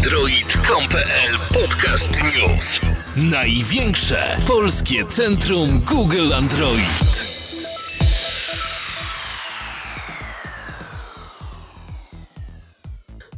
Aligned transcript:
Android.com.pl 0.00 1.38
Podcast 1.54 2.10
News. 2.22 2.80
Największe 3.30 4.36
polskie 4.46 5.04
centrum 5.04 5.80
Google 5.80 6.32
Android. 6.34 6.86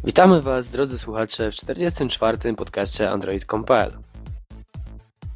Witamy 0.04 0.42
Was, 0.42 0.70
drodzy 0.70 0.98
słuchacze, 0.98 1.50
w 1.50 1.54
44. 1.54 2.54
podcaście 2.54 3.10
Android.com.pl. 3.10 3.92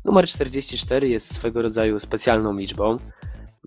Numer 0.04 0.26
44 0.26 1.08
jest 1.08 1.34
swego 1.34 1.62
rodzaju 1.62 2.00
specjalną 2.00 2.56
liczbą, 2.56 2.96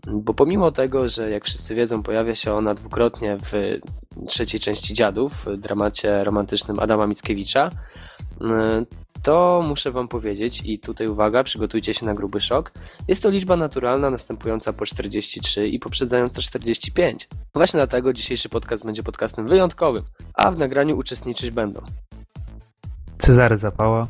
bo 0.08 0.34
pomimo 0.34 0.72
tego, 0.72 1.10
że 1.10 1.30
jak 1.30 1.46
wszyscy 1.46 1.76
wiedzą, 1.76 2.04
pojawia 2.04 2.36
się 2.36 2.54
ona 2.54 2.74
dwukrotnie 2.74 3.38
w 3.38 3.80
trzeciej 4.28 4.60
części 4.60 4.94
Dziadów, 4.94 5.46
w 5.46 5.58
dramacie 5.58 6.24
romantycznym 6.24 6.80
Adama 6.80 7.08
Mickiewicza, 7.08 7.70
to 9.24 9.64
muszę 9.68 9.92
Wam 9.92 10.07
powiedzieć, 10.07 10.62
i 10.66 10.80
tutaj 10.80 11.07
uwaga, 11.07 11.43
przygotujcie 11.43 11.93
się 11.93 12.06
na 12.06 12.14
gruby 12.14 12.42
szok, 12.42 12.71
jest 13.07 13.24
to 13.24 13.30
liczba 13.30 13.56
naturalna 13.56 14.10
następująca 14.10 14.74
po 14.74 14.86
43 14.86 15.68
i 15.68 15.80
poprzedzająca 15.80 16.42
45. 16.42 17.28
Właśnie 17.56 17.78
dlatego 17.78 18.14
dzisiejszy 18.14 18.50
podcast 18.50 18.86
będzie 18.86 19.04
podcastem 19.04 19.48
wyjątkowym, 19.48 20.04
a 20.34 20.52
w 20.52 20.57
nagraniu 20.57 20.98
uczestniczyć 20.98 21.52
będą 21.52 21.82
Cezary 23.18 23.57
Zapała, 23.57 24.07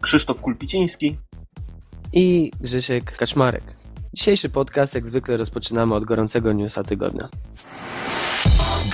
Krzysztof 0.00 0.40
Kulpiciński 0.40 1.18
i 2.12 2.50
Grzesiek 2.60 3.12
Kaczmarek. 3.18 3.79
Dzisiejszy 4.14 4.48
podcast 4.48 4.94
jak 4.94 5.06
zwykle 5.06 5.36
rozpoczynamy 5.36 5.94
od 5.94 6.04
gorącego 6.04 6.52
newsa 6.52 6.82
tygodnia. 6.82 7.28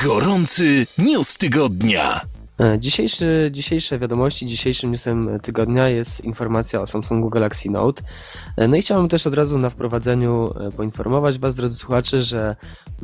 Gorący 0.04 0.86
news 0.98 1.36
tygodnia. 1.36 2.20
E, 2.60 2.78
Dzisiejszy, 2.78 3.50
dzisiejsze 3.52 3.98
wiadomości, 3.98 4.46
dzisiejszym 4.46 4.90
newsem 4.90 5.38
tygodnia 5.42 5.88
jest 5.88 6.24
informacja 6.24 6.80
o 6.80 6.86
Samsungu 6.86 7.30
Galaxy 7.30 7.70
Note. 7.70 8.02
E, 8.56 8.68
No 8.68 8.76
i 8.76 8.82
chciałbym 8.82 9.08
też 9.08 9.26
od 9.26 9.34
razu 9.34 9.58
na 9.58 9.70
wprowadzeniu 9.70 10.44
e, 10.60 10.70
poinformować 10.70 11.38
Was, 11.38 11.54
drodzy 11.54 11.74
słuchacze, 11.74 12.22
że 12.22 12.56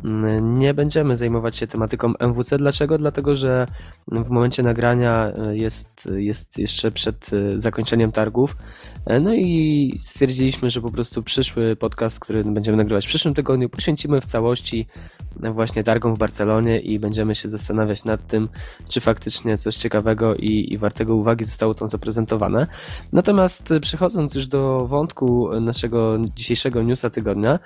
mm, 0.03 0.59
nie 0.59 0.73
będziemy 0.73 1.15
zajmować 1.15 1.55
się 1.55 1.67
tematyką 1.67 2.13
MWC. 2.19 2.57
Dlaczego? 2.57 2.97
Dlatego, 2.97 3.35
że 3.35 3.65
w 4.07 4.29
momencie 4.29 4.63
nagrania 4.63 5.31
e, 5.31 5.57
jest, 5.57 6.09
jest 6.15 6.59
jeszcze 6.59 6.91
przed 6.91 7.31
e, 7.33 7.59
zakończeniem 7.59 8.11
targów. 8.11 8.57
E, 9.05 9.19
No 9.19 9.33
i 9.33 9.93
stwierdziliśmy, 9.99 10.69
że 10.69 10.81
po 10.81 10.91
prostu 10.91 11.23
przyszły 11.23 11.75
podcast, 11.75 12.19
który 12.19 12.43
będziemy 12.43 12.77
nagrywać 12.77 13.05
w 13.05 13.09
przyszłym 13.09 13.33
tygodniu, 13.33 13.69
poświęcimy 13.69 14.21
w 14.21 14.25
całości 14.25 14.87
właśnie 15.35 15.83
targom 15.83 16.15
w 16.15 16.19
Barcelonie 16.19 16.79
i 16.79 16.99
będziemy 16.99 17.35
się 17.35 17.49
zastanawiać 17.49 18.05
nad 18.05 18.27
tym, 18.27 18.49
czy 18.89 19.01
faktycznie 19.01 19.42
coś 19.57 19.75
ciekawego 19.75 20.35
i, 20.35 20.73
i 20.73 20.77
wartego 20.77 21.15
uwagi 21.15 21.45
zostało 21.45 21.73
tam 21.73 21.87
zaprezentowane. 21.87 22.67
Natomiast 23.11 23.71
y, 23.71 23.79
przechodząc 23.79 24.35
już 24.35 24.47
do 24.47 24.77
wątku 24.77 25.49
naszego 25.61 26.17
dzisiejszego 26.35 26.83
newsa 26.83 27.09
tygodnia, 27.09 27.59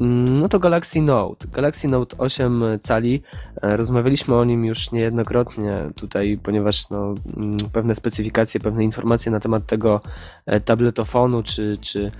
mm, 0.00 0.40
no 0.40 0.48
to 0.48 0.58
Galaxy 0.58 1.02
Note. 1.02 1.48
Galaxy 1.48 1.88
Note 1.88 2.18
8 2.18 2.62
cali. 2.80 3.22
e, 3.62 3.76
Rozmawialiśmy 3.76 4.34
o 4.34 4.44
nim 4.44 4.64
już 4.64 4.92
niejednokrotnie 4.92 5.90
tutaj, 5.96 6.38
ponieważ 6.42 6.90
no, 6.90 7.14
mm, 7.36 7.56
pewne 7.72 7.94
specyfikacje, 7.94 8.60
pewne 8.60 8.84
informacje 8.84 9.32
na 9.32 9.40
temat 9.40 9.66
tego 9.66 10.00
e, 10.46 10.60
tabletofonu 10.60 11.42
czy, 11.42 11.78
czy 11.80 12.10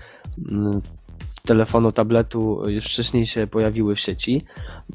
mm, 0.51 0.81
telefonu, 1.47 1.93
tabletu 1.93 2.63
już 2.67 2.85
wcześniej 2.85 3.27
się 3.27 3.47
pojawiły 3.47 3.95
w 3.95 4.01
sieci. 4.01 4.45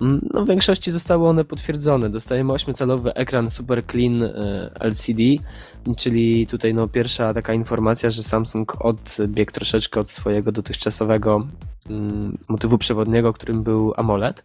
Mm, 0.02 0.30
No, 0.34 0.46
w 0.46 0.48
większości 0.48 0.92
zostały 0.92 1.28
one 1.28 1.46
potwierdzone. 1.46 2.10
Dostajemy 2.10 2.54
8-calowy 2.54 3.12
ekran 3.16 3.50
Super 3.50 3.86
Clean 3.86 4.24
e, 4.24 4.72
LCD, 4.80 5.24
czyli 5.98 6.48
tutaj 6.48 6.74
no, 6.74 6.88
pierwsza 6.88 7.34
taka 7.34 7.54
informacja, 7.54 8.10
że 8.10 8.24
Samsung 8.24 8.86
odbiegł 8.86 9.52
troszeczkę 9.52 10.00
od 10.00 10.10
swojego 10.10 10.52
dotychczasowego 10.52 11.48
mm, 11.90 12.38
motywu 12.48 12.78
przewodniego, 12.78 13.34
którym 13.34 13.64
był 13.64 13.94
AMOLED. 13.98 14.44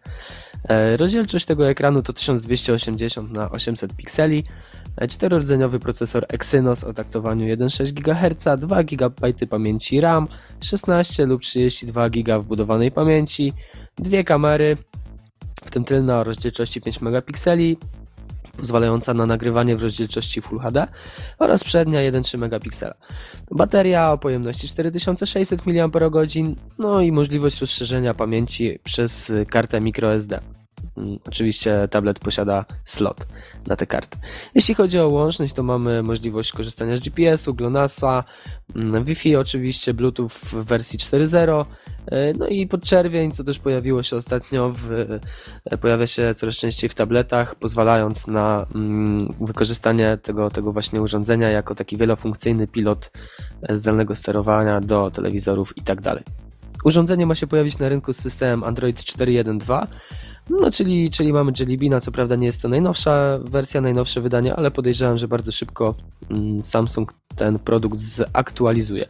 E, 0.63 0.97
Rozdzielczość 0.97 1.45
tego 1.45 1.69
ekranu 1.69 2.01
to 2.01 2.13
1280 2.13 3.31
na 3.31 3.51
800 3.51 3.95
pikseli, 3.95 4.43
e, 4.97 5.07
czterordzeniowy 5.07 5.79
procesor 5.79 6.25
Exynos 6.29 6.83
o 6.83 6.93
taktowaniu 6.93 7.55
1,6 7.55 7.91
GHz, 7.93 8.59
2 8.59 8.83
GB 8.83 9.33
pamięci 9.49 10.01
RAM, 10.01 10.27
16 10.61 11.25
lub 11.25 11.41
32 11.41 12.09
GB 12.09 12.39
wbudowanej 12.39 12.91
pamięci, 12.91 13.51
dwie 13.97 14.23
kamery, 14.23 14.77
w 15.65 15.71
tym 15.71 15.83
tylna 15.83 16.19
o 16.19 16.23
rozdzielczości 16.23 16.81
5 16.81 17.01
megapikseli, 17.01 17.77
pozwalająca 18.57 19.13
na 19.13 19.25
nagrywanie 19.25 19.75
w 19.75 19.83
rozdzielczości 19.83 20.41
Full 20.41 20.59
HD 20.59 20.87
oraz 21.39 21.63
przednia 21.63 21.99
1,3 21.99 22.37
megapiksela. 22.37 22.95
Bateria 23.51 24.11
o 24.11 24.17
pojemności 24.17 24.67
4600 24.67 25.61
mAh, 25.65 25.91
no 26.77 27.01
i 27.01 27.11
możliwość 27.11 27.61
rozszerzenia 27.61 28.13
pamięci 28.13 28.79
przez 28.83 29.33
kartę 29.49 29.79
microSD. 29.79 30.39
Mm, 30.97 31.19
Oczywiście 31.27 31.87
tablet 31.87 32.19
posiada 32.19 32.65
slot 32.83 33.27
na 33.67 33.75
tę 33.75 33.87
kartę. 33.87 34.17
Jeśli 34.55 34.75
chodzi 34.75 34.99
o 34.99 35.07
łączność, 35.07 35.53
to 35.53 35.63
mamy 35.63 36.03
możliwość 36.03 36.51
korzystania 36.51 36.97
z 36.97 36.99
GPS-u, 36.99 37.53
GLONASS-a, 37.53 38.23
mm, 38.75 39.03
Wi-Fi 39.03 39.35
oczywiście, 39.35 39.93
Bluetooth 39.93 40.29
w 40.29 40.53
wersji 40.53 40.99
4.0, 40.99 41.65
e, 42.07 42.33
no 42.33 42.47
i 42.47 42.67
podczerwień, 42.67 43.31
co 43.31 43.43
też 43.43 43.59
pojawiło 43.59 44.03
się 44.03 44.15
ostatnio, 44.15 44.69
w, 44.69 44.91
e, 45.65 45.77
pojawia 45.77 46.07
się 46.07 46.33
coraz 46.33 46.55
częściej 46.55 46.89
w 46.89 46.93
tabletach, 46.93 47.55
pozwalając 47.55 48.27
na 48.27 48.65
mm, 48.75 49.33
wykorzystanie 49.41 50.17
tego, 50.17 50.49
tego 50.49 50.71
właśnie 50.71 51.01
urządzenia 51.01 51.51
jako 51.51 51.75
taki 51.75 51.97
wielofunkcyjny 51.97 52.67
pilot 52.67 53.11
e, 53.61 53.75
zdalnego 53.75 54.15
sterowania 54.15 54.81
do 54.81 55.11
telewizorów 55.11 55.77
i 55.77 55.81
tak 55.81 56.01
dalej. 56.01 56.23
Urządzenie 56.85 57.25
ma 57.25 57.35
się 57.35 57.47
pojawić 57.47 57.77
na 57.77 57.89
rynku 57.89 58.13
z 58.13 58.17
systemem 58.17 58.63
Android 58.63 58.99
4.1.2, 58.99 59.87
no 60.49 60.71
czyli, 60.71 61.09
czyli 61.09 61.33
mamy 61.33 61.51
Jelly 61.59 62.01
co 62.01 62.11
prawda 62.11 62.35
nie 62.35 62.45
jest 62.45 62.61
to 62.61 62.69
najnowsza 62.69 63.39
wersja, 63.51 63.81
najnowsze 63.81 64.21
wydanie, 64.21 64.55
ale 64.55 64.71
podejrzewam, 64.71 65.17
że 65.17 65.27
bardzo 65.27 65.51
szybko 65.51 65.95
mm, 66.29 66.63
Samsung 66.63 67.13
ten 67.35 67.59
produkt 67.59 67.97
zaktualizuje. 67.97 69.07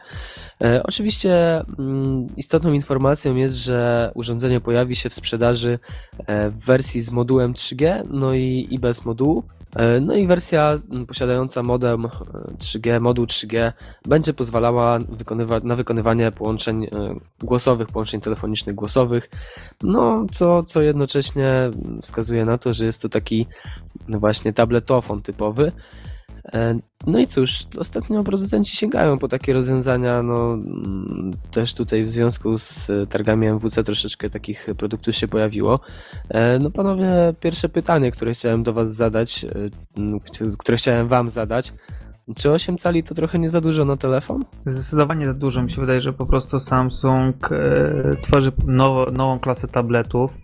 E, 0.63 0.83
oczywiście 0.83 1.61
mm, 1.79 2.27
istotną 2.37 2.73
informacją 2.73 3.35
jest, 3.35 3.55
że 3.55 4.11
urządzenie 4.15 4.61
pojawi 4.61 4.95
się 4.95 5.09
w 5.09 5.13
sprzedaży 5.13 5.79
e, 6.27 6.49
w 6.49 6.65
wersji 6.65 7.01
z 7.01 7.11
modułem 7.11 7.53
3G, 7.53 8.03
no 8.09 8.33
i, 8.33 8.67
i 8.71 8.79
bez 8.79 9.05
modułu. 9.05 9.43
E, 9.75 9.99
No 9.99 10.15
i 10.15 10.27
wersja 10.27 10.75
posiadająca 11.07 11.63
modem 11.63 12.05
e, 12.05 12.09
3G, 12.57 13.01
moduł 13.01 13.25
3G 13.25 13.71
będzie 14.07 14.33
pozwalała 14.33 14.99
wykonywa 15.09 15.59
na 15.59 15.75
wykonywanie 15.75 16.31
połączeń 16.31 16.87
głosowych, 17.39 17.87
połączeń 17.87 18.21
telefonicznych 18.21 18.75
głosowych, 18.75 19.29
no 19.83 20.25
co, 20.31 20.63
co 20.63 20.81
jednocześnie 20.81 21.71
wskazuje 22.01 22.45
na 22.45 22.57
to, 22.57 22.73
że 22.73 22.85
jest 22.85 23.01
to 23.01 23.09
taki 23.09 23.47
właśnie 24.07 24.53
tabletofon 24.53 25.21
typowy. 25.21 25.71
E, 26.53 26.79
No 27.07 27.19
i 27.19 27.27
cóż, 27.27 27.67
ostatnio 27.77 28.23
producenci 28.23 28.77
sięgają 28.77 29.17
po 29.17 29.27
takie 29.27 29.53
rozwiązania, 29.53 30.23
no 30.23 30.53
mm, 30.53 31.31
też 31.51 31.73
tutaj 31.73 32.03
w 32.03 32.09
związku 32.09 32.57
z 32.57 32.91
targami 33.09 33.47
MWC 33.47 33.83
troszeczkę 33.83 34.29
takich 34.29 34.67
produktów 34.77 35.15
się 35.15 35.27
pojawiło. 35.27 35.79
E, 36.29 36.59
No 36.59 36.71
panowie, 36.71 37.11
pierwsze 37.39 37.69
pytanie, 37.69 38.11
które 38.11 38.31
chciałem 38.33 38.63
do 38.63 38.73
was 38.73 38.95
zadać, 38.95 39.45
e, 39.45 40.55
które 40.57 40.77
chciałem 40.77 41.07
wam 41.07 41.29
zadać, 41.29 41.73
czy 42.35 42.51
8 42.51 42.77
cali 42.77 43.03
to 43.03 43.15
trochę 43.15 43.39
nie 43.39 43.49
za 43.49 43.61
dużo 43.61 43.85
na 43.85 43.97
telefon? 43.97 44.45
Zdecydowanie 44.65 45.25
za 45.25 45.33
dużo. 45.33 45.63
Mi 45.63 45.71
się 45.71 45.81
wydaje, 45.81 46.01
że 46.01 46.13
po 46.13 46.25
prostu 46.25 46.59
Samsung 46.59 47.49
tworzy 48.23 48.51
nowo, 48.67 49.05
nową 49.13 49.39
klasę 49.39 49.67
tabletów, 49.67 50.37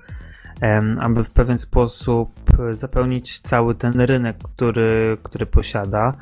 aby 0.99 1.23
w 1.23 1.31
pewien 1.31 1.57
sposób 1.57 2.31
zapełnić 2.71 3.39
cały 3.39 3.75
ten 3.75 3.93
rynek, 3.93 4.37
który, 4.37 5.17
który 5.23 5.45
posiada. 5.45 6.13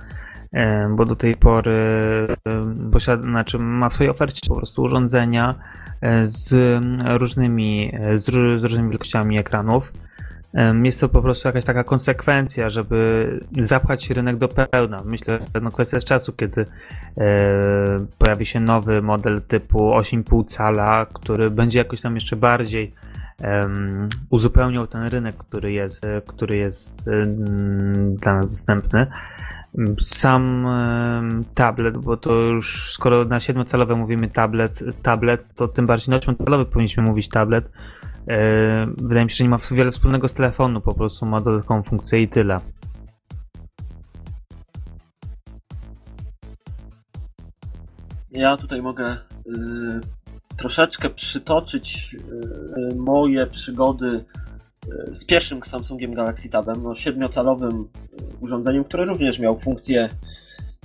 Bo 0.89 1.05
do 1.05 1.15
tej 1.15 1.35
pory 1.35 2.01
posiada, 2.91 3.23
znaczy 3.23 3.59
ma 3.59 3.89
w 3.89 3.93
swojej 3.93 4.11
ofercie 4.11 4.41
po 4.47 4.55
prostu 4.55 4.81
urządzenia 4.81 5.55
e, 6.01 6.25
z 6.25 6.53
różnymi, 7.05 7.91
e, 7.93 8.19
z, 8.19 8.25
z 8.61 8.63
różnymi 8.63 8.89
wielkościami 8.89 9.37
ekranów. 9.37 9.93
Jest 10.83 10.99
to 10.99 11.09
po 11.09 11.21
prostu 11.21 11.47
jakaś 11.47 11.65
taka 11.65 11.83
konsekwencja, 11.83 12.69
żeby 12.69 13.39
zapchać 13.51 14.09
rynek 14.09 14.37
do 14.37 14.47
pełna. 14.47 14.97
Myślę, 15.05 15.39
że 15.55 15.61
no 15.61 15.71
kwestia 15.71 15.99
czasu, 15.99 16.33
kiedy 16.33 16.65
e, 17.17 17.27
pojawi 18.17 18.45
się 18.45 18.59
nowy 18.59 19.01
model 19.01 19.41
typu 19.41 19.77
8,5 19.77 20.45
cala, 20.45 21.05
który 21.13 21.51
będzie 21.51 21.79
jakoś 21.79 22.01
tam 22.01 22.13
jeszcze 22.13 22.35
bardziej 22.35 22.93
um, 23.43 24.09
ten 24.87 25.07
rynek, 25.07 25.37
który 25.37 25.71
jest, 25.71 26.05
e, 26.05 26.21
który 26.21 26.57
jest 26.57 27.07
e, 27.07 27.25
dla 28.15 28.33
nas 28.33 28.49
dostępny. 28.49 29.07
Sam 29.99 30.67
tablet, 31.55 31.97
bo 31.97 32.17
to 32.17 32.33
już 32.33 32.93
skoro 32.93 33.23
na 33.23 33.37
7-calowe 33.37 33.95
mówimy 33.95 34.27
tablet, 34.27 34.83
tablet, 35.03 35.55
to 35.55 35.67
tym 35.67 35.85
bardziej 35.85 36.11
na 36.11 36.19
8-calowy 36.19 36.65
powinniśmy 36.65 37.03
mówić 37.03 37.29
tablet. 37.29 37.71
E, 38.27 38.85
wydaje 38.85 39.25
mi 39.25 39.31
się, 39.31 39.35
że 39.35 39.43
nie 39.43 39.49
ma 39.49 39.57
wiele 39.71 39.91
wspólnego 39.91 40.27
z 40.27 40.33
telefonu, 40.33 40.81
po 40.81 40.95
prostu 40.95 41.25
ma 41.25 41.39
dodatkową 41.39 41.83
funkcję 41.83 42.21
i 42.21 42.27
tyle. 42.27 42.59
Ja 48.31 48.57
tutaj 48.57 48.81
mogę 48.81 49.17
y, 49.47 50.01
troszeczkę 50.59 51.09
przytoczyć 51.09 52.15
y, 52.93 52.95
moje 52.95 53.47
przygody 53.47 54.25
y, 55.09 55.15
z 55.15 55.25
pierwszym 55.25 55.61
Samsungiem 55.65 56.13
Galaxy 56.13 56.49
Tabem, 56.49 56.75
no, 56.83 56.95
siedmiocalowym 56.95 57.69
y, 57.71 57.87
urządzeniem, 58.41 58.83
które 58.83 59.05
również 59.05 59.39
miał 59.39 59.59
funkcję 59.59 60.09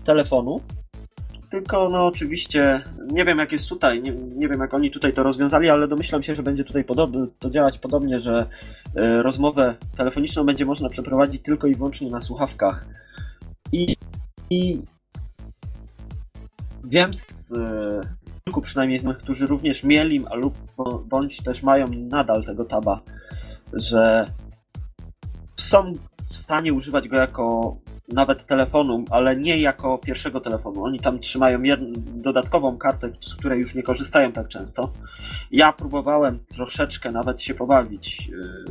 telefonu. 0.05 0.61
Tylko, 1.50 1.88
no 1.88 2.06
oczywiście, 2.06 2.82
nie 3.12 3.25
wiem 3.25 3.38
jak 3.38 3.53
jest 3.53 3.69
tutaj, 3.69 4.03
nie, 4.03 4.12
nie 4.12 4.49
wiem 4.49 4.61
jak 4.61 4.75
oni 4.75 4.91
tutaj 4.91 5.12
to 5.12 5.23
rozwiązali, 5.23 5.71
ale 5.71 5.88
domyślam 5.88 6.23
się, 6.23 6.35
że 6.35 6.43
będzie 6.43 6.65
tutaj 6.65 6.85
podobny, 6.85 7.27
to 7.38 7.50
działać 7.50 7.79
podobnie, 7.79 8.20
że 8.20 8.47
rozmowę 9.23 9.77
telefoniczną 9.97 10.44
będzie 10.44 10.65
można 10.65 10.88
przeprowadzić 10.88 11.43
tylko 11.43 11.67
i 11.67 11.75
wyłącznie 11.75 12.11
na 12.11 12.20
słuchawkach. 12.20 12.87
I, 13.73 13.97
i 14.50 14.82
wiem 16.85 17.15
z 17.15 17.53
kilku 18.49 18.61
przynajmniej 18.61 18.99
z 18.99 19.05
tych, 19.05 19.19
którzy 19.19 19.46
również 19.46 19.85
mieli 19.85 20.25
lub 20.35 20.58
bądź 21.06 21.43
też 21.43 21.62
mają 21.62 21.87
nadal 21.87 22.44
tego 22.44 22.64
taba, 22.64 23.00
że 23.73 24.25
są 25.56 25.93
w 26.29 26.37
stanie 26.37 26.73
używać 26.73 27.08
go 27.08 27.17
jako 27.17 27.76
nawet 28.12 28.46
telefonu, 28.46 29.05
ale 29.11 29.37
nie 29.37 29.61
jako 29.61 29.99
pierwszego 29.99 30.41
telefonu. 30.41 30.85
Oni 30.85 30.99
tam 31.00 31.19
trzymają 31.20 31.62
dodatkową 32.14 32.79
kartę, 32.79 33.12
z 33.20 33.35
której 33.35 33.61
już 33.61 33.75
nie 33.75 33.82
korzystają 33.82 34.32
tak 34.32 34.49
często. 34.49 34.93
Ja 35.50 35.73
próbowałem 35.73 36.38
troszeczkę 36.38 37.12
nawet 37.12 37.43
się 37.43 37.55
pobawić 37.55 38.29
yy, 38.29 38.64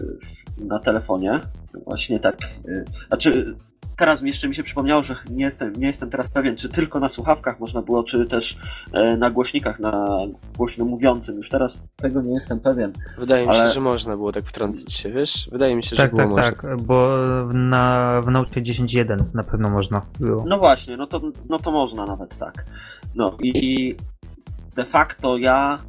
yy, 0.00 0.18
na 0.66 0.78
telefonie. 0.78 1.40
Właśnie 1.86 2.20
tak. 2.20 2.38
Yy, 2.64 2.84
znaczy, 3.08 3.56
teraz 3.96 4.22
jeszcze 4.22 4.48
mi 4.48 4.54
się 4.54 4.62
przypomniało, 4.62 5.02
że 5.02 5.16
nie 5.30 5.44
jestem, 5.44 5.72
nie 5.72 5.86
jestem 5.86 6.10
teraz 6.10 6.30
pewien, 6.30 6.56
czy 6.56 6.68
tylko 6.68 7.00
na 7.00 7.08
słuchawkach 7.08 7.60
można 7.60 7.82
było, 7.82 8.04
czy 8.04 8.26
też 8.26 8.56
e, 8.92 9.16
na 9.16 9.30
głośnikach, 9.30 9.80
na 9.80 10.06
głośno 10.56 10.84
mówiącym. 10.84 11.36
Już 11.36 11.48
teraz 11.48 11.84
tego 11.96 12.22
nie 12.22 12.34
jestem 12.34 12.60
pewien. 12.60 12.92
Wydaje 13.18 13.42
mi 13.42 13.48
Ale- 13.48 13.58
się, 13.68 13.74
że 13.74 13.80
można 13.80 14.16
było 14.16 14.32
tak 14.32 14.44
wtrącić 14.44 14.92
się, 14.94 15.10
wiesz? 15.10 15.48
Wydaje 15.52 15.76
mi 15.76 15.84
się, 15.84 15.96
że 15.96 16.02
Tak, 16.02 16.10
było 16.10 16.22
tak, 16.22 16.30
można. 16.36 16.68
tak, 16.70 16.82
bo 16.82 17.18
na, 17.52 18.20
w 18.24 18.30
Note 18.30 18.60
10.1 18.60 19.16
na 19.34 19.42
pewno 19.42 19.68
można 19.70 20.02
było. 20.20 20.44
No 20.48 20.58
właśnie, 20.58 20.96
no 20.96 21.06
to, 21.06 21.20
no 21.48 21.58
to 21.58 21.70
można 21.70 22.04
nawet 22.04 22.38
tak. 22.38 22.64
No 23.14 23.36
i 23.42 23.94
de 24.74 24.84
facto 24.84 25.36
ja 25.36 25.82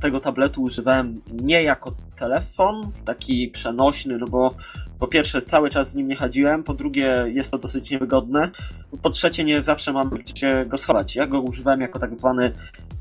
tego 0.00 0.20
tabletu 0.20 0.62
używałem 0.62 1.20
nie 1.42 1.62
jako 1.62 1.92
telefon, 2.18 2.80
taki 3.04 3.48
przenośny, 3.48 4.18
no 4.18 4.26
bo 4.26 4.54
po 5.00 5.06
pierwsze 5.06 5.42
cały 5.42 5.70
czas 5.70 5.90
z 5.90 5.94
nim 5.94 6.08
nie 6.08 6.16
chodziłem, 6.16 6.64
po 6.64 6.74
drugie 6.74 7.14
jest 7.26 7.50
to 7.50 7.58
dosyć 7.58 7.90
niewygodne, 7.90 8.50
po 9.02 9.10
trzecie 9.10 9.44
nie 9.44 9.62
zawsze 9.62 9.92
mam 9.92 10.08
gdzie 10.10 10.66
go 10.66 10.78
schować. 10.78 11.16
Ja 11.16 11.26
go 11.26 11.40
używałem 11.40 11.80
jako 11.80 11.98
tak 11.98 12.18
zwany, 12.18 12.52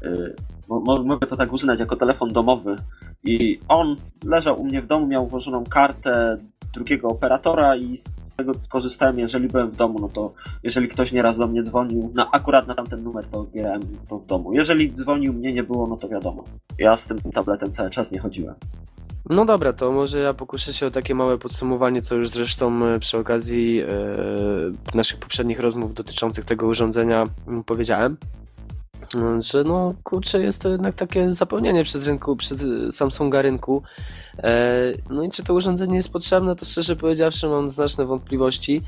yy, 0.01 0.35
mo- 0.67 0.79
mo- 0.79 1.03
mogę 1.03 1.27
to 1.27 1.35
tak 1.35 1.53
uznać, 1.53 1.79
jako 1.79 1.95
telefon 1.95 2.29
domowy 2.29 2.75
i 3.23 3.59
on 3.67 3.95
leżał 4.25 4.61
u 4.61 4.63
mnie 4.63 4.81
w 4.81 4.87
domu, 4.87 5.07
miał 5.07 5.27
włożoną 5.27 5.63
kartę 5.63 6.37
drugiego 6.73 7.07
operatora 7.07 7.75
i 7.75 7.97
z 7.97 8.35
tego 8.35 8.51
korzystałem, 8.69 9.19
jeżeli 9.19 9.47
byłem 9.47 9.71
w 9.71 9.75
domu, 9.75 9.99
no 10.01 10.09
to 10.09 10.33
jeżeli 10.63 10.87
ktoś 10.87 11.11
nieraz 11.11 11.37
do 11.37 11.47
mnie 11.47 11.63
dzwonił, 11.63 12.11
na, 12.15 12.31
akurat 12.31 12.67
na 12.67 12.75
tamten 12.75 13.03
numer 13.03 13.25
to 13.25 13.43
grałem 13.43 13.81
to 14.09 14.19
w 14.19 14.25
domu. 14.25 14.53
Jeżeli 14.53 14.93
dzwonił, 14.93 15.33
mnie 15.33 15.53
nie 15.53 15.63
było, 15.63 15.87
no 15.87 15.97
to 15.97 16.09
wiadomo. 16.09 16.43
Ja 16.79 16.97
z 16.97 17.07
tym 17.07 17.17
tabletem 17.17 17.71
cały 17.71 17.89
czas 17.89 18.11
nie 18.11 18.19
chodziłem. 18.19 18.55
No 19.29 19.45
dobra, 19.45 19.73
to 19.73 19.91
może 19.91 20.19
ja 20.19 20.33
pokuszę 20.33 20.73
się 20.73 20.87
o 20.87 20.91
takie 20.91 21.15
małe 21.15 21.37
podsumowanie, 21.37 22.01
co 22.01 22.15
już 22.15 22.29
zresztą 22.29 22.85
e, 22.85 22.99
przy 22.99 23.17
okazji 23.17 23.81
e, 23.81 23.87
naszych 24.93 25.19
poprzednich 25.19 25.59
rozmów 25.59 25.93
dotyczących 25.93 26.45
tego 26.45 26.67
urządzenia 26.67 27.23
mm, 27.47 27.63
powiedziałem. 27.63 28.17
Że 29.39 29.63
no 29.63 29.93
kurczę, 30.03 30.39
jest 30.39 30.61
to 30.61 30.69
jednak 30.69 30.95
takie 30.95 31.33
zapełnienie 31.33 31.83
przez 31.83 32.07
rynku, 32.07 32.35
przez 32.35 32.63
e, 32.63 32.91
Samsunga 32.91 33.41
rynku. 33.41 33.83
No 35.09 35.23
i 35.23 35.29
czy 35.29 35.43
to 35.43 35.53
urządzenie 35.53 35.95
jest 35.95 36.09
potrzebne, 36.09 36.55
to 36.55 36.65
szczerze 36.65 36.95
powiedziawszy 36.95 37.47
mam 37.47 37.69
znaczne 37.69 38.05
wątpliwości, 38.05 38.81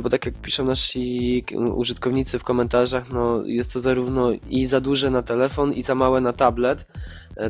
bo 0.00 0.10
tak 0.10 0.26
jak 0.26 0.34
piszą 0.34 0.64
nasi 0.64 1.44
użytkownicy 1.74 2.38
w 2.38 2.44
komentarzach, 2.44 3.12
no 3.12 3.42
jest 3.44 3.72
to 3.72 3.80
zarówno 3.80 4.30
i 4.50 4.64
za 4.64 4.80
duże 4.80 5.10
na 5.10 5.22
telefon, 5.22 5.72
i 5.72 5.82
za 5.82 5.94
małe 5.94 6.20
na 6.20 6.32
tablet 6.32 6.86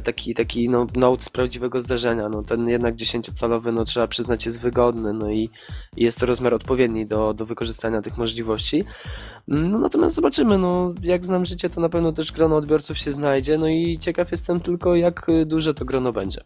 taki, 0.04 0.34
taki 0.34 0.68
no, 0.68 0.86
note 0.96 1.24
z 1.24 1.30
prawdziwego 1.30 1.80
zdarzenia. 1.80 2.28
No, 2.28 2.42
ten 2.42 2.68
jednak 2.68 2.94
10-calowy, 2.96 3.72
no, 3.72 3.84
trzeba 3.84 4.06
przyznać, 4.06 4.46
jest 4.46 4.60
wygodny, 4.60 5.12
no 5.12 5.30
i 5.30 5.50
jest 5.96 6.20
to 6.20 6.26
rozmiar 6.26 6.54
odpowiedni 6.54 7.06
do, 7.06 7.34
do 7.34 7.46
wykorzystania 7.46 8.02
tych 8.02 8.18
możliwości. 8.18 8.84
No, 9.48 9.78
natomiast 9.78 10.14
zobaczymy, 10.14 10.58
no, 10.58 10.94
jak 11.02 11.24
znam 11.24 11.44
życie, 11.44 11.70
to 11.70 11.80
na 11.80 11.88
pewno 11.88 12.12
też 12.12 12.32
grono 12.32 12.56
odbiorców 12.56 12.98
się 12.98 13.10
znajdzie, 13.10 13.58
no 13.58 13.68
i 13.68 13.98
ciekaw 13.98 14.30
jestem 14.30 14.60
tylko, 14.60 14.96
jak 14.96 15.28
y, 15.28 15.46
duże 15.46 15.74
to 15.74 15.84
grono 15.84 16.12
będzie. 16.12 16.40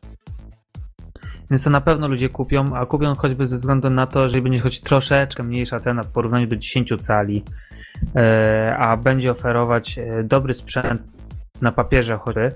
Więc 1.50 1.64
to 1.64 1.70
na 1.70 1.80
pewno 1.80 2.08
ludzie 2.08 2.28
kupią, 2.28 2.64
a 2.74 2.86
kupią 2.86 3.14
choćby 3.14 3.46
ze 3.46 3.56
względu 3.56 3.90
na 3.90 4.06
to, 4.06 4.28
że 4.28 4.42
będzie 4.42 4.58
choć 4.58 4.80
troszeczkę 4.80 5.42
mniejsza 5.42 5.80
cena 5.80 6.02
w 6.02 6.08
porównaniu 6.08 6.46
do 6.46 6.56
10 6.56 6.92
cali, 6.98 7.44
e, 8.16 8.76
a 8.78 8.96
będzie 8.96 9.30
oferować 9.30 9.98
e, 9.98 10.24
dobry 10.24 10.54
sprzęt 10.54 11.02
na 11.60 11.72
papierze 11.72 12.16
choćby, 12.16 12.40
em, 12.40 12.52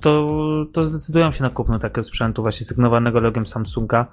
to, 0.00 0.26
to 0.72 0.84
zdecydują 0.84 1.32
się 1.32 1.42
na 1.42 1.50
kupno 1.50 1.78
takiego 1.78 2.04
sprzętu 2.04 2.42
właśnie 2.42 2.66
sygnowanego 2.66 3.20
logiem 3.20 3.46
Samsunga. 3.46 4.06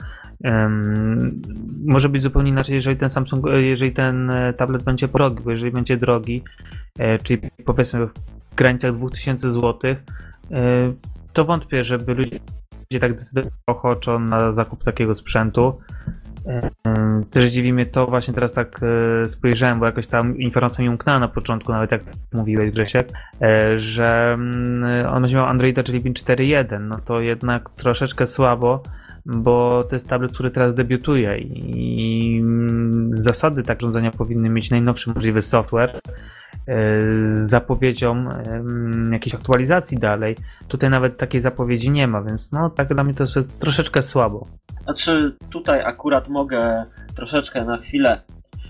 Może 1.86 2.10
być 2.10 2.24
zupełnie 2.24 2.50
inaczej, 2.50 2.76
jeżeli 2.76 2.98
ten 2.98 3.10
Samsung, 3.10 3.48
e, 3.48 3.62
jeżeli 3.62 3.92
ten 3.92 4.30
e, 4.30 4.54
tablet 4.54 4.84
będzie 4.84 5.08
drogi, 5.08 5.44
bo 5.44 5.52
jeżeli 5.52 5.72
będzie 5.72 5.98
drogi, 5.98 6.44
e, 7.00 7.18
czyli 7.18 7.42
powiedzmy 7.66 8.06
w 8.06 8.12
granicach 8.56 8.96
2000 8.96 9.52
zł, 9.52 9.96
to 11.34 11.46
wątpię, 11.46 11.84
żeby 11.84 12.14
ludzie 12.14 12.40
tak 13.00 13.14
decydować 13.14 13.54
ochoczo 13.68 14.20
na 14.20 14.54
zakup 14.54 14.84
takiego 14.84 15.16
sprzętu. 15.16 15.80
Em, 16.48 17.26
Też 17.32 17.46
dziwi 17.46 17.74
mnie 17.74 17.86
to, 17.86 18.08
właśnie 18.08 18.34
teraz 18.34 18.54
tak 18.54 18.80
e, 19.22 19.26
spojrzałem, 19.26 19.80
bo 19.80 19.86
jakoś 19.86 20.08
tam 20.08 20.38
informacja 20.38 20.84
mi 20.84 20.90
umknęła 20.90 21.20
na 21.20 21.28
początku, 21.28 21.72
nawet 21.72 21.92
jak 21.92 22.02
mówiłeś 22.34 22.72
Grzesiek, 22.72 23.10
e, 23.42 23.78
że 23.78 24.34
mm, 24.34 25.06
on 25.10 25.22
będzie 25.22 25.36
miał 25.36 25.46
Androida, 25.46 25.84
czyli 25.84 26.02
5.4.1, 26.02 26.82
no 26.82 26.96
to 27.06 27.22
jednak 27.22 27.70
troszeczkę 27.70 28.28
słabo, 28.28 28.84
bo 29.26 29.84
to 29.84 29.96
jest 29.96 30.08
tablet, 30.08 30.34
który 30.34 30.52
teraz 30.52 30.74
debiutuje 30.74 31.38
i 31.38 32.40
mm, 32.40 33.12
zasady 33.13 33.63
tak 33.63 33.77
urządzenia 33.80 34.12
powinny 34.12 34.50
mieć 34.50 34.72
najnowszy 34.72 35.12
możliwy 35.16 35.42
software 35.42 36.00
z 37.19 37.50
zapowiedzią 37.50 38.25
jakiejś 39.12 39.36
aktualizacji 39.36 39.97
dalej. 39.97 40.36
Tutaj 40.67 40.89
nawet 40.89 41.17
takiej 41.17 41.41
zapowiedzi 41.41 41.91
nie 41.91 42.07
ma, 42.07 42.21
więc 42.21 42.51
no 42.51 42.69
tak 42.69 42.93
dla 42.93 43.03
mnie 43.03 43.13
to 43.13 43.24
jest 43.24 43.59
troszeczkę 43.59 44.01
słabo. 44.01 44.47
Znaczy, 44.83 45.36
tutaj 45.50 45.81
akurat 45.81 46.27
mogę 46.29 46.86
troszeczkę 47.15 47.65
na 47.65 47.77
chwilę 47.77 48.21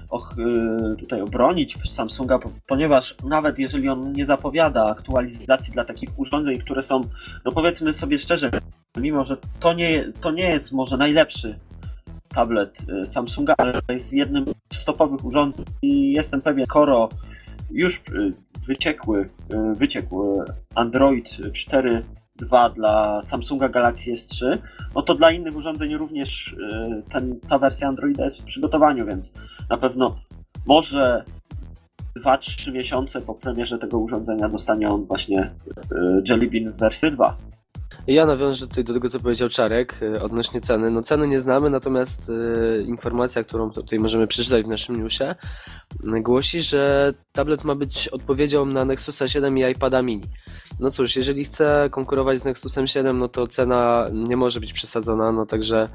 och, 0.09 0.29
y, 0.93 0.95
tutaj 0.99 1.21
obronić 1.21 1.91
Samsunga, 1.91 2.39
po- 2.39 2.49
ponieważ 2.67 3.15
nawet 3.23 3.59
jeżeli 3.59 3.89
on 3.89 4.13
nie 4.13 4.25
zapowiada 4.25 4.85
aktualizacji 4.85 5.73
dla 5.73 5.85
takich 5.85 6.09
urządzeń, 6.19 6.55
które 6.57 6.81
są, 6.83 7.01
no 7.45 7.51
powiedzmy 7.51 7.93
sobie 7.93 8.19
szczerze, 8.19 8.49
mimo 8.97 9.25
że 9.25 9.37
to 9.59 9.73
nie, 9.73 10.11
to 10.21 10.31
nie 10.31 10.49
jest 10.49 10.73
może 10.73 10.97
najlepszy 10.97 11.59
tablet 12.27 12.85
y, 13.03 13.07
Samsunga, 13.07 13.53
ale 13.57 13.73
jest 13.89 14.13
jednym 14.13 14.45
z 14.73 14.85
topowych 14.85 15.25
urządzeń 15.25 15.65
i 15.81 16.11
jestem 16.13 16.41
pewien, 16.41 16.65
skoro 16.65 17.09
już 17.71 17.97
y, 17.97 18.33
wyciekły, 18.67 19.29
y, 19.53 19.75
wyciekł 19.75 20.41
y, 20.41 20.45
Android 20.75 21.29
4.2 21.29 22.74
dla 22.74 23.21
Samsunga 23.21 23.69
Galaxy 23.69 24.13
S3, 24.13 24.57
no 24.95 25.01
to 25.01 25.15
dla 25.15 25.31
innych 25.31 25.55
urządzeń 25.55 25.95
również 25.95 26.55
ten, 27.09 27.39
ta 27.39 27.57
wersja 27.57 27.88
Androida 27.88 28.24
jest 28.24 28.41
w 28.41 28.45
przygotowaniu, 28.45 29.05
więc 29.05 29.33
na 29.69 29.77
pewno 29.77 30.19
może 30.65 31.24
2-3 32.17 32.74
miesiące 32.74 33.21
po 33.21 33.33
premierze 33.33 33.79
tego 33.79 34.00
urządzenia 34.00 34.50
dostanie 34.50 34.88
on 34.88 35.05
właśnie 35.05 35.51
Jelly 36.29 36.47
Bean 36.47 36.71
w 36.71 36.79
wersji 36.79 37.12
2. 37.12 37.38
Ja 38.08 38.25
nawiążę 38.25 38.67
tutaj 38.67 38.84
do 38.84 38.94
tego, 38.94 39.10
co 39.10 39.20
powiedział 39.20 39.50
Czarek 39.50 40.00
y, 40.01 40.22
odnośnie 40.22 40.62
ceny. 40.62 40.91
No 40.91 41.01
ceny 41.01 41.27
nie 41.27 41.39
znamy, 41.39 41.70
natomiast 41.70 42.29
y, 42.29 42.84
informacja, 42.88 43.44
którą 43.44 43.72
tutaj 43.72 44.00
możemy 44.00 44.27
przeczytać 44.27 44.65
w 44.65 44.67
naszym 44.67 44.96
newsie, 44.96 45.36
głosi, 46.03 46.62
że 46.62 47.13
tablet 47.32 47.63
ma 47.63 47.75
być 47.75 48.08
odpowiedzią 48.08 48.65
na 48.65 48.86
Nexusa 48.86 49.27
7 49.27 49.58
i 49.58 49.62
iPada 49.62 50.01
mini. 50.01 50.24
No 50.79 50.89
cóż, 50.89 51.15
jeżeli 51.15 51.46
chce 51.46 51.89
konkurować 51.91 52.39
z 52.39 52.44
Nexusem 52.44 52.88
7, 52.88 53.20
no 53.20 53.27
to 53.27 53.48
cena 53.48 54.06
nie 54.13 54.38
może 54.38 54.60
być 54.60 54.74
przesadzona, 54.74 55.32
no 55.32 55.46
także, 55.46 55.89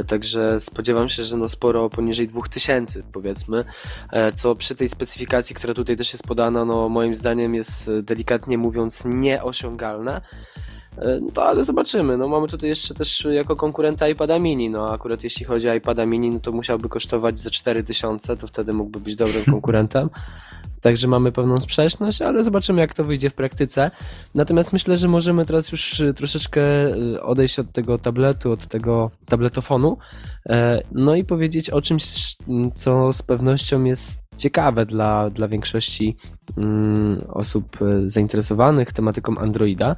y, 0.00 0.04
także 0.04 0.60
spodziewam 0.60 1.08
się, 1.08 1.24
że 1.24 1.36
no 1.36 1.48
sporo 1.48 1.90
poniżej 1.90 2.26
2000 2.26 3.02
powiedzmy, 3.12 3.64
e, 4.12 4.32
co 4.32 4.54
przy 4.54 4.76
tej 4.76 4.88
specyfikacji, 4.88 5.56
która 5.56 5.74
tutaj 5.74 5.96
też 5.96 6.12
jest 6.12 6.26
podana, 6.26 6.64
no 6.64 6.88
moim 6.88 7.14
zdaniem 7.14 7.54
jest 7.54 7.90
delikatnie 8.02 8.58
mówiąc 8.58 9.02
nieosiągalne. 9.04 10.20
E, 10.98 11.20
No 11.36 11.42
ale 11.42 11.64
zobaczymy. 11.64 12.18
No 12.18 12.28
mamy 12.28 12.48
tutaj 12.48 12.68
jeszcze 12.68 12.94
też 12.94 13.26
jako 13.30 13.56
konkurenta 13.56 14.08
iPada 14.08 14.38
mini. 14.38 14.70
No 14.70 14.92
akurat 14.92 15.24
jeśli 15.24 15.46
chodzi 15.46 15.68
o 15.68 15.74
iPada 15.74 16.06
mini, 16.06 16.30
no 16.30 16.40
to 16.40 16.52
musiałby 16.52 16.88
kosztować 16.88 17.38
ze 17.38 17.50
4000, 17.50 18.36
to 18.36 18.46
wtedy 18.46 18.72
mógłby 18.72 19.00
być 19.00 19.16
dobrym 19.16 19.44
konkurentem. 19.54 20.10
Także 20.80 21.08
mamy 21.08 21.32
pewną 21.32 21.60
sprzeczność, 21.60 22.22
ale 22.22 22.44
zobaczymy 22.44 22.80
jak 22.80 22.94
to 22.94 23.04
wyjdzie 23.04 23.30
w 23.30 23.34
praktyce. 23.34 23.90
Natomiast 24.34 24.72
myślę, 24.72 24.96
że 24.96 25.08
możemy 25.08 25.46
teraz 25.46 25.72
już 25.72 26.00
y, 26.00 26.14
troszeczkę 26.14 26.62
odejść 27.22 27.58
od 27.58 27.72
tego 27.72 27.98
tabletu, 27.98 28.52
od 28.52 28.66
tego 28.66 29.10
tabletofonu, 29.26 29.98
e, 30.46 30.80
no 30.92 31.14
i 31.14 31.24
powiedzieć 31.24 31.70
o 31.70 31.82
czymś, 31.82 32.36
co 32.74 33.12
z 33.12 33.22
pewnością 33.22 33.84
jest 33.84 34.29
ciekawe 34.40 34.86
dla, 34.86 35.30
dla 35.30 35.48
większości 35.48 36.16
mm, 36.56 37.24
osób 37.28 37.82
y, 37.82 38.08
zainteresowanych 38.08 38.92
tematyką 38.92 39.34
Androida, 39.38 39.96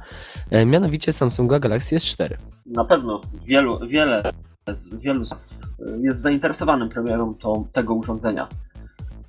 e, 0.51 0.65
mianowicie 0.65 1.13
Samsunga 1.13 1.59
Galaxy 1.59 1.95
S4. 1.95 2.33
Na 2.65 2.85
pewno 2.85 3.21
wielu, 3.45 3.79
wiele, 3.87 4.31
z- 4.73 4.95
wielu 4.95 5.25
z 5.25 5.29
nas 5.31 5.69
jest 6.01 6.21
zainteresowanym 6.21 6.89
premierą 6.89 7.35
to, 7.35 7.53
tego 7.71 7.93
urządzenia. 7.93 8.47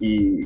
I 0.01 0.41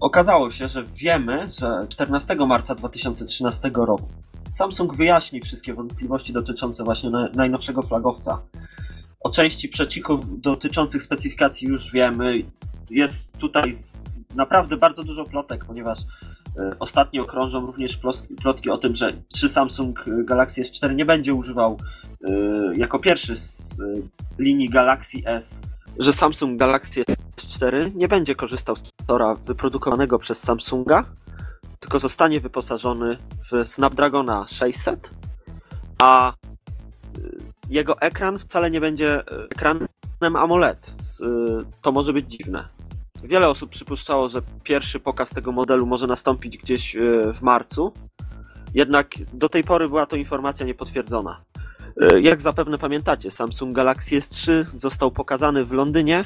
okazało 0.00 0.50
się, 0.50 0.68
że 0.68 0.84
wiemy, 0.84 1.48
że 1.60 1.86
14 1.88 2.36
marca 2.46 2.74
2013 2.74 3.70
roku 3.74 4.08
Samsung 4.50 4.96
wyjaśni 4.96 5.40
wszystkie 5.40 5.74
wątpliwości 5.74 6.32
dotyczące 6.32 6.84
właśnie 6.84 7.10
na- 7.10 7.28
najnowszego 7.36 7.82
flagowca. 7.82 8.42
O 9.26 9.30
części 9.30 9.68
przecików 9.68 10.40
dotyczących 10.40 11.02
specyfikacji 11.02 11.68
już 11.68 11.92
wiemy. 11.92 12.42
Jest 12.90 13.38
tutaj 13.38 13.72
naprawdę 14.34 14.76
bardzo 14.76 15.02
dużo 15.02 15.24
plotek, 15.24 15.64
ponieważ 15.64 15.98
e, 16.58 16.76
ostatnio 16.78 17.24
krążą 17.24 17.66
również 17.66 18.00
plotki 18.42 18.70
o 18.70 18.78
tym, 18.78 18.96
że 18.96 19.12
czy 19.36 19.48
Samsung 19.48 20.04
Galaxy 20.24 20.62
S4 20.62 20.94
nie 20.94 21.04
będzie 21.04 21.34
używał 21.34 21.76
e, 22.24 22.32
jako 22.76 22.98
pierwszy 22.98 23.36
z 23.36 23.80
e, 23.80 23.84
linii 24.38 24.68
Galaxy 24.68 25.18
S, 25.24 25.60
że 25.98 26.12
Samsung 26.12 26.58
Galaxy 26.58 27.04
S4 27.36 27.94
nie 27.94 28.08
będzie 28.08 28.34
korzystał 28.34 28.76
z 28.76 28.92
tora 29.06 29.34
wyprodukowanego 29.34 30.18
przez 30.18 30.38
Samsunga, 30.38 31.04
tylko 31.80 31.98
zostanie 31.98 32.40
wyposażony 32.40 33.16
w 33.52 33.68
Snapdragona 33.68 34.46
600, 34.48 35.10
a 35.98 36.32
jego 37.68 38.00
ekran 38.00 38.38
wcale 38.38 38.70
nie 38.70 38.80
będzie 38.80 39.20
y, 39.20 39.48
ekranem 39.50 40.36
AMOLED. 40.36 40.94
Y, 41.22 41.64
To 41.82 41.92
może 41.92 42.12
być 42.12 42.26
dziwne. 42.30 42.68
Wiele 43.22 43.48
osób 43.48 43.70
przypuszczało, 43.70 44.28
że 44.28 44.38
pierwszy 44.62 45.00
pokaz 45.00 45.30
tego 45.30 45.52
modelu 45.52 45.86
może 45.86 46.06
nastąpić 46.06 46.58
gdzieś 46.58 46.96
y, 46.96 47.22
w 47.34 47.42
marcu, 47.42 47.92
jednak 48.74 49.08
do 49.32 49.48
tej 49.48 49.64
pory 49.64 49.88
była 49.88 50.06
to 50.06 50.16
informacja 50.16 50.66
niepotwierdzona. 50.66 51.40
Jak 52.20 52.42
zapewne 52.42 52.78
pamiętacie, 52.78 53.30
Samsung 53.30 53.76
Galaxy 53.76 54.18
S3 54.18 54.64
został 54.74 55.10
pokazany 55.10 55.64
w 55.64 55.72
Londynie. 55.72 56.24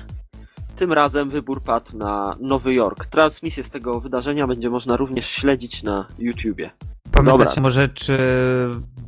Tym 0.81 0.93
razem 0.93 1.31
wybór 1.31 1.63
padł 1.63 1.97
na 1.99 2.37
Nowy 2.41 2.75
Jork. 2.75 3.07
Transmisję 3.07 3.65
z 3.65 3.71
tego 3.71 4.01
wydarzenia 4.01 4.47
będzie 4.47 4.71
można 4.71 4.97
również 4.97 5.27
śledzić 5.27 5.83
na 5.83 6.07
YouTubie. 6.19 6.71
Pamiętacie 7.13 7.39
Dobra. 7.49 7.63
może, 7.63 7.89
czy 7.89 8.19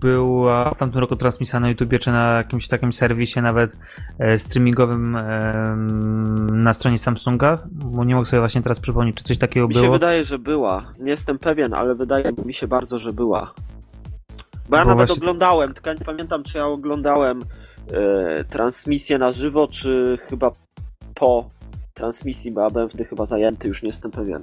była 0.00 0.71
w 0.71 0.76
tamtym 0.76 1.00
roku 1.00 1.17
transmisja 1.17 1.61
na 1.61 1.69
YouTubie, 1.69 1.99
czy 1.99 2.11
na 2.12 2.37
jakimś 2.37 2.69
takim 2.69 2.93
serwisie 2.93 3.41
nawet 3.43 3.76
e, 4.19 4.38
streamingowym 4.38 5.17
e, 5.17 5.76
na 6.52 6.73
stronie 6.75 6.99
Samsunga? 6.99 7.59
Bo 7.71 8.05
nie 8.05 8.14
mogę 8.14 8.26
sobie 8.26 8.41
właśnie 8.41 8.62
teraz 8.62 8.81
przypomnieć, 8.81 9.17
czy 9.17 9.25
coś 9.25 9.38
takiego 9.38 9.69
Mi 9.69 9.75
się 9.75 9.81
było. 9.81 9.93
wydaje, 9.93 10.25
że 10.25 10.38
była. 10.38 10.85
Nie 10.99 11.11
jestem 11.11 11.38
pewien, 11.38 11.75
ale 11.75 11.95
wydaje 11.95 12.33
mi 12.45 12.55
się 12.55 12.69
bardzo, 12.69 12.99
że 12.99 13.11
była. 13.11 13.55
Bo 14.69 14.76
ja 14.76 14.85
Bo 14.85 14.91
nawet 14.91 15.09
właśnie- 15.09 15.23
oglądałem, 15.23 15.75
tylko 15.75 15.93
nie 15.93 16.05
pamiętam, 16.07 16.43
czy 16.43 16.59
ja 16.59 16.67
oglądałem 16.67 17.41
e, 17.93 18.45
transmisję 18.45 19.19
na 19.19 19.33
żywo, 19.33 19.69
czy 19.69 20.19
chyba 20.31 20.50
po 21.14 21.50
transmisji, 21.94 22.52
byłem 22.52 22.88
wtedy 22.88 23.04
chyba 23.04 23.26
zajęty, 23.26 23.68
już 23.68 23.82
nie 23.82 23.88
jestem 23.88 24.11
pewien. 24.11 24.42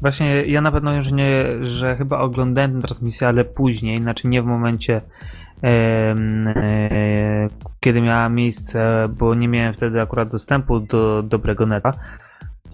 Właśnie 0.00 0.42
ja 0.42 0.60
na 0.60 0.72
pewno 0.72 1.02
że, 1.02 1.14
nie, 1.14 1.44
że 1.60 1.96
chyba 1.96 2.18
oglądałem 2.18 2.72
tę 2.72 2.80
transmisję, 2.80 3.28
ale 3.28 3.44
później, 3.44 4.02
znaczy 4.02 4.28
nie 4.28 4.42
w 4.42 4.46
momencie, 4.46 5.00
em, 5.62 6.48
e, 6.48 7.48
kiedy 7.80 8.00
miała 8.00 8.28
miejsce, 8.28 9.04
bo 9.18 9.34
nie 9.34 9.48
miałem 9.48 9.74
wtedy 9.74 10.00
akurat 10.00 10.30
dostępu 10.30 10.80
do 10.80 11.22
dobrego 11.22 11.66
neta. 11.66 11.90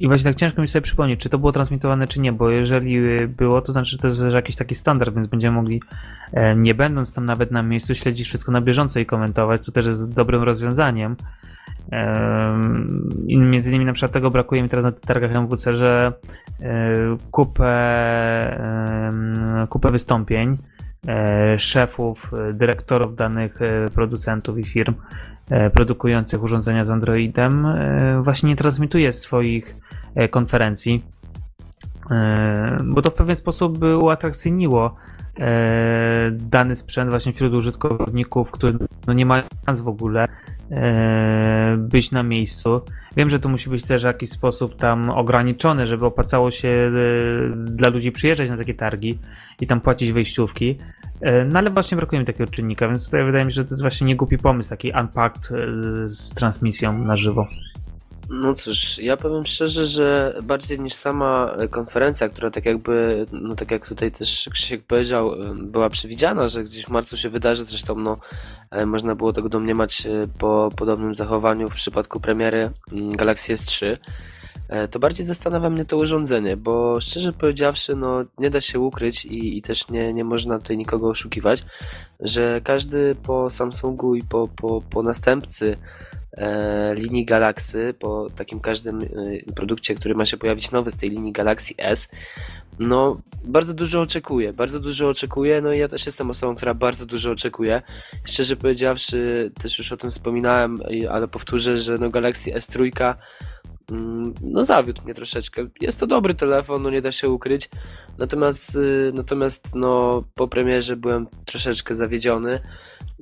I 0.00 0.06
właśnie 0.06 0.24
tak 0.24 0.34
ciężko 0.34 0.62
mi 0.62 0.68
sobie 0.68 0.82
przypomnieć, 0.82 1.20
czy 1.20 1.28
to 1.28 1.38
było 1.38 1.52
transmitowane, 1.52 2.06
czy 2.06 2.20
nie, 2.20 2.32
bo 2.32 2.50
jeżeli 2.50 3.00
było, 3.28 3.62
to 3.62 3.72
znaczy, 3.72 3.90
że 3.90 3.98
to 3.98 4.08
jest 4.08 4.20
jakiś 4.20 4.56
taki 4.56 4.74
standard, 4.74 5.14
więc 5.14 5.28
będziemy 5.28 5.56
mogli, 5.56 5.82
e, 6.32 6.56
nie 6.56 6.74
będąc 6.74 7.14
tam 7.14 7.26
nawet 7.26 7.50
na 7.50 7.62
miejscu, 7.62 7.94
śledzić 7.94 8.26
wszystko 8.26 8.52
na 8.52 8.60
bieżąco 8.60 9.00
i 9.00 9.06
komentować, 9.06 9.64
co 9.64 9.72
też 9.72 9.86
jest 9.86 10.14
dobrym 10.14 10.42
rozwiązaniem. 10.42 11.16
Między 13.26 13.70
innymi 13.70 13.84
na 13.84 13.92
przykład 13.92 14.12
tego 14.12 14.30
brakuje 14.30 14.62
mi 14.62 14.68
teraz 14.68 14.84
na 14.84 14.92
targach 14.92 15.30
MWC, 15.30 15.76
że 15.76 16.12
e, 16.60 16.94
kupę, 17.30 17.70
kupę 19.68 19.90
wystąpień 19.90 20.58
e, 21.08 21.58
szefów, 21.58 22.32
dyrektorów 22.54 23.16
danych 23.16 23.62
e, 23.62 23.90
producentów 23.90 24.58
i 24.58 24.64
firm 24.64 24.94
produkujących 25.72 26.42
urządzenia 26.42 26.84
z 26.84 26.90
Androidem 26.90 27.66
właśnie 28.22 28.48
nie 28.48 28.56
transmituje 28.56 29.12
swoich 29.12 29.76
konferencji, 30.30 31.04
bo 32.84 33.02
to 33.02 33.10
w 33.10 33.14
pewien 33.14 33.36
sposób 33.36 33.78
uatrakcyjniło 34.00 34.96
e, 35.40 36.30
dany 36.30 36.76
sprzęt 36.76 37.10
właśnie 37.10 37.32
wśród 37.32 37.54
użytkowników, 37.54 38.50
którzy 38.50 38.78
no 39.06 39.12
nie 39.12 39.26
mają 39.26 39.42
szans 39.66 39.80
w 39.80 39.88
ogóle 39.88 40.28
e, 40.70 41.76
być 41.78 42.10
na 42.10 42.22
miejscu. 42.22 42.80
Wiem, 43.16 43.30
że 43.30 43.40
to 43.40 43.48
musi 43.48 43.70
być 43.70 43.84
też 43.84 44.02
w 44.02 44.06
jakiś 44.06 44.30
sposób 44.30 44.76
tam 44.76 45.10
ograniczone, 45.10 45.86
żeby 45.86 46.06
opłacało 46.06 46.50
się 46.50 46.68
e, 46.68 46.90
dla 47.56 47.88
ludzi 47.88 48.12
przyjeżdżać 48.12 48.48
na 48.48 48.56
takie 48.56 48.74
targi 48.74 49.18
i 49.60 49.66
tam 49.66 49.80
płacić 49.80 50.12
wejściówki. 50.12 50.78
E, 51.20 51.44
No 51.44 51.58
ale 51.58 51.70
właśnie 51.70 51.96
brakuje 51.96 52.20
mi 52.20 52.26
takiego 52.26 52.50
czynnika, 52.50 52.88
więc 52.88 53.04
tutaj 53.04 53.24
wydaje 53.24 53.44
mi 53.44 53.52
się, 53.52 53.56
że 53.56 53.64
to 53.64 53.70
jest 53.70 53.82
właśnie 53.82 54.06
niegłupi 54.06 54.38
pomysł, 54.38 54.70
taki 54.70 54.92
unpacked 55.00 55.50
e, 55.52 55.56
z 56.08 56.34
transmisją 56.34 56.98
na 56.98 57.16
żywo. 57.16 57.46
No 58.30 58.54
cóż, 58.54 58.98
ja 58.98 59.16
powiem 59.16 59.46
szczerze, 59.46 59.86
że 59.86 60.34
bardziej 60.42 60.80
niż 60.80 60.92
sama 60.92 61.56
konferencja, 61.70 62.28
która 62.28 62.50
tak 62.50 62.66
jakby, 62.66 63.26
no 63.32 63.54
tak 63.54 63.70
jak 63.70 63.88
tutaj 63.88 64.12
też 64.12 64.48
Krzysiek 64.52 64.84
powiedział, 64.86 65.32
była 65.54 65.88
przewidziana, 65.88 66.48
że 66.48 66.64
gdzieś 66.64 66.84
w 66.84 66.90
marcu 66.90 67.16
się 67.16 67.30
wydarzy, 67.30 67.64
zresztą 67.64 67.94
no 67.94 68.18
e, 68.70 68.86
można 68.86 69.14
było 69.14 69.32
tego 69.32 69.48
domniemać 69.48 70.06
e, 70.06 70.10
po 70.38 70.68
podobnym 70.76 71.14
zachowaniu 71.14 71.68
w 71.68 71.74
przypadku 71.74 72.20
premiery 72.20 72.70
mm, 72.92 73.10
Galaxy 73.10 73.54
S3, 73.54 73.86
e, 73.86 73.96
to 74.90 74.98
bardziej 74.98 75.26
zastanawia 75.26 75.70
mnie 75.70 75.84
to 75.84 75.96
urządzenie, 75.96 76.56
bo 76.56 77.00
szczerze 77.00 77.32
powiedziawszy, 77.32 77.96
no 77.96 78.24
nie 78.38 78.50
da 78.50 78.60
się 78.60 78.80
ukryć 78.80 79.24
i, 79.24 79.58
i 79.58 79.62
też 79.62 79.88
nie, 79.88 80.12
nie 80.12 80.24
można 80.24 80.58
tutaj 80.58 80.76
nikogo 80.76 81.08
oszukiwać, 81.08 81.64
że 82.20 82.60
każdy 82.64 83.14
po 83.14 83.50
Samsungu 83.50 84.14
i 84.14 84.22
po, 84.22 84.48
po, 84.48 84.80
po 84.80 85.02
następcy 85.02 85.76
e, 86.32 86.94
linii 86.94 87.24
Galaxy, 87.24 87.94
po 87.98 88.26
takim 88.36 88.60
każdym 88.60 88.98
e, 88.98 89.52
produkcie, 89.54 89.94
który 89.94 90.14
ma 90.14 90.26
się 90.26 90.36
pojawić 90.36 90.70
nowy 90.70 90.90
z 90.90 90.96
tej 90.96 91.10
linii 91.10 91.32
Galaxy 91.32 91.74
S, 91.78 92.08
no 92.78 93.20
bardzo 93.44 93.74
dużo 93.74 94.00
oczekuję, 94.00 94.52
bardzo 94.52 94.80
dużo 94.80 95.08
oczekuję, 95.08 95.60
no 95.60 95.72
i 95.72 95.78
ja 95.78 95.88
też 95.88 96.06
jestem 96.06 96.30
osobą, 96.30 96.54
która 96.54 96.74
bardzo 96.74 97.06
dużo 97.06 97.30
oczekuje. 97.30 97.82
Szczerze 98.24 98.56
powiedziawszy, 98.56 99.50
też 99.62 99.78
już 99.78 99.92
o 99.92 99.96
tym 99.96 100.10
wspominałem, 100.10 100.78
ale 101.10 101.28
powtórzę, 101.28 101.78
że 101.78 101.98
no 101.98 102.10
Galaxy 102.10 102.50
S3 102.50 102.76
mm, 102.76 103.14
no 104.42 104.64
zawiódł 104.64 105.02
mnie 105.02 105.14
troszeczkę. 105.14 105.66
Jest 105.80 106.00
to 106.00 106.06
dobry 106.06 106.34
telefon, 106.34 106.82
no 106.82 106.90
nie 106.90 107.00
da 107.00 107.12
się 107.12 107.28
ukryć. 107.28 107.68
Natomiast, 108.18 108.76
y, 108.76 109.12
natomiast 109.14 109.74
no 109.74 110.24
po 110.34 110.48
premierze 110.48 110.96
byłem 110.96 111.26
troszeczkę 111.44 111.94
zawiedziony, 111.94 112.50
mm, 112.50 112.62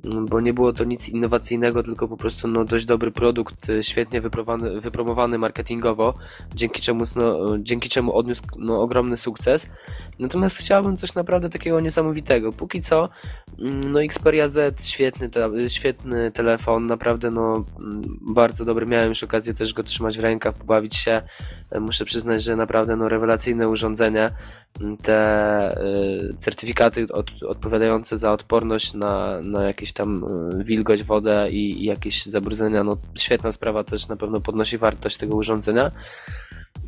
bo 0.03 0.41
nie 0.41 0.53
było 0.53 0.73
to 0.73 0.83
nic 0.83 1.09
innowacyjnego, 1.09 1.83
tylko 1.83 2.07
po 2.07 2.17
prostu 2.17 2.47
no 2.47 2.65
dość 2.65 2.85
dobry 2.85 3.11
produkt, 3.11 3.69
y, 3.69 3.83
świetnie 3.83 4.21
wypromowany, 4.81 5.37
marketingowo, 5.37 6.13
dzięki 6.55 6.81
czemu, 6.81 7.03
no, 7.15 7.57
dzięki 7.59 7.89
czemu 7.89 8.15
odniósł 8.15 8.43
no, 8.57 8.81
ogromny 8.81 9.17
sukces. 9.17 9.69
Natomiast 10.19 10.57
chciałbym 10.57 10.97
coś 10.97 11.15
naprawdę 11.15 11.49
takiego 11.49 11.79
niesamowitego. 11.79 12.51
Póki 12.51 12.81
co, 12.81 13.09
mm, 13.59 13.91
no 13.91 14.03
Xperia 14.03 14.47
Z, 14.49 14.85
świetny, 14.85 15.29
te, 15.29 15.69
świetny 15.69 16.31
telefon, 16.31 16.85
naprawdę 16.85 17.31
no 17.31 17.65
mm, 17.79 18.01
bardzo 18.21 18.65
dobry. 18.65 18.85
Miałem 18.85 19.09
już 19.09 19.23
okazję 19.23 19.53
też 19.53 19.73
go 19.73 19.83
trzymać 19.83 20.17
w 20.17 20.21
rękach, 20.21 20.53
pobawić 20.53 20.95
się. 20.95 21.21
E, 21.71 21.79
Muszę 21.79 22.05
przyznać, 22.05 22.43
że 22.43 22.55
naprawdę 22.55 22.95
no 22.95 23.09
rewelacyjne 23.09 23.69
urządzenie. 23.69 24.29
Te 25.01 25.69
y, 25.83 26.33
certyfikaty 26.37 27.07
od, 27.11 27.31
odpowiadające 27.43 28.17
za 28.17 28.31
odporność 28.31 28.93
na, 28.93 29.41
na 29.41 29.63
jakieś 29.63 29.93
tam 29.93 30.23
y, 30.59 30.63
wilgoć, 30.63 31.03
wodę 31.03 31.47
i, 31.49 31.83
i 31.83 31.85
jakieś 31.85 32.25
zabrudzenia, 32.25 32.83
no 32.83 32.97
świetna 33.15 33.51
sprawa 33.51 33.83
też 33.83 34.07
na 34.07 34.15
pewno 34.15 34.41
podnosi 34.41 34.77
wartość 34.77 35.17
tego 35.17 35.35
urządzenia. 35.37 35.91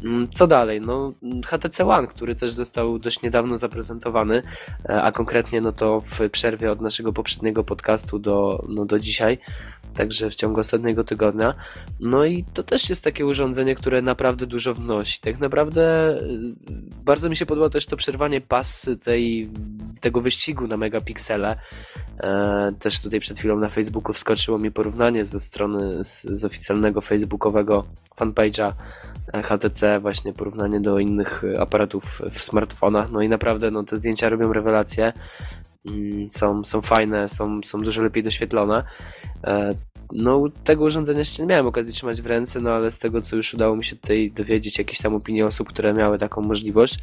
Mm, 0.04 0.27
co 0.32 0.48
dalej? 0.48 0.82
No, 0.82 1.13
HTC 1.46 1.86
One, 1.86 2.08
który 2.08 2.36
też 2.36 2.51
został 2.51 3.00
dość 3.00 3.22
niedawno 3.22 3.58
zaprezentowany, 3.58 4.42
e, 4.89 5.01
a 5.01 5.12
konkretnie 5.12 5.62
no 5.62 5.72
to 5.72 6.00
w 6.00 6.30
przerwie 6.30 6.72
od 6.72 6.82
naszego 6.82 7.13
poprzedniego 7.13 7.63
podcastu 7.63 8.20
do, 8.20 8.65
no 8.70 8.86
do 8.86 9.00
dzisiaj, 9.00 9.38
także 9.95 10.29
w 10.29 10.35
ciągu 10.35 10.59
ostatniego 10.59 11.03
tygodnia. 11.03 11.53
No 11.99 12.25
i 12.25 12.43
to 12.53 12.63
też 12.63 12.89
jest 12.89 13.03
takie 13.03 13.25
urządzenie, 13.25 13.75
które 13.75 14.01
naprawdę 14.01 14.47
dużo 14.47 14.73
wnosi. 14.73 15.21
Tak 15.21 15.39
naprawdę 15.39 16.17
y, 16.21 16.55
bardzo 17.03 17.29
mi 17.29 17.35
się 17.35 17.45
podoba 17.45 17.69
też 17.69 17.85
to 17.85 17.97
przerwanie 17.97 18.41
pasy 18.41 18.97
tej, 18.97 19.49
tego 20.01 20.21
wyścigu 20.21 20.67
na 20.67 20.77
megapiksele. 20.77 21.57
E, 22.19 22.71
też 22.79 23.01
tutaj 23.01 23.19
przed 23.19 23.39
chwilą 23.39 23.59
na 23.59 23.69
Facebooku 23.69 24.13
wskoczyło 24.13 24.57
mi 24.57 24.71
porównanie 24.71 25.25
ze 25.25 25.39
strony 25.39 26.03
z, 26.03 26.23
z 26.23 26.45
oficjalnego 26.45 27.01
facebookowego 27.01 27.85
fanpage'a 28.19 28.73
HTC, 29.43 29.99
właśnie 29.99 30.33
porównanie 30.33 30.79
do 30.79 30.99
innych 30.99 31.43
aparatów 31.59 32.21
w 32.31 32.39
smartfonach. 32.39 33.11
No 33.11 33.21
i 33.21 33.29
naprawdę 33.29 33.71
no, 33.71 33.83
te 33.83 33.97
zdjęcia 33.97 34.29
robią 34.29 34.53
rewelacje. 34.53 35.13
Są, 36.30 36.65
są 36.65 36.82
fajne, 36.82 37.30
są, 37.30 37.62
są 37.63 37.77
dużo 37.77 38.01
lepiej 38.01 38.24
doświetlone. 38.24 38.84
E, 39.44 39.70
no, 40.12 40.44
tego 40.63 40.84
urządzenia 40.86 41.20
jeszcze 41.20 41.44
nie 41.44 41.48
miałem 41.48 41.68
okazji 41.68 41.94
trzymać 41.94 42.22
w 42.22 42.25
ręce, 42.25 42.60
no 42.62 42.72
ale 42.72 42.92
z 42.92 43.00
tego, 43.00 43.22
co 43.22 43.36
już 43.36 43.54
udało 43.54 43.75
mi 43.75 43.86
się 43.86 43.96
tutaj 43.96 44.32
dowiedzieć, 44.32 44.77
jakieś 44.77 44.98
tam 44.98 45.15
opinie 45.15 45.46
osób, 45.46 45.70
które 45.70 45.94
miały 45.94 46.18
taką 46.18 46.42
możliwość 46.42 47.00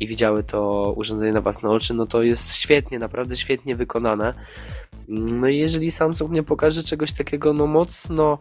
i 0.00 0.06
widziały 0.06 0.44
to 0.44 0.92
urządzenie 0.96 1.32
na 1.32 1.40
własne 1.40 1.70
oczy, 1.70 1.94
no 1.94 2.06
to 2.06 2.22
jest 2.22 2.54
świetnie, 2.54 2.98
naprawdę 2.98 3.36
świetnie 3.36 3.74
wykonane. 3.74 4.34
No 5.08 5.48
i 5.48 5.58
jeżeli 5.58 5.90
Samsung 5.90 6.32
nie 6.32 6.42
pokaże 6.42 6.84
czegoś 6.84 7.12
takiego, 7.12 7.52
no 7.52 7.66
mocno, 7.66 8.38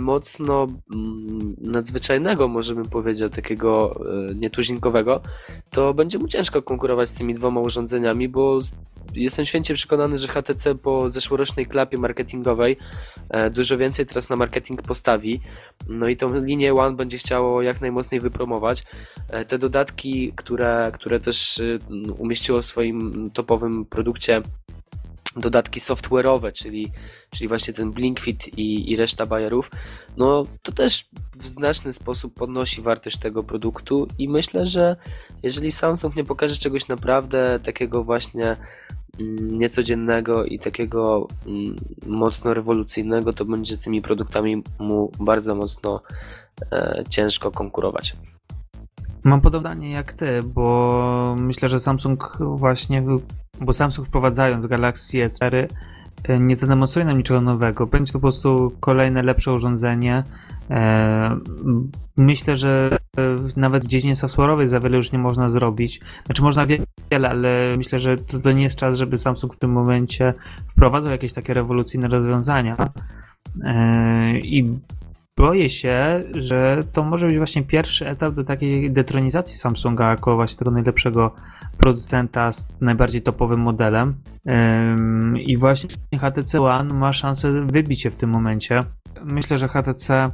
mocno 0.00 0.66
mm, 0.94 1.56
nadzwyczajnego, 1.60 2.48
możemy 2.48 2.84
powiedzieć, 2.84 3.34
takiego 3.34 4.00
e, 4.30 4.34
nietuzinkowego, 4.34 5.20
to 5.70 5.94
będzie 5.94 6.18
mu 6.18 6.28
ciężko 6.28 6.62
konkurować 6.62 7.08
z 7.08 7.14
tymi 7.14 7.34
dwoma 7.34 7.60
urządzeniami, 7.60 8.28
bo 8.28 8.58
jestem 9.14 9.44
święcie 9.44 9.74
przekonany, 9.74 10.18
że 10.18 10.28
HTC 10.28 10.74
po 10.74 11.10
zeszłorocznej 11.10 11.66
klapie 11.66 11.98
marketingowej 11.98 12.76
e, 13.30 13.50
dużo 13.50 13.78
więcej 13.78 14.06
teraz 14.06 14.30
na 14.30 14.36
marketing 14.36 14.82
postawi. 14.82 15.40
No 15.88 16.08
i 16.08 16.16
tą 16.16 16.34
linię 16.34 16.74
One 16.74 16.96
będzie 16.96 17.18
chciało 17.18 17.62
jak 17.62 17.80
najmocniej 17.80 18.20
wypromować. 18.20 18.84
Te 19.48 19.58
dodatki, 19.58 20.32
które, 20.36 20.90
które 20.94 21.20
też 21.20 21.62
umieściło 22.18 22.62
w 22.62 22.64
swoim 22.64 23.30
topowym 23.30 23.84
produkcie 23.84 24.42
dodatki 25.36 25.80
software'owe, 25.80 26.52
czyli, 26.52 26.86
czyli 27.30 27.48
właśnie 27.48 27.74
ten 27.74 27.90
BlinkFit 27.90 28.58
i, 28.58 28.92
i 28.92 28.96
reszta 28.96 29.26
bajerów, 29.26 29.70
no 30.16 30.46
to 30.62 30.72
też 30.72 31.08
w 31.36 31.46
znaczny 31.46 31.92
sposób 31.92 32.34
podnosi 32.34 32.82
wartość 32.82 33.18
tego 33.18 33.42
produktu 33.42 34.08
i 34.18 34.28
myślę, 34.28 34.66
że 34.66 34.96
jeżeli 35.42 35.72
Samsung 35.72 36.16
nie 36.16 36.24
pokaże 36.24 36.56
czegoś 36.56 36.88
naprawdę 36.88 37.60
takiego 37.60 38.04
właśnie 38.04 38.56
mm, 39.20 39.58
niecodziennego 39.58 40.44
i 40.44 40.58
takiego 40.58 41.28
mm, 41.46 41.76
mocno 42.06 42.54
rewolucyjnego, 42.54 43.32
to 43.32 43.44
będzie 43.44 43.76
z 43.76 43.80
tymi 43.80 44.02
produktami 44.02 44.62
mu 44.78 45.12
bardzo 45.20 45.54
mocno 45.54 46.02
e, 46.72 47.04
ciężko 47.10 47.50
konkurować. 47.50 48.16
Mam 49.24 49.40
podobnie 49.40 49.90
jak 49.90 50.12
ty, 50.12 50.40
bo 50.46 51.36
myślę, 51.40 51.68
że 51.68 51.80
Samsung 51.80 52.38
właśnie, 52.40 53.02
bo 53.60 53.72
Samsung 53.72 54.08
wprowadzając 54.08 54.66
Galaxy 54.66 55.18
S4 55.18 55.66
e, 56.24 56.38
nie 56.38 56.56
zademonstruje 56.56 57.06
nam 57.06 57.16
niczego 57.16 57.40
nowego. 57.40 57.86
Będzie 57.86 58.12
to 58.12 58.18
po 58.18 58.22
prostu 58.22 58.72
kolejne 58.80 59.22
lepsze 59.22 59.52
urządzenie. 59.52 60.24
E, 60.70 61.36
myślę, 62.16 62.56
że 62.56 62.88
e, 63.16 63.36
nawet 63.56 63.84
w 63.84 63.88
dziedzinie 63.88 64.14
software'owej 64.14 64.68
za 64.68 64.80
wiele 64.80 64.96
już 64.96 65.12
nie 65.12 65.18
można 65.18 65.50
zrobić. 65.50 66.00
Znaczy 66.26 66.42
można 66.42 66.66
wiele, 66.66 67.30
ale 67.30 67.76
myślę, 67.76 68.00
że 68.00 68.16
to, 68.16 68.38
to 68.38 68.52
nie 68.52 68.62
jest 68.62 68.76
czas, 68.76 68.98
żeby 68.98 69.18
Samsung 69.18 69.54
w 69.54 69.58
tym 69.58 69.72
momencie 69.72 70.34
wprowadzał 70.68 71.12
jakieś 71.12 71.32
takie 71.32 71.54
rewolucyjne 71.54 72.08
rozwiązania. 72.08 72.76
I 74.42 74.64
boję 75.40 75.70
się, 75.70 76.24
że 76.38 76.80
to 76.92 77.02
może 77.02 77.26
być 77.26 77.36
właśnie 77.36 77.62
pierwszy 77.62 78.08
etap 78.08 78.34
do 78.34 78.44
takiej 78.44 78.90
detronizacji 78.90 79.58
Samsunga 79.58 80.10
jako 80.10 80.34
właśnie 80.36 80.58
tego 80.58 80.70
najlepszego 80.70 81.34
producenta 81.80 82.52
z 82.52 82.68
najbardziej 82.80 83.22
topowym 83.22 83.60
modelem. 83.60 84.14
I 85.46 85.56
właśnie 85.56 85.90
HTC 86.20 86.60
One 86.60 86.94
ma 86.94 87.12
szansę 87.12 87.66
wybić 87.66 88.02
się 88.02 88.10
w 88.10 88.16
tym 88.16 88.30
momencie. 88.30 88.80
Myślę, 89.24 89.58
że 89.58 89.68
HTC 89.68 90.24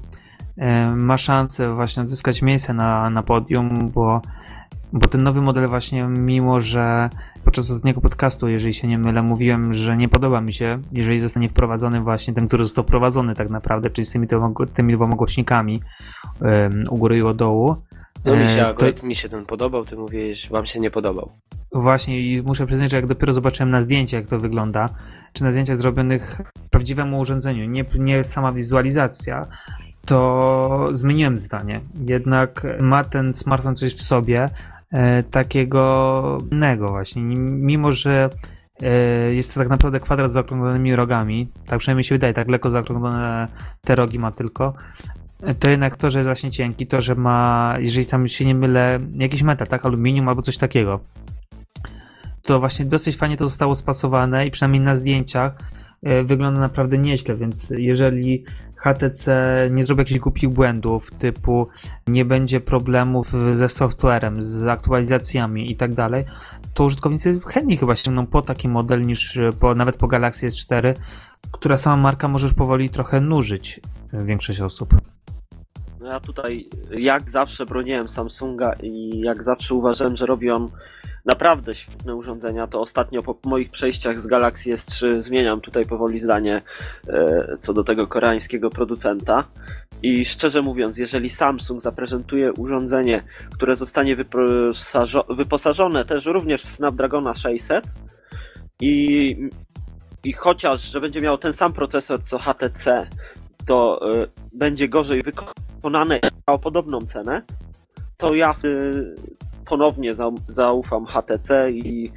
ma 0.97 1.19
szansę 1.19 1.75
właśnie 1.75 2.03
odzyskać 2.03 2.43
miejsce 2.43 2.75
na, 2.75 3.11
na 3.11 3.23
podium, 3.23 3.91
bo, 3.95 4.21
bo 4.93 5.09
ten 5.09 5.23
nowy 5.23 5.41
model 5.41 5.69
właśnie, 5.69 6.09
mimo 6.19 6.61
że 6.61 7.11
podczas 7.45 7.71
ostatniego 7.71 8.01
podcastu, 8.01 8.49
jeżeli 8.49 8.75
się 8.75 8.89
nie 8.89 8.99
mylę, 8.99 9.23
mówiłem, 9.23 9.75
że 9.75 9.97
nie 9.97 10.09
podoba 10.09 10.41
mi 10.41 10.55
się, 10.55 10.79
jeżeli 10.93 11.21
zostanie 11.21 11.49
wprowadzony 11.49 12.01
właśnie 12.01 12.35
ten, 12.35 12.49
który 12.49 12.65
został 12.65 12.85
wprowadzony 12.85 13.35
tak 13.35 13.51
naprawdę, 13.51 13.91
czyli 13.91 14.07
z 14.07 14.13
tymi, 14.13 14.29
tymi 14.75 14.95
dwoma 14.95 15.17
głośnikami 15.17 15.79
u 16.91 16.99
góry 16.99 17.19
i 17.19 17.23
u 17.23 17.35
dołu. 17.35 17.77
No 18.27 18.37
mi 18.37 18.49
się 18.49 18.61
e, 18.61 18.69
akurat 18.69 19.01
to... 19.01 19.07
mi 19.07 19.15
się 19.15 19.29
ten 19.29 19.47
podobał, 19.47 19.85
ty 19.85 19.97
mówisz, 19.97 20.51
wam 20.51 20.67
się 20.67 20.81
nie 20.81 20.91
podobał. 20.91 21.33
Właśnie 21.73 22.21
i 22.21 22.43
muszę 22.43 22.67
przyznać, 22.67 22.91
że 22.91 22.97
jak 22.97 23.07
dopiero 23.07 23.33
zobaczyłem 23.33 23.71
na 23.71 23.81
zdjęciach, 23.81 24.21
jak 24.21 24.31
to 24.31 24.39
wygląda, 24.39 24.87
czy 25.33 25.45
na 25.45 25.51
zdjęciach 25.51 25.77
zrobionych 25.77 26.41
prawdziwemu 26.71 27.21
urządzeniu, 27.21 27.65
nie, 27.65 27.85
nie 27.99 28.25
sama 28.25 28.53
wizualizacja, 28.53 29.47
to 30.07 30.89
zmieniłem 30.93 31.41
zdanie. 31.41 31.81
Jednak 32.09 32.67
ma 32.81 33.05
ten 33.05 33.35
smartfon 33.35 33.77
coś 33.77 33.95
w 33.95 34.03
sobie, 34.03 34.47
E, 34.93 35.23
takiego 35.23 36.39
innego 36.53 36.87
właśnie. 36.87 37.23
Mimo, 37.39 37.93
że 37.93 38.31
e, 38.83 39.35
jest 39.35 39.55
to 39.55 39.61
tak 39.61 39.69
naprawdę 39.69 40.01
kwadrat 40.01 40.31
z 40.31 40.33
zaokrąglonymi 40.35 40.97
rogami, 40.97 41.53
tak 41.67 41.79
przynajmniej 41.79 42.05
się 42.05 42.15
wydaje, 42.15 42.35
tak 42.35 42.49
lekko 42.49 42.71
zaokrąglone 42.71 43.49
te 43.81 43.95
rogi 43.95 44.19
ma 44.19 44.33
tylko, 44.33 44.75
to 45.59 45.71
jednak 45.71 45.97
to, 45.97 46.11
że 46.11 46.19
jest 46.19 46.29
właśnie 46.29 46.51
cienki, 46.51 46.87
to, 46.87 47.03
że 47.03 47.15
ma, 47.15 47.75
jeżeli 47.79 48.07
tam 48.07 48.29
się 48.29 48.45
nie 48.45 48.55
mylę, 48.55 48.99
jakiś 49.15 49.43
metal, 49.43 49.67
tak, 49.67 49.87
aluminium 49.87 50.29
albo 50.29 50.43
coś 50.43 50.57
takiego, 50.57 51.01
to 52.43 52.61
właśnie 52.61 52.85
dosyć 52.85 53.17
fajnie 53.17 53.37
to 53.37 53.47
zostało 53.47 53.75
spasowane 53.75 54.47
i 54.47 54.51
przynajmniej 54.51 54.83
na 54.83 54.95
zdjęciach 54.95 55.59
wygląda 56.25 56.61
naprawdę 56.61 56.99
nieźle, 56.99 57.37
więc 57.37 57.71
jeżeli 57.71 58.45
HTC 58.77 59.43
nie 59.71 59.85
zrobi 59.85 60.01
jakichś 60.01 60.21
głupich 60.21 60.49
błędów, 60.49 61.11
typu 61.11 61.69
nie 62.07 62.25
będzie 62.25 62.61
problemów 62.61 63.33
ze 63.53 63.69
softwarem, 63.69 64.43
z 64.43 64.63
aktualizacjami 64.63 65.73
i 65.73 65.77
tak 65.77 65.95
dalej, 65.95 66.25
to 66.75 66.85
użytkownicy 66.85 67.41
chętniej 67.47 67.79
chyba 67.79 67.97
sięgną 67.97 68.27
po 68.27 68.43
taki 68.43 68.69
model 68.69 69.03
niż 69.03 69.39
po, 69.61 69.75
nawet 69.75 69.97
po 69.97 70.07
Galaxy 70.07 70.47
S4, 70.47 70.95
która 71.53 71.77
sama 71.77 71.97
marka 71.97 72.29
może 72.29 72.47
już 72.47 72.55
powoli 72.55 72.91
trochę 72.91 73.21
nużyć 73.21 73.81
większość 74.13 74.61
osób. 74.61 75.16
No 76.01 76.07
ja 76.07 76.21
tutaj 76.21 76.69
jak 76.91 77.31
zawsze 77.31 77.67
broniłem 77.67 78.09
Samsunga 78.09 78.73
i 78.83 79.21
jak 79.21 79.43
zawsze 79.43 79.75
uważałem, 79.75 80.17
że 80.17 80.27
robi 80.27 80.51
on 80.51 80.71
naprawdę 81.25 81.75
świetne 81.75 82.15
urządzenia, 82.15 82.67
to 82.67 82.81
ostatnio 82.81 83.23
po 83.23 83.39
moich 83.45 83.71
przejściach 83.71 84.21
z 84.21 84.27
Galaxy 84.27 84.71
S3 84.71 85.23
zmieniam 85.23 85.61
tutaj 85.61 85.85
powoli 85.85 86.19
zdanie 86.19 86.63
e, 87.09 87.57
co 87.61 87.73
do 87.73 87.85
tego 87.85 88.07
koreańskiego 88.07 88.71
producenta. 88.71 89.45
I 90.03 90.25
szczerze 90.25 90.63
mówiąc, 90.63 90.99
jeżeli 90.99 91.31
Samsung 91.31 91.81
zaprezentuje 91.81 92.53
urządzenie, 92.53 93.25
które 93.55 93.77
zostanie 93.77 94.17
wyposażone 95.29 96.05
też 96.05 96.27
również 96.27 96.63
w 96.63 96.69
Snapdragona 96.69 97.35
600 97.35 97.91
i, 98.81 99.37
i 100.25 100.33
chociaż, 100.33 100.81
że 100.81 101.01
będzie 101.01 101.21
miał 101.21 101.39
ten 101.39 101.53
sam 101.53 101.73
procesor 101.73 102.25
co 102.25 102.39
HTC, 102.39 103.07
to 103.67 104.01
y, 104.15 104.29
będzie 104.53 104.89
gorzej 104.89 105.23
wykonane 105.23 106.21
o 106.47 106.59
podobną 106.59 107.01
cenę, 107.01 107.43
to 108.17 108.35
ja 108.35 108.55
y, 108.65 109.17
ponownie 109.67 110.13
zaufam 110.49 111.07
HTC 111.07 111.71
i 111.71 112.13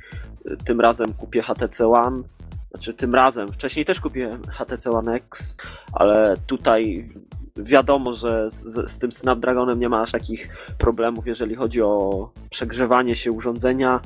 tym 0.66 0.82
razem 0.82 1.14
kupię 1.14 1.42
HTC 1.42 1.88
One. 1.88 2.24
Znaczy 2.72 2.94
tym 2.94 3.16
razem, 3.16 3.48
wcześniej 3.48 3.86
też 3.86 4.00
kupiłem 4.00 4.42
HTC 4.44 4.90
One 4.90 5.14
X, 5.14 5.58
ale 5.94 6.34
tutaj 6.48 7.10
wiadomo, 7.56 8.14
że 8.14 8.52
z, 8.52 8.92
z, 8.92 9.00
tym 9.00 9.12
Snapdragonem 9.12 9.80
nie 9.80 9.90
ma 9.90 10.02
aż 10.02 10.12
takich 10.12 10.50
problemów, 10.78 11.28
jeżeli 11.28 11.56
chodzi 11.56 11.82
o 11.82 12.30
przegrzewanie 12.50 13.16
się 13.16 13.32
urządzenia. 13.32 14.00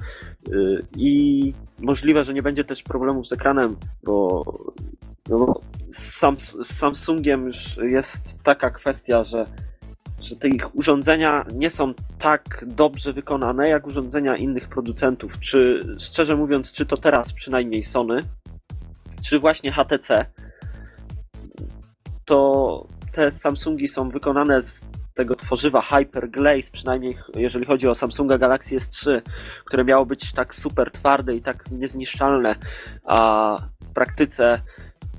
Yy, 0.50 0.86
i 0.98 1.54
możliwe, 1.80 2.24
że 2.24 2.34
nie 2.34 2.44
będzie 2.44 2.64
też 2.64 2.84
problemów 2.84 3.28
z 3.28 3.34
ekranem, 3.34 3.76
bo 4.04 4.44
no, 5.30 5.60
z, 5.90 6.20
z 6.64 6.74
Samsungiem 6.74 7.46
już 7.46 7.78
jest 7.78 8.44
taka 8.44 8.70
kwestia, 8.70 9.24
że 9.24 9.46
że 10.22 10.36
te 10.36 10.48
ich 10.48 10.76
urządzenia 10.76 11.46
nie 11.56 11.70
są 11.70 11.94
tak 12.20 12.66
dobrze 12.68 13.14
wykonane 13.14 13.70
jak 13.70 13.88
urządzenia 13.88 14.36
innych 14.36 14.70
producentów. 14.70 15.40
Czy 15.40 15.80
szczerze 16.00 16.36
mówiąc, 16.36 16.74
czy 16.74 16.86
to 16.86 16.98
teraz 16.98 17.34
przynajmniej 17.34 17.84
Sony, 17.84 18.20
czy 19.26 19.40
właśnie 19.40 19.72
HTC, 19.72 20.26
to 22.26 22.88
te 23.12 23.32
Samsungi 23.32 23.88
są 23.88 24.10
wykonane 24.10 24.62
z 24.62 24.86
tego 25.14 25.36
tworzywa 25.36 25.82
Hyper 25.82 26.30
Glaze, 26.30 26.72
przynajmniej 26.72 27.18
jeżeli 27.36 27.66
chodzi 27.66 27.88
o 27.88 27.96
Samsunga 27.96 28.38
Galaxy 28.38 28.76
S3, 28.76 29.22
które 29.66 29.84
miało 29.84 30.06
być 30.06 30.34
tak 30.34 30.56
super 30.56 30.92
twarde 30.92 31.36
i 31.36 31.42
tak 31.42 31.72
niezniszczalne, 31.72 32.56
a 33.04 33.58
w 33.82 33.94
praktyce 33.94 34.62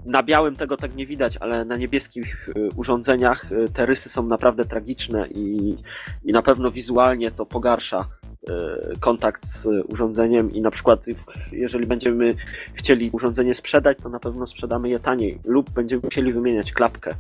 na 0.05 0.23
białym 0.23 0.57
tego 0.57 0.77
tak 0.77 0.95
nie 0.95 1.07
widać, 1.07 1.37
ale 1.37 1.65
na 1.65 1.77
niebieskich 1.77 2.49
y, 2.49 2.69
urządzeniach 2.77 3.53
y, 3.53 3.65
te 3.75 3.87
rysy 3.87 4.09
są 4.09 4.27
naprawdę 4.27 4.65
tragiczne 4.65 5.29
i, 5.29 5.77
i 6.25 6.33
na 6.33 6.43
pewno 6.43 6.71
wizualnie 6.71 7.31
to 7.31 7.47
pogarsza 7.47 7.99
y, 7.99 9.01
kontakt 9.01 9.47
z 9.47 9.69
urządzeniem 9.93 10.53
i 10.53 10.61
na 10.61 10.71
przykład 10.71 11.07
jeżeli 11.53 11.87
będziemy 11.87 12.29
chcieli 12.75 13.11
urządzenie 13.13 13.55
sprzedać, 13.55 13.99
to 14.03 14.09
na 14.09 14.21
pewno 14.21 14.47
sprzedamy 14.47 14.89
je 14.89 15.01
taniej 15.01 15.39
lub 15.45 15.71
będziemy 15.71 16.03
musieli 16.05 16.33
wymieniać 16.33 16.73
klapkę. 16.73 17.11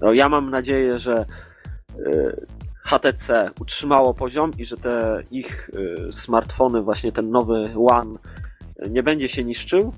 No, 0.00 0.12
ja 0.12 0.28
mam 0.28 0.50
nadzieję, 0.50 0.98
że 0.98 1.24
HTC 2.82 3.50
utrzymało 3.60 4.14
poziom 4.14 4.50
i 4.58 4.64
że 4.64 4.76
te 4.76 5.22
ich 5.30 5.70
smartfony, 6.10 6.82
właśnie 6.82 7.12
ten 7.12 7.30
nowy 7.30 7.70
One 7.76 8.18
nie 8.90 9.02
będzie 9.02 9.28
się 9.28 9.44
niszczył, 9.44 9.92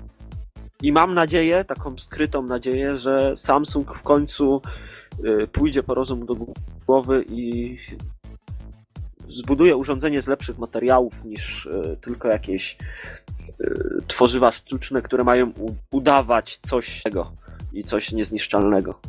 i 0.81 0.91
mam 0.91 1.13
nadzieję, 1.13 1.65
taką 1.65 1.97
skrytą 1.97 2.43
nadzieję, 2.43 2.97
że 2.97 3.37
Samsung 3.37 3.95
w 3.97 4.01
końcu 4.01 4.61
y, 5.25 5.47
pójdzie 5.47 5.83
po 5.83 5.93
rozum 5.93 6.25
do 6.25 6.35
głowy 6.87 7.25
i 7.29 7.77
zbuduje 9.29 9.75
urządzenie 9.75 10.21
z 10.21 10.27
lepszych 10.27 10.57
materiałów 10.57 11.25
niż 11.25 11.65
y, 11.65 11.97
tylko 12.01 12.27
jakieś 12.27 12.77
y, 13.61 13.73
tworzywa 14.07 14.51
sztuczne, 14.51 15.01
które 15.01 15.23
mają 15.23 15.51
udawać 15.91 16.57
coś 16.57 17.03
tego 17.03 17.31
i 17.73 17.83
coś 17.83 18.11
niezniszczalnego. 18.11 18.99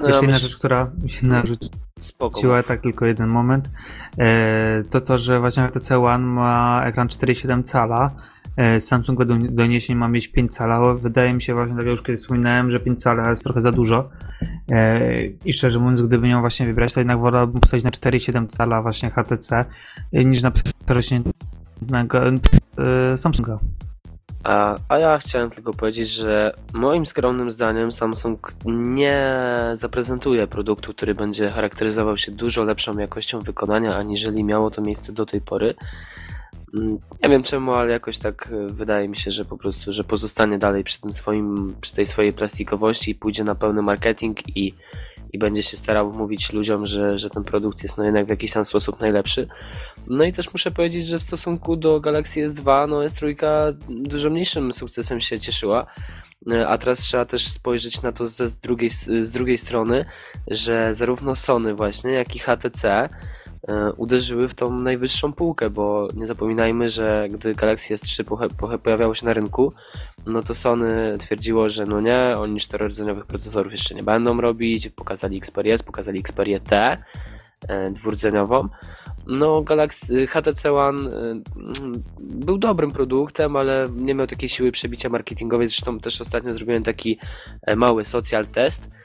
No, 0.00 0.06
Jeszcze 0.06 0.24
jedna 0.24 0.38
rzecz, 0.38 0.56
która 0.56 0.90
mi 1.02 1.10
się 1.10 1.26
narzuciła, 1.26 2.62
tak 2.62 2.80
tylko 2.80 3.06
jeden 3.06 3.28
moment, 3.28 3.70
e, 4.18 4.82
to 4.90 5.00
to, 5.00 5.18
że 5.18 5.40
właśnie 5.40 5.68
HTC 5.68 5.98
One 5.98 6.26
ma 6.26 6.82
ekran 6.84 7.08
4,7 7.08 7.62
cala, 7.62 8.10
E, 8.56 8.80
Samsung 8.80 9.18
według 9.18 9.40
doniesień 9.40 9.96
ma 9.96 10.08
mieć 10.08 10.28
5 10.28 10.54
cala. 10.54 10.94
Wydaje 10.94 11.32
mi 11.32 11.42
się 11.42 11.54
właśnie, 11.54 11.76
tak 11.76 11.84
jak 11.84 11.92
już 11.92 12.02
kiedyś 12.02 12.20
wspominałem, 12.20 12.70
że 12.70 12.78
5 12.78 13.02
cala 13.02 13.30
jest 13.30 13.44
trochę 13.44 13.62
za 13.62 13.70
dużo. 13.70 14.08
E, 14.72 15.16
I 15.26 15.52
szczerze 15.52 15.78
mówiąc, 15.78 16.02
gdyby 16.02 16.28
ją 16.28 16.40
właśnie 16.40 16.66
wybrać, 16.66 16.92
to 16.92 17.00
jednak 17.00 17.18
wolałbym 17.18 17.60
postawić 17.60 17.84
na 17.84 17.90
4,7 17.90 18.46
cala 18.46 18.82
właśnie 18.82 19.10
HTC 19.10 19.64
e, 20.12 20.24
niż 20.24 20.42
na 20.42 20.52
przerośniętego 20.86 21.32
Samsunga. 23.16 23.58
A, 24.44 24.76
a 24.88 24.98
ja 24.98 25.18
chciałem 25.18 25.50
tylko 25.50 25.72
powiedzieć, 25.72 26.08
że 26.08 26.54
moim 26.74 27.06
skromnym 27.06 27.50
zdaniem 27.50 27.92
Samsung 27.92 28.54
nie 28.66 29.56
zaprezentuje 29.72 30.46
produktu, 30.46 30.94
który 30.94 31.14
będzie 31.14 31.50
charakteryzował 31.50 32.16
się 32.16 32.32
dużo 32.32 32.64
lepszą 32.64 32.98
jakością 32.98 33.40
wykonania, 33.40 33.96
aniżeli 33.96 34.44
miało 34.44 34.70
to 34.70 34.82
miejsce 34.82 35.12
do 35.12 35.26
tej 35.26 35.40
pory. 35.40 35.74
Mm, 36.78 36.98
nie 37.22 37.30
wiem 37.30 37.42
czemu, 37.42 37.72
ale 37.72 37.92
jakoś 37.92 38.18
tak 38.18 38.48
e, 38.52 38.74
wydaje 38.74 39.08
mi 39.08 39.16
się, 39.16 39.32
że 39.32 39.44
po 39.44 39.58
prostu, 39.58 39.92
że 39.92 40.04
pozostanie 40.04 40.58
dalej 40.58 40.84
przy 40.84 41.00
tym 41.00 41.14
swoim, 41.14 41.76
przy 41.80 41.94
tej 41.94 42.06
swojej 42.06 42.32
plastikowości 42.32 43.10
i 43.10 43.14
pójdzie 43.14 43.44
na 43.44 43.54
pełny 43.54 43.82
marketing 43.82 44.56
i, 44.56 44.74
i 45.32 45.38
będzie 45.38 45.62
się 45.62 45.76
starał 45.76 46.12
mówić 46.12 46.52
ludziom, 46.52 46.86
że, 46.86 47.18
że 47.18 47.30
ten 47.30 47.44
produkt 47.44 47.82
jest 47.82 47.98
no 47.98 48.04
jednak 48.04 48.26
w 48.26 48.30
jakiś 48.30 48.52
tam 48.52 48.66
sposób 48.66 49.00
najlepszy. 49.00 49.48
No 50.06 50.24
i 50.24 50.32
też 50.32 50.52
muszę 50.52 50.70
powiedzieć, 50.70 51.06
że 51.06 51.18
w 51.18 51.22
stosunku 51.22 51.76
do 51.76 52.00
Galaxy 52.00 52.46
S2, 52.46 52.88
no 52.88 53.00
S3 53.00 53.34
dużo 53.88 54.30
mniejszym 54.30 54.72
sukcesem 54.72 55.20
się 55.20 55.40
cieszyła. 55.40 55.86
E, 56.52 56.68
a 56.68 56.78
teraz 56.78 56.98
trzeba 56.98 57.24
też 57.24 57.48
spojrzeć 57.48 58.02
na 58.02 58.12
to 58.12 58.26
z, 58.26 58.58
drugiej, 58.58 58.90
z 59.20 59.32
drugiej 59.32 59.58
strony, 59.58 60.04
że 60.50 60.94
zarówno 60.94 61.36
Sony 61.36 61.74
właśnie, 61.74 62.12
jak 62.12 62.36
i 62.36 62.38
HTC 62.38 63.08
uderzyły 63.96 64.48
w 64.48 64.54
tą 64.54 64.80
najwyższą 64.80 65.32
półkę, 65.32 65.70
bo 65.70 66.08
nie 66.14 66.26
zapominajmy, 66.26 66.88
że 66.88 67.28
gdy 67.30 67.52
Galaxy 67.54 67.94
S3 67.94 68.78
pojawiało 68.78 69.14
się 69.14 69.26
na 69.26 69.32
rynku, 69.32 69.72
no 70.26 70.42
to 70.42 70.54
Sony 70.54 71.18
twierdziło, 71.18 71.68
że 71.68 71.84
no 71.84 72.00
nie, 72.00 72.32
oni 72.36 72.60
czterorodzeniowych 72.60 73.26
procesorów 73.26 73.72
jeszcze 73.72 73.94
nie 73.94 74.02
będą 74.02 74.40
robić, 74.40 74.88
pokazali 74.88 75.38
Xperia 75.38 75.74
S, 75.74 75.82
pokazali 75.82 76.20
Xperia 76.20 76.60
T 76.60 76.98
e, 77.68 77.90
dwurdzeniową. 77.90 78.68
No, 79.26 79.62
Galaxy 79.62 80.26
HTC 80.26 80.72
One 80.72 81.10
e, 81.10 81.40
był 82.20 82.58
dobrym 82.58 82.90
produktem, 82.90 83.56
ale 83.56 83.84
nie 83.96 84.14
miał 84.14 84.26
takiej 84.26 84.48
siły 84.48 84.72
przebicia 84.72 85.08
marketingowej. 85.08 85.68
Zresztą 85.68 86.00
też 86.00 86.20
ostatnio 86.20 86.54
zrobiłem 86.54 86.82
taki 86.82 87.18
mały 87.76 88.04
social 88.04 88.46
test 88.46 88.82
E, 88.84 88.99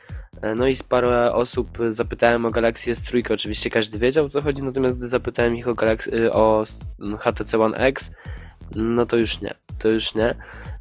no 0.56 0.68
i 0.68 0.76
parę 0.90 1.34
osób 1.34 1.78
zapytałem 1.90 2.46
o 2.46 2.50
Galaxy 2.50 2.92
S3, 2.92 3.34
oczywiście 3.34 3.70
każdy 3.70 4.00
wiedział 4.00 4.26
o 4.26 4.30
co 4.30 4.42
chodzi, 4.42 4.64
natomiast 4.64 4.98
gdy 4.98 5.08
zapytałem 5.08 5.56
ich 5.56 5.68
o, 5.68 5.76
Galaxy, 5.76 6.32
o 6.32 6.64
HTC 7.20 7.60
One 7.60 7.78
X, 7.78 8.12
no 8.76 9.06
to 9.06 9.18
już 9.18 9.42
nie, 9.42 9.54
to 9.80 9.90
już 9.90 10.16
nie. 10.16 10.36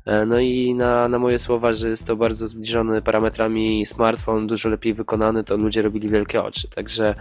E, 0.07 0.27
no 0.27 0.39
i 0.39 0.75
na, 0.75 1.09
na 1.09 1.19
moje 1.19 1.39
słowa, 1.39 1.73
że 1.73 1.89
jest 1.89 2.07
to 2.07 2.17
bardzo 2.17 2.49
zbliżony 2.49 3.03
parametrami 3.03 3.87
smartfon, 3.87 4.47
dużo 4.47 4.69
lepiej 4.69 4.95
wykonany, 4.95 5.45
to 5.45 5.57
ludzie 5.57 5.83
robili 5.83 6.09
wielkie 6.09 6.43
oczy. 6.43 6.69
Także 6.69 7.15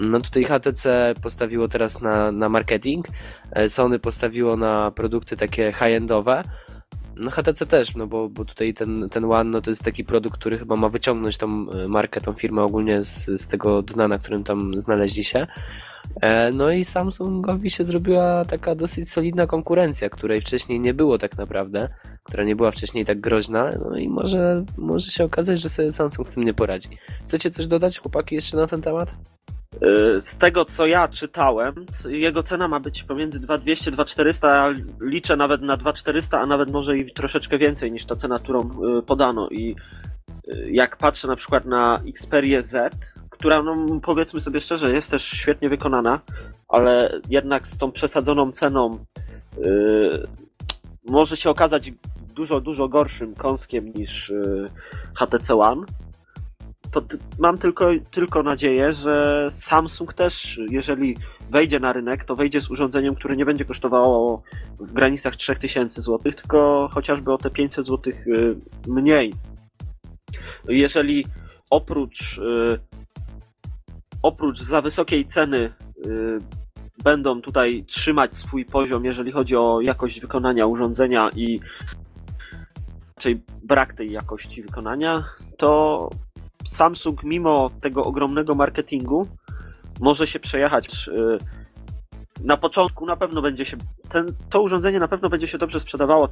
no 0.00 0.20
tutaj 0.20 0.44
HTC 0.44 1.14
postawiło 1.22 1.68
teraz 1.68 2.00
na, 2.00 2.32
na 2.32 2.48
marketing, 2.48 3.06
e, 3.50 3.68
Sony 3.68 3.98
postawiło 3.98 4.56
na 4.56 4.90
produkty 4.90 5.36
takie 5.36 5.72
high-endowe, 5.72 6.42
no 7.16 7.30
HTC 7.30 7.66
też, 7.66 7.94
no 7.94 8.06
bo, 8.06 8.28
bo 8.28 8.44
tutaj 8.44 8.74
ten, 8.74 9.08
ten 9.10 9.24
One 9.24 9.44
no 9.44 9.60
to 9.60 9.70
jest 9.70 9.84
taki 9.84 10.04
produkt, 10.04 10.38
który 10.38 10.58
chyba 10.58 10.76
ma 10.76 10.88
wyciągnąć 10.88 11.38
tą 11.38 11.70
e, 11.70 11.88
markę, 11.88 12.20
tą 12.20 12.32
firmę 12.32 12.62
ogólnie 12.62 13.02
z, 13.04 13.40
z 13.40 13.46
tego 13.46 13.82
dna, 13.82 14.08
na 14.08 14.18
którym 14.18 14.44
tam 14.44 14.80
znaleźli 14.80 15.24
się. 15.24 15.46
E, 16.20 16.50
no 16.50 16.70
i 16.70 16.84
Samsungowi 16.84 17.70
się 17.70 17.84
zrobiła 17.84 18.44
taka 18.44 18.74
dosyć 18.74 19.10
solidna 19.10 19.46
konkurencja, 19.46 20.10
której 20.10 20.40
wcześniej 20.40 20.80
nie 20.80 20.94
było 20.94 21.18
tak 21.18 21.38
naprawdę, 21.38 21.88
która 22.22 22.44
nie 22.44 22.56
była 22.56 22.70
wcześniej 22.70 23.04
tak 23.04 23.20
groźna, 23.20 23.70
no 23.90 23.96
i 23.96 24.08
może, 24.08 24.64
może 24.78 25.10
się 25.10 25.24
okazać, 25.24 25.60
że 25.60 25.68
sobie 25.68 25.92
Samsung 25.92 26.28
z 26.28 26.34
tym 26.34 26.44
nie 26.44 26.54
poradzi. 26.54 26.88
Chcecie 27.22 27.50
coś 27.50 27.66
dodać, 27.66 27.98
chłopaki, 27.98 28.34
jeszcze 28.34 28.56
na 28.56 28.66
ten 28.66 28.82
temat? 28.82 29.14
Y, 29.82 30.20
z 30.20 30.36
tego 30.36 30.64
co 30.64 30.86
ja 30.86 31.08
czytałem, 31.08 31.74
jego 32.08 32.42
cena 32.42 32.68
ma 32.68 32.80
być 32.80 33.02
pomiędzy 33.02 33.40
2200 33.40 33.90
2400, 33.90 34.48
ja 34.48 34.74
liczę 35.00 35.36
nawet 35.36 35.62
na 35.62 35.76
2400, 35.76 36.40
a 36.40 36.46
nawet 36.46 36.72
może 36.72 36.98
i 36.98 37.12
troszeczkę 37.12 37.58
więcej 37.58 37.92
niż 37.92 38.04
ta 38.06 38.16
cena, 38.16 38.38
którą 38.38 38.60
y, 38.60 39.02
podano. 39.02 39.48
I 39.48 39.76
y, 40.54 40.70
jak 40.70 40.96
patrzę 40.96 41.28
na 41.28 41.36
przykład 41.36 41.64
na 41.64 41.98
Xperia 42.08 42.62
Z, 42.62 42.94
która 43.30 43.62
no, 43.62 44.00
powiedzmy 44.02 44.40
sobie 44.40 44.60
szczerze 44.60 44.92
jest 44.92 45.10
też 45.10 45.24
świetnie 45.24 45.68
wykonana, 45.68 46.20
ale 46.68 47.20
jednak 47.30 47.68
z 47.68 47.78
tą 47.78 47.92
przesadzoną 47.92 48.52
ceną 48.52 49.04
yy, 49.58 50.26
może 51.08 51.36
się 51.36 51.50
okazać 51.50 51.92
dużo, 52.34 52.60
dużo 52.60 52.88
gorszym 52.88 53.34
kąskiem 53.34 53.92
niż 53.94 54.28
yy, 54.28 54.70
HTC 55.14 55.54
One 55.54 55.86
to 56.94 57.02
mam 57.38 57.58
tylko, 57.58 57.90
tylko 58.10 58.42
nadzieję, 58.42 58.94
że 58.94 59.46
Samsung 59.50 60.14
też, 60.14 60.60
jeżeli 60.70 61.16
wejdzie 61.50 61.80
na 61.80 61.92
rynek, 61.92 62.24
to 62.24 62.36
wejdzie 62.36 62.60
z 62.60 62.70
urządzeniem, 62.70 63.14
które 63.14 63.36
nie 63.36 63.44
będzie 63.44 63.64
kosztowało 63.64 64.42
w 64.78 64.92
granicach 64.92 65.36
3000 65.36 66.02
zł, 66.02 66.32
tylko 66.32 66.88
chociażby 66.92 67.32
o 67.32 67.38
te 67.38 67.50
500 67.50 67.86
zł 67.86 68.12
y, 68.26 68.56
mniej. 68.88 69.32
Jeżeli 70.68 71.24
oprócz, 71.70 72.38
y, 72.38 72.78
oprócz 74.22 74.60
za 74.60 74.82
wysokiej 74.82 75.26
ceny 75.26 75.72
y, 76.06 76.38
będą 77.04 77.40
tutaj 77.40 77.84
trzymać 77.86 78.36
swój 78.36 78.64
poziom, 78.64 79.04
jeżeli 79.04 79.32
chodzi 79.32 79.56
o 79.56 79.80
jakość 79.80 80.20
wykonania 80.20 80.66
urządzenia 80.66 81.30
i 81.36 81.60
raczej 83.16 83.42
brak 83.62 83.94
tej 83.94 84.12
jakości 84.12 84.62
wykonania, 84.62 85.24
to 85.56 86.10
Samsung 86.68 87.22
mimo 87.24 87.70
tego 87.80 88.04
ogromnego 88.04 88.54
marketingu 88.54 89.28
może 90.00 90.26
się 90.26 90.40
przejechać. 90.40 91.08
Y, 91.08 91.38
na 92.44 92.56
początku 92.56 93.06
na 93.06 93.16
pewno 93.16 93.42
będzie 93.42 93.64
się. 93.64 93.76
Ten, 94.08 94.26
to 94.50 94.62
urządzenie 94.62 95.00
na 95.00 95.08
pewno 95.08 95.28
będzie 95.28 95.48
się 95.48 95.58
dobrze 95.58 95.80
sprzedawało, 95.80 96.28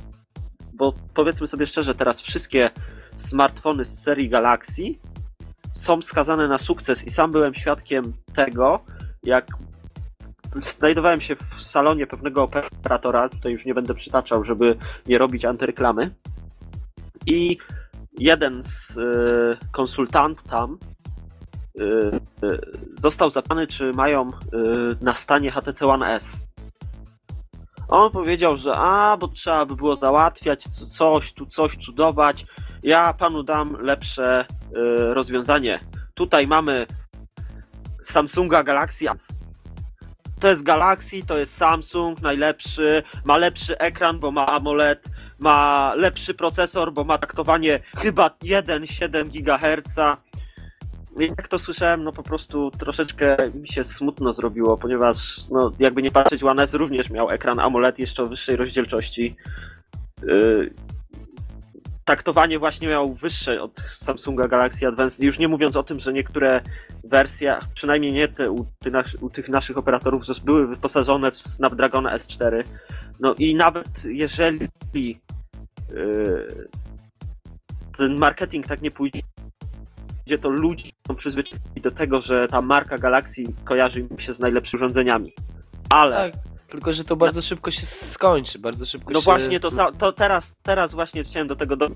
bo 0.75 0.95
powiedzmy 1.15 1.47
sobie 1.47 1.67
szczerze, 1.67 1.95
teraz 1.95 2.21
wszystkie 2.21 2.71
smartfony 3.15 3.85
z 3.85 4.03
serii 4.03 4.29
Galaxy 4.29 4.83
są 5.73 6.03
skazane 6.03 6.49
na 6.49 6.59
sukces 6.59 7.07
i 7.07 7.11
sam 7.11 7.33
byłem 7.33 7.55
świadkiem 7.55 8.05
tego, 8.35 8.85
jak 9.23 9.47
znajdowałem 10.63 11.21
się 11.21 11.37
w 11.37 11.63
salonie 11.63 12.07
pewnego 12.07 12.43
operatora, 12.43 13.29
tutaj 13.29 13.53
już 13.53 13.65
nie 13.65 13.75
będę 13.75 13.95
przytaczał, 13.95 14.45
żeby 14.45 14.77
nie 15.07 15.19
robić 15.19 15.45
antyreklamy. 15.45 16.15
I 17.27 17.59
jeden 18.19 18.63
z 18.63 18.97
y, 18.97 19.59
konsultantów 19.73 20.49
tam 20.49 20.79
y, 21.81 21.85
y, 22.45 22.61
został 22.99 23.31
zapytany, 23.31 23.67
czy 23.67 23.91
mają 23.97 24.31
na 25.01 25.15
stanie 25.15 25.51
HTC 25.51 25.87
One 25.87 26.15
S. 26.15 26.47
On 27.89 28.11
powiedział, 28.11 28.57
że 28.57 28.73
a, 28.77 29.17
bo 29.17 29.29
trzeba 29.29 29.67
by 29.67 29.77
było 29.77 29.97
załatwiać 29.97 30.63
coś, 30.69 31.33
tu 31.33 31.47
coś 31.47 31.77
cudować. 31.77 32.47
Ja 32.83 33.13
panu 33.13 33.43
dam 33.43 33.77
lepsze 33.81 34.47
rozwiązanie. 34.99 35.81
Tutaj 36.15 36.47
mamy 36.47 36.87
Samsunga 38.03 38.63
Galaxy 38.63 39.11
S. 39.11 39.29
To 40.43 40.49
jest 40.49 40.63
Galaxy, 40.63 41.27
to 41.27 41.39
jest 41.39 41.57
Samsung, 41.57 42.23
najlepszy, 42.23 43.03
ma 43.25 43.37
lepszy 43.37 43.79
ekran, 43.79 44.19
bo 44.19 44.31
ma 44.31 44.47
AMOLED, 44.47 45.09
ma 45.43 45.93
lepszy 45.97 46.35
procesor, 46.35 46.93
bo 46.93 47.05
ma 47.05 47.19
taktowanie 47.19 47.81
chyba 47.97 48.29
1,7 48.29 49.29
GHz. 49.29 49.97
Jak 51.17 51.49
to 51.49 51.59
słyszałem, 51.59 52.05
no 52.05 52.13
po 52.13 52.23
prostu 52.23 52.71
troszeczkę 52.71 53.37
mi 53.55 53.69
się 53.69 53.85
smutno 53.85 54.33
zrobiło, 54.33 54.77
ponieważ 54.77 55.39
no 55.51 55.73
jakby 55.79 56.03
nie 56.03 56.11
patrzeć, 56.11 56.43
One 56.43 56.63
S 56.63 56.75
również 56.75 57.11
miał 57.11 57.31
ekran 57.31 57.61
AMOLED 57.61 57.99
jeszcze 57.99 58.23
o 58.23 58.27
wyższej 58.27 58.57
rozdzielczości. 58.57 59.37
Yy, 60.23 60.75
taktowanie 62.05 62.59
właśnie 62.59 62.89
miał 62.89 63.15
wyższe 63.15 63.63
od 63.63 63.85
Samsunga 63.95 64.49
Galaxy 64.49 64.87
Advance, 64.87 65.25
już 65.25 65.39
nie 65.39 65.49
mówiąc 65.49 65.77
o 65.77 65.83
tym, 65.83 66.01
że 66.01 66.13
niektóre 66.13 66.61
wersje, 67.05 67.59
przynajmniej 67.75 68.13
nie 68.13 68.29
te 68.29 68.51
u, 68.51 68.67
ty 68.79 68.93
u 69.21 69.31
tych 69.31 69.49
naszych 69.49 69.79
operatorów, 69.79 70.23
były 70.45 70.67
wyposażone 70.67 71.31
w 71.31 71.39
Snapdragona 71.39 72.17
S4. 72.17 72.65
No 73.23 73.35
i 73.39 73.55
nawet 73.55 74.05
jeżeli 74.05 75.21
yy, 75.91 76.69
ten 77.97 78.19
marketing 78.19 78.67
tak 78.67 78.83
nie 78.83 78.91
pójdzie, 78.91 79.23
to 80.41 80.49
ludzie 80.49 80.91
są 81.07 81.15
przyzwyczajeni 81.15 81.81
do 81.83 81.91
tego, 81.91 82.21
że 82.21 82.49
ta 82.49 82.63
marka 82.63 82.99
Galaxy 82.99 83.45
kojarzy 83.65 84.01
im 84.01 84.19
się 84.19 84.35
z 84.35 84.41
najlepszymi 84.41 84.79
urządzeniami. 84.79 85.33
Ale 85.91 86.17
Tak, 86.17 86.43
tylko 86.69 86.93
że 86.93 87.05
to 87.05 87.17
bardzo 87.17 87.43
szybko 87.43 87.71
się 87.71 87.87
skończy, 87.87 88.59
bardzo 88.59 88.87
szybko 88.87 89.11
no 89.13 89.21
się... 89.21 89.25
właśnie, 89.25 89.61
to, 89.61 89.93
to 89.99 90.13
teraz, 90.13 90.57
teraz 90.63 90.95
właśnie 90.95 91.25
chciałem 91.25 91.49
do 91.49 91.57
tego 91.57 91.77
dojść. 91.77 91.95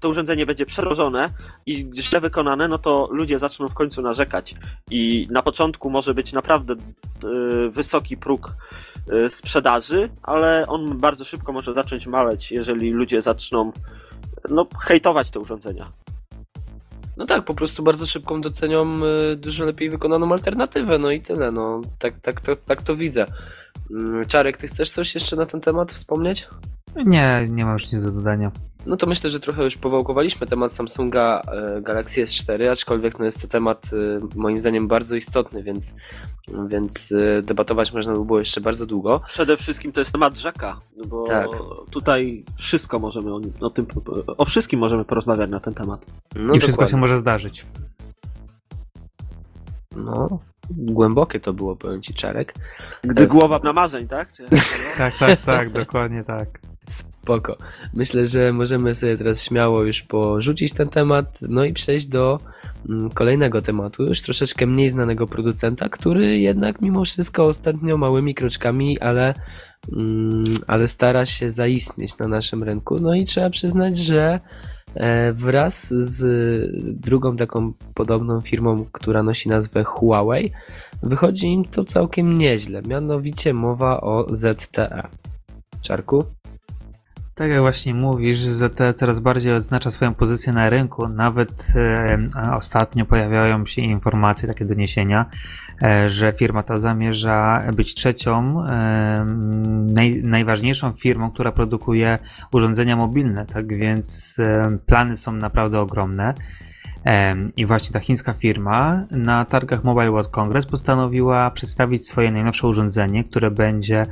To 0.00 0.08
urządzenie 0.08 0.46
będzie 0.46 0.66
przerożone 0.66 1.26
i 1.66 1.90
źle 1.94 2.20
wykonane, 2.20 2.68
no 2.68 2.78
to 2.78 3.08
ludzie 3.10 3.38
zaczną 3.38 3.68
w 3.68 3.74
końcu 3.74 4.02
narzekać. 4.02 4.54
I 4.90 5.28
na 5.30 5.42
początku 5.42 5.90
może 5.90 6.14
być 6.14 6.32
naprawdę 6.32 6.74
y, 6.74 7.70
wysoki 7.70 8.16
próg 8.16 8.56
sprzedaży, 9.30 10.08
ale 10.22 10.66
on 10.66 10.98
bardzo 10.98 11.24
szybko 11.24 11.52
może 11.52 11.74
zacząć 11.74 12.06
maleć, 12.06 12.52
jeżeli 12.52 12.90
ludzie 12.90 13.22
zaczną 13.22 13.72
no, 14.50 14.66
hejtować 14.80 15.30
te 15.30 15.40
urządzenia. 15.40 15.92
No 17.16 17.26
tak, 17.26 17.44
po 17.44 17.54
prostu 17.54 17.82
bardzo 17.82 18.06
szybką 18.06 18.40
docenią 18.40 18.94
y, 19.32 19.36
dużo 19.36 19.64
lepiej 19.64 19.90
wykonaną 19.90 20.32
alternatywę, 20.32 20.98
no 20.98 21.10
i 21.10 21.20
tyle, 21.20 21.52
no 21.52 21.80
tak, 21.98 22.20
tak, 22.20 22.40
to, 22.40 22.56
tak 22.56 22.82
to 22.82 22.96
widzę. 22.96 23.26
Mm, 23.90 24.24
Czarek, 24.24 24.56
ty 24.56 24.66
chcesz 24.66 24.90
coś 24.90 25.14
jeszcze 25.14 25.36
na 25.36 25.46
ten 25.46 25.60
temat 25.60 25.92
wspomnieć? 25.92 26.48
Nie, 27.06 27.46
nie 27.50 27.64
mam 27.64 27.72
już 27.72 27.92
nic 27.92 28.02
do 28.02 28.10
dodania. 28.10 28.50
No 28.86 28.96
to 28.96 29.06
myślę, 29.06 29.30
że 29.30 29.40
trochę 29.40 29.64
już 29.64 29.76
powałkowaliśmy 29.76 30.46
temat 30.46 30.72
Samsunga 30.72 31.42
e, 31.52 31.82
Galaxy 31.82 32.24
S4, 32.24 32.66
aczkolwiek 32.66 33.18
no 33.18 33.24
jest 33.24 33.42
to 33.42 33.48
temat 33.48 33.90
e, 33.92 34.38
moim 34.38 34.58
zdaniem 34.58 34.88
bardzo 34.88 35.16
istotny, 35.16 35.62
więc, 35.62 35.94
więc 36.68 37.12
e, 37.12 37.42
debatować 37.42 37.92
można 37.92 38.12
by 38.12 38.24
było 38.24 38.38
jeszcze 38.38 38.60
bardzo 38.60 38.86
długo. 38.86 39.20
Przede 39.28 39.56
wszystkim 39.56 39.92
to 39.92 40.00
jest 40.00 40.12
temat 40.12 40.36
rzeka, 40.36 40.80
no 40.96 41.04
bo 41.08 41.26
Tak. 41.26 41.48
tutaj 41.90 42.44
wszystko 42.56 42.98
możemy 42.98 43.34
o, 43.34 43.40
o, 43.60 43.70
tym, 43.70 43.86
o 44.38 44.44
wszystkim 44.44 44.80
możemy 44.80 45.04
porozmawiać 45.04 45.50
na 45.50 45.60
ten 45.60 45.74
temat. 45.74 46.06
No 46.36 46.54
I 46.54 46.60
wszystko 46.60 46.70
dokładnie. 46.70 46.90
się 46.90 46.96
może 46.96 47.16
zdarzyć. 47.16 47.66
No, 49.96 50.38
głębokie 50.70 51.40
to 51.40 51.52
było, 51.52 51.76
powiem 51.76 52.02
ci 52.02 52.14
Czarek. 52.14 52.54
Gdy 53.02 53.26
głowa 53.26 53.60
na 53.64 53.72
marzeń, 53.72 54.08
tak? 54.08 54.32
Czy... 54.32 54.44
Tak, 54.98 55.18
tak, 55.18 55.40
tak, 55.40 55.70
dokładnie 55.70 56.24
tak. 56.24 56.67
Spoko. 57.28 57.56
Myślę, 57.94 58.26
że 58.26 58.52
możemy 58.52 58.94
sobie 58.94 59.16
teraz 59.16 59.44
śmiało 59.44 59.82
już 59.82 60.02
porzucić 60.02 60.72
ten 60.72 60.88
temat, 60.88 61.38
no 61.42 61.64
i 61.64 61.72
przejść 61.72 62.06
do 62.06 62.38
mm, 62.88 63.10
kolejnego 63.10 63.60
tematu, 63.60 64.02
już 64.02 64.22
troszeczkę 64.22 64.66
mniej 64.66 64.88
znanego 64.88 65.26
producenta, 65.26 65.88
który 65.88 66.38
jednak 66.38 66.80
mimo 66.80 67.04
wszystko 67.04 67.42
ostatnio 67.42 67.96
małymi 67.96 68.34
kroczkami, 68.34 68.98
ale, 69.00 69.34
mm, 69.92 70.44
ale 70.66 70.88
stara 70.88 71.26
się 71.26 71.50
zaistnieć 71.50 72.18
na 72.18 72.28
naszym 72.28 72.62
rynku. 72.62 73.00
No 73.00 73.14
i 73.14 73.24
trzeba 73.24 73.50
przyznać, 73.50 73.98
że 73.98 74.40
e, 74.94 75.32
wraz 75.32 75.88
z 75.88 76.22
drugą 77.00 77.36
taką 77.36 77.72
podobną 77.94 78.40
firmą, 78.40 78.86
która 78.92 79.22
nosi 79.22 79.48
nazwę 79.48 79.84
Huawei, 79.84 80.50
wychodzi 81.02 81.46
im 81.46 81.64
to 81.64 81.84
całkiem 81.84 82.34
nieźle. 82.34 82.82
Mianowicie 82.88 83.54
mowa 83.54 84.00
o 84.00 84.26
ZTE. 84.28 85.08
Czarku? 85.82 86.37
Tak 87.38 87.50
jak 87.50 87.60
właśnie 87.60 87.94
mówisz, 87.94 88.38
ZTE 88.38 88.94
coraz 88.94 89.20
bardziej 89.20 89.52
odznacza 89.52 89.90
swoją 89.90 90.14
pozycję 90.14 90.52
na 90.52 90.70
rynku. 90.70 91.08
Nawet 91.08 91.72
e, 91.76 92.18
ostatnio 92.52 93.04
pojawiają 93.04 93.66
się 93.66 93.82
informacje, 93.82 94.48
takie 94.48 94.64
doniesienia, 94.64 95.26
e, 95.82 96.08
że 96.10 96.32
firma 96.32 96.62
ta 96.62 96.76
zamierza 96.76 97.62
być 97.76 97.94
trzecią, 97.94 98.64
e, 98.66 99.24
naj, 99.92 100.22
najważniejszą 100.22 100.92
firmą, 100.92 101.30
która 101.30 101.52
produkuje 101.52 102.18
urządzenia 102.52 102.96
mobilne. 102.96 103.46
Tak 103.46 103.76
więc 103.76 104.36
e, 104.38 104.78
plany 104.86 105.16
są 105.16 105.32
naprawdę 105.32 105.80
ogromne. 105.80 106.34
Em, 107.04 107.52
I 107.56 107.66
właśnie 107.66 107.92
ta 107.92 108.00
chińska 108.00 108.32
firma 108.32 109.06
na 109.10 109.44
targach 109.44 109.84
Mobile 109.84 110.10
World 110.10 110.28
Congress 110.28 110.66
postanowiła 110.66 111.50
przedstawić 111.50 112.08
swoje 112.08 112.30
najnowsze 112.30 112.68
urządzenie, 112.68 113.24
które 113.24 113.50
będzie 113.50 114.02
e, 114.02 114.06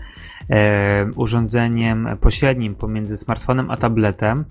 urządzeniem 1.16 2.08
pośrednim 2.20 2.74
pomiędzy 2.74 3.16
smartfonem 3.16 3.70
a 3.70 3.76
tabletem. 3.76 4.44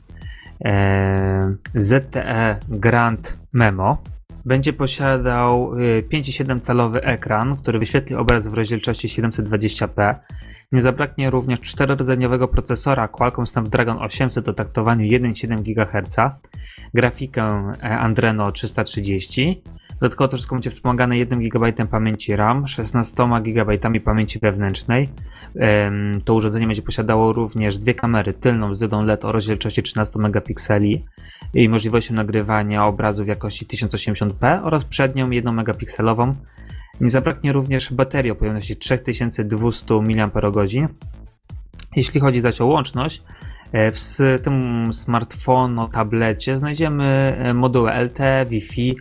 E, 0.65 1.55
ZTE 1.75 2.59
Grand 2.69 3.37
Memo. 3.53 3.97
Będzie 4.45 4.73
posiadał 4.73 5.73
e, 5.73 5.77
5,7 6.01 6.61
calowy 6.61 7.03
ekran, 7.03 7.57
który 7.57 7.79
wyświetli 7.79 8.15
obraz 8.15 8.47
w 8.47 8.53
rozdzielczości 8.53 9.07
720p. 9.07 10.15
Nie 10.71 10.81
zabraknie 10.81 11.29
również 11.29 11.61
czterordzeniowego 11.61 12.47
procesora 12.47 13.07
Qualcomm 13.07 13.47
Snapdragon 13.47 13.97
800 13.97 14.49
o 14.49 14.53
taktowaniu 14.53 15.07
1,7 15.07 15.61
GHz, 15.61 16.15
grafikę 16.93 17.47
e, 17.83 17.89
Adreno 17.89 18.51
330. 18.51 19.63
Dodatkowo 19.99 20.27
to 20.27 20.37
wszystko 20.37 20.55
będzie 20.55 20.69
wspomagane 20.69 21.17
1 21.17 21.39
GB 21.39 21.73
pamięci 21.91 22.35
RAM, 22.35 22.67
16 22.67 23.23
GB 23.43 23.99
pamięci 23.99 24.39
wewnętrznej. 24.39 25.09
To 26.25 26.33
urządzenie 26.33 26.67
będzie 26.67 26.81
posiadało 26.81 27.33
również 27.33 27.77
dwie 27.77 27.93
kamery, 27.93 28.33
tylną 28.33 28.75
z 28.75 28.79
dydą 28.79 29.05
LED 29.05 29.25
o 29.25 29.31
rozdzielczości 29.31 29.83
13 29.83 30.19
megapikseli 30.19 31.05
i 31.53 31.69
możliwością 31.69 32.13
nagrywania 32.13 32.83
obrazu 32.83 33.23
w 33.23 33.27
jakości 33.27 33.65
1080p 33.65 34.59
oraz 34.63 34.85
przednią 34.85 35.31
1 35.31 35.55
megapikselową. 35.55 36.35
Nie 37.01 37.09
zabraknie 37.09 37.53
również 37.53 37.93
baterii 37.93 38.31
o 38.31 38.35
pojemności 38.35 38.75
3200 38.77 39.93
mAh. 39.93 40.89
Jeśli 41.95 42.19
chodzi 42.19 42.41
zaś 42.41 42.61
o 42.61 42.65
łączność, 42.65 43.23
e, 43.71 43.91
w 43.91 44.17
tym 44.43 44.87
smartfonu, 44.93 45.87
tablecie 45.87 46.57
znajdziemy 46.57 47.05
e, 47.37 47.53
moduły 47.53 47.91
LTE, 47.91 48.45
Wi-Fi, 48.45 48.95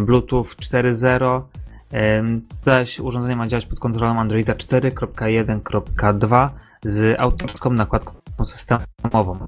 Bluetooth 0.00 0.44
4.0, 0.44 1.42
em, 1.90 2.42
zaś 2.52 3.00
urządzenie 3.00 3.36
ma 3.36 3.46
działać 3.46 3.66
pod 3.66 3.78
kontrolą 3.78 4.20
Androida 4.20 4.54
4.1.2 4.54 6.50
z 6.84 7.20
autorską 7.20 7.70
nakładką 7.70 8.12
systemową. 8.44 9.46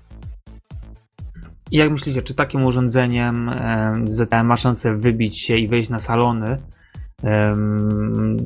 Jak 1.73 1.91
myślicie, 1.91 2.23
czy 2.23 2.35
takim 2.35 2.65
urządzeniem 2.65 3.49
em, 3.49 4.09
ZTE 4.09 4.45
ma 4.45 4.57
szansę 4.57 4.97
wybić 4.97 5.41
się 5.41 5.57
i 5.57 5.69
wejść 5.69 5.91
na 5.91 5.99
salony, 5.99 6.57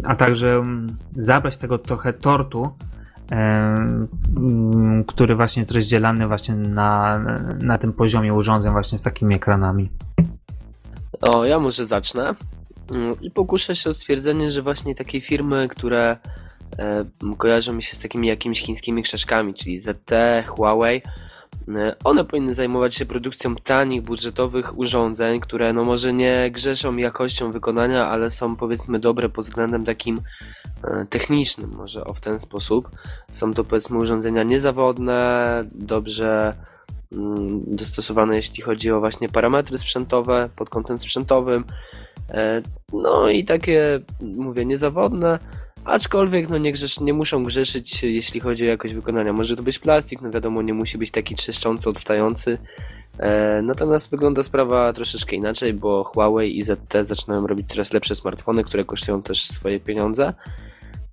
a 0.04 0.16
także 0.16 0.62
zabrać 1.16 1.56
tego 1.56 1.78
trochę 1.78 2.12
tortu, 2.12 2.70
który 5.06 5.36
właśnie 5.36 5.60
jest 5.60 5.72
rozdzielany 5.72 6.26
właśnie 6.26 6.54
na, 6.54 7.20
na 7.62 7.78
tym 7.78 7.92
poziomie 7.92 8.34
urządzeń 8.34 8.72
właśnie 8.72 8.98
z 8.98 9.02
takimi 9.02 9.34
ekranami. 9.34 9.90
O, 11.20 11.44
ja 11.44 11.58
może 11.58 11.86
zacznę 11.86 12.34
Mm, 12.92 13.20
i 13.20 13.30
pokuszę 13.30 13.74
się 13.74 13.90
o 13.90 13.94
stwierdzenie, 13.94 14.50
że 14.50 14.62
właśnie 14.62 14.94
takie 14.94 15.20
firmy, 15.20 15.68
które 15.68 16.16
e, 16.78 17.04
kojarzą 17.38 17.72
mi 17.72 17.82
się 17.82 17.96
z 17.96 18.00
takimi 18.00 18.28
jakimiś 18.28 18.62
chińskimi 18.62 19.02
krzaczkami, 19.02 19.54
czyli 19.54 19.78
ZTE, 19.78 20.44
Huawei, 20.46 21.02
e, 21.68 21.96
one 22.04 22.24
powinny 22.24 22.54
zajmować 22.54 22.94
się 22.94 23.06
produkcją 23.06 23.56
tanich, 23.56 24.02
budżetowych 24.02 24.78
urządzeń, 24.78 25.40
które 25.40 25.72
no 25.72 25.82
może 25.82 26.12
nie 26.12 26.50
grzeszą 26.50 26.96
jakością 26.96 27.52
wykonania, 27.52 28.06
ale 28.06 28.30
są 28.30 28.56
powiedzmy 28.56 28.98
dobre 28.98 29.28
pod 29.28 29.44
względem 29.44 29.84
takim 29.84 30.18
e, 30.84 31.06
technicznym, 31.06 31.70
może 31.70 32.04
o 32.04 32.14
w 32.14 32.20
ten 32.20 32.40
sposób. 32.40 32.90
Są 33.32 33.52
to 33.52 33.64
powiedzmy 33.64 33.98
urządzenia 33.98 34.42
niezawodne, 34.42 35.44
dobrze 35.72 36.54
dostosowane 37.66 38.36
jeśli 38.36 38.62
chodzi 38.62 38.90
o 38.90 39.00
właśnie 39.00 39.28
parametry 39.28 39.78
sprzętowe 39.78 40.48
pod 40.56 40.70
kątem 40.70 40.98
sprzętowym. 41.00 41.64
E, 42.30 42.62
No 42.92 43.28
i 43.28 43.44
takie, 43.44 44.00
mówię, 44.22 44.64
niezawodne, 44.64 45.38
aczkolwiek 45.84 46.50
no 46.50 46.58
nie, 46.58 46.72
grzesz, 46.72 47.00
nie 47.00 47.12
muszą 47.14 47.42
grzeszyć, 47.44 48.02
jeśli 48.02 48.40
chodzi 48.40 48.64
o 48.64 48.68
jakość 48.68 48.94
wykonania. 48.94 49.32
Może 49.32 49.56
to 49.56 49.62
być 49.62 49.78
plastik, 49.78 50.20
no 50.22 50.30
wiadomo, 50.30 50.62
nie 50.62 50.74
musi 50.74 50.98
być 50.98 51.10
taki 51.10 51.34
trzeszczący, 51.34 51.90
odstający. 51.90 52.58
E, 53.18 53.62
Natomiast 53.62 54.10
wygląda 54.10 54.42
sprawa 54.42 54.92
troszeczkę 54.92 55.36
inaczej, 55.36 55.74
bo 55.74 56.04
Huawei 56.04 56.58
i 56.58 56.62
ZT 56.62 56.94
zaczynają 57.00 57.46
robić 57.46 57.68
coraz 57.68 57.92
lepsze 57.92 58.14
smartfony, 58.14 58.64
które 58.64 58.84
kosztują 58.84 59.22
też 59.22 59.44
swoje 59.48 59.80
pieniądze. 59.80 60.34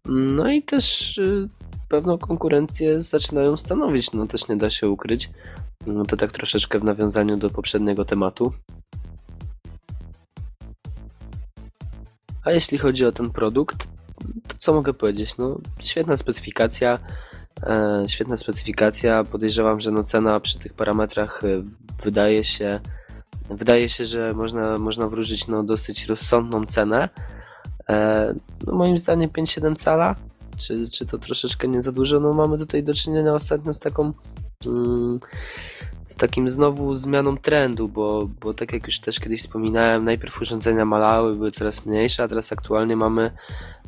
No 0.05 0.51
i 0.51 0.63
też 0.63 1.17
y, 1.17 1.49
pewną 1.89 2.17
konkurencję 2.17 3.01
zaczynają 3.01 3.57
stanowić, 3.57 4.13
no 4.13 4.27
też 4.27 4.47
nie 4.47 4.55
da 4.55 4.69
się 4.69 4.89
ukryć. 4.89 5.29
No 5.87 6.03
to 6.03 6.17
tak 6.17 6.31
troszeczkę 6.31 6.79
w 6.79 6.83
nawiązaniu 6.83 7.37
do 7.37 7.49
poprzedniego 7.49 8.05
tematu. 8.05 8.53
A 12.45 12.51
jeśli 12.51 12.77
chodzi 12.77 13.05
o 13.05 13.11
ten 13.11 13.29
produkt, 13.29 13.87
to 14.47 14.55
co 14.57 14.73
mogę 14.73 14.93
powiedzieć? 14.93 15.37
No, 15.37 15.57
świetna 15.79 16.17
specyfikacja. 16.17 16.99
E, 17.63 18.03
świetna 18.07 18.37
specyfikacja. 18.37 19.23
Podejrzewam, 19.23 19.79
że 19.79 19.91
no 19.91 20.03
cena 20.03 20.39
przy 20.39 20.59
tych 20.59 20.73
parametrach 20.73 21.43
e, 21.43 21.63
wydaje 22.03 22.43
się, 22.43 22.79
wydaje 23.49 23.89
się, 23.89 24.05
że 24.05 24.33
można, 24.33 24.77
można 24.77 25.07
wróżyć 25.07 25.47
no 25.47 25.63
dosyć 25.63 26.05
rozsądną 26.05 26.65
cenę. 26.65 27.09
E, 27.89 28.33
no 28.67 28.73
moim 28.73 28.97
zdaniem 28.97 29.29
5,7 29.29 29.75
cala, 29.75 30.15
czy, 30.57 30.89
czy 30.89 31.05
to 31.05 31.17
troszeczkę 31.17 31.67
nie 31.67 31.81
za 31.81 31.91
dużo? 31.91 32.19
No 32.19 32.33
mamy 32.33 32.57
tutaj 32.57 32.83
do 32.83 32.93
czynienia 32.93 33.33
ostatnio 33.33 33.73
z 33.73 33.79
taką 33.79 34.13
z 36.05 36.15
takim 36.15 36.49
znowu 36.49 36.95
zmianą 36.95 37.37
trendu, 37.37 37.87
bo, 37.87 38.29
bo 38.41 38.53
tak 38.53 38.73
jak 38.73 38.85
już 38.85 38.99
też 38.99 39.19
kiedyś 39.19 39.41
wspominałem, 39.41 40.05
najpierw 40.05 40.41
urządzenia 40.41 40.85
malały, 40.85 41.35
były 41.35 41.51
coraz 41.51 41.85
mniejsze, 41.85 42.23
a 42.23 42.27
teraz 42.27 42.51
aktualnie 42.51 42.95
mamy, 42.95 43.31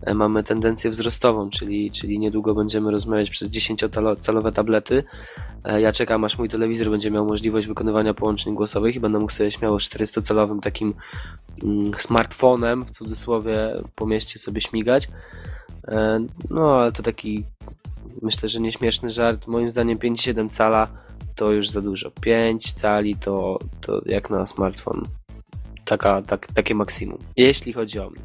e, 0.02 0.14
mamy 0.14 0.44
tendencję 0.44 0.92
wzrostową, 0.92 1.50
czyli, 1.50 1.92
czyli 1.92 2.20
niedługo 2.20 2.56
będziemy 2.56 2.92
rozmawiać 2.92 3.30
przez 3.30 3.50
10-calowe 3.50 4.52
tablety. 4.52 5.04
E, 5.64 5.82
Ja 5.82 5.92
czekam, 5.92 6.24
aż 6.24 6.38
mój 6.38 6.50
telewizor 6.50 6.90
będzie 6.90 7.12
miał 7.12 7.26
możliwość 7.26 7.68
wykonywania 7.68 8.14
połączeń 8.14 8.56
głosowych 8.56 8.96
i 8.96 9.00
będę 9.00 9.20
mógł 9.20 9.32
sobie 9.32 9.52
śmiało 9.52 9.78
400-calowym 9.78 10.60
takim 10.60 10.94
mm, 11.64 11.92
smartfonem, 11.98 12.86
w 12.86 12.92
cudzysłowie, 12.92 13.84
po 13.96 14.06
mieście 14.06 14.40
sobie 14.40 14.62
śmigać. 14.62 15.08
E, 15.88 16.26
No, 16.50 16.76
ale 16.76 16.92
to 16.92 17.04
taki, 17.04 17.44
myślę, 18.22 18.50
że 18.50 18.60
nieśmieszny 18.60 19.10
żart. 19.10 19.48
Moim 19.48 19.70
zdaniem 19.70 19.98
5,7 19.98 20.50
cala 20.50 20.88
to 21.36 21.52
już 21.52 21.70
za 21.70 21.82
dużo. 21.82 22.12
5 22.22 22.74
cali 22.74 23.16
to, 23.16 23.60
to 23.82 24.02
jak 24.06 24.30
na 24.30 24.46
smartfon. 24.46 25.04
Taka, 25.86 26.22
tak, 26.22 26.48
takie 26.48 26.76
maksimum. 26.76 27.18
Jeśli 27.36 27.74
chodzi 27.74 28.00
o 28.00 28.10
mnie. 28.10 28.22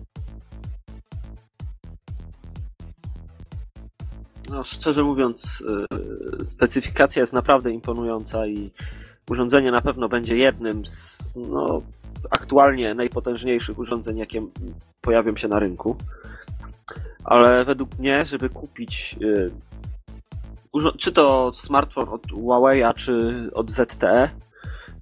No, 4.51 4.65
szczerze 4.65 5.03
mówiąc, 5.03 5.65
yy, 6.41 6.47
specyfikacja 6.47 7.21
jest 7.21 7.33
naprawdę 7.33 7.71
imponująca 7.71 8.47
i 8.47 8.71
urządzenie 9.31 9.71
na 9.71 9.81
pewno 9.81 10.09
będzie 10.09 10.37
jednym 10.37 10.87
z 10.87 11.35
no, 11.37 11.83
aktualnie 12.31 12.95
najpotężniejszych 12.95 13.79
urządzeń, 13.79 14.19
jakie 14.19 14.47
pojawią 15.01 15.37
się 15.37 15.49
na 15.49 15.59
rynku. 15.59 15.97
Ale 17.25 17.65
według 17.65 17.99
mnie, 17.99 18.25
żeby 18.25 18.49
kupić 18.49 19.17
urzo- 20.75 20.97
czy 20.99 21.13
to 21.13 21.53
smartfon 21.55 22.09
od 22.09 22.27
Huawei'a, 22.27 22.95
czy 22.95 23.15
od 23.55 23.71
ZTE, 23.71 24.31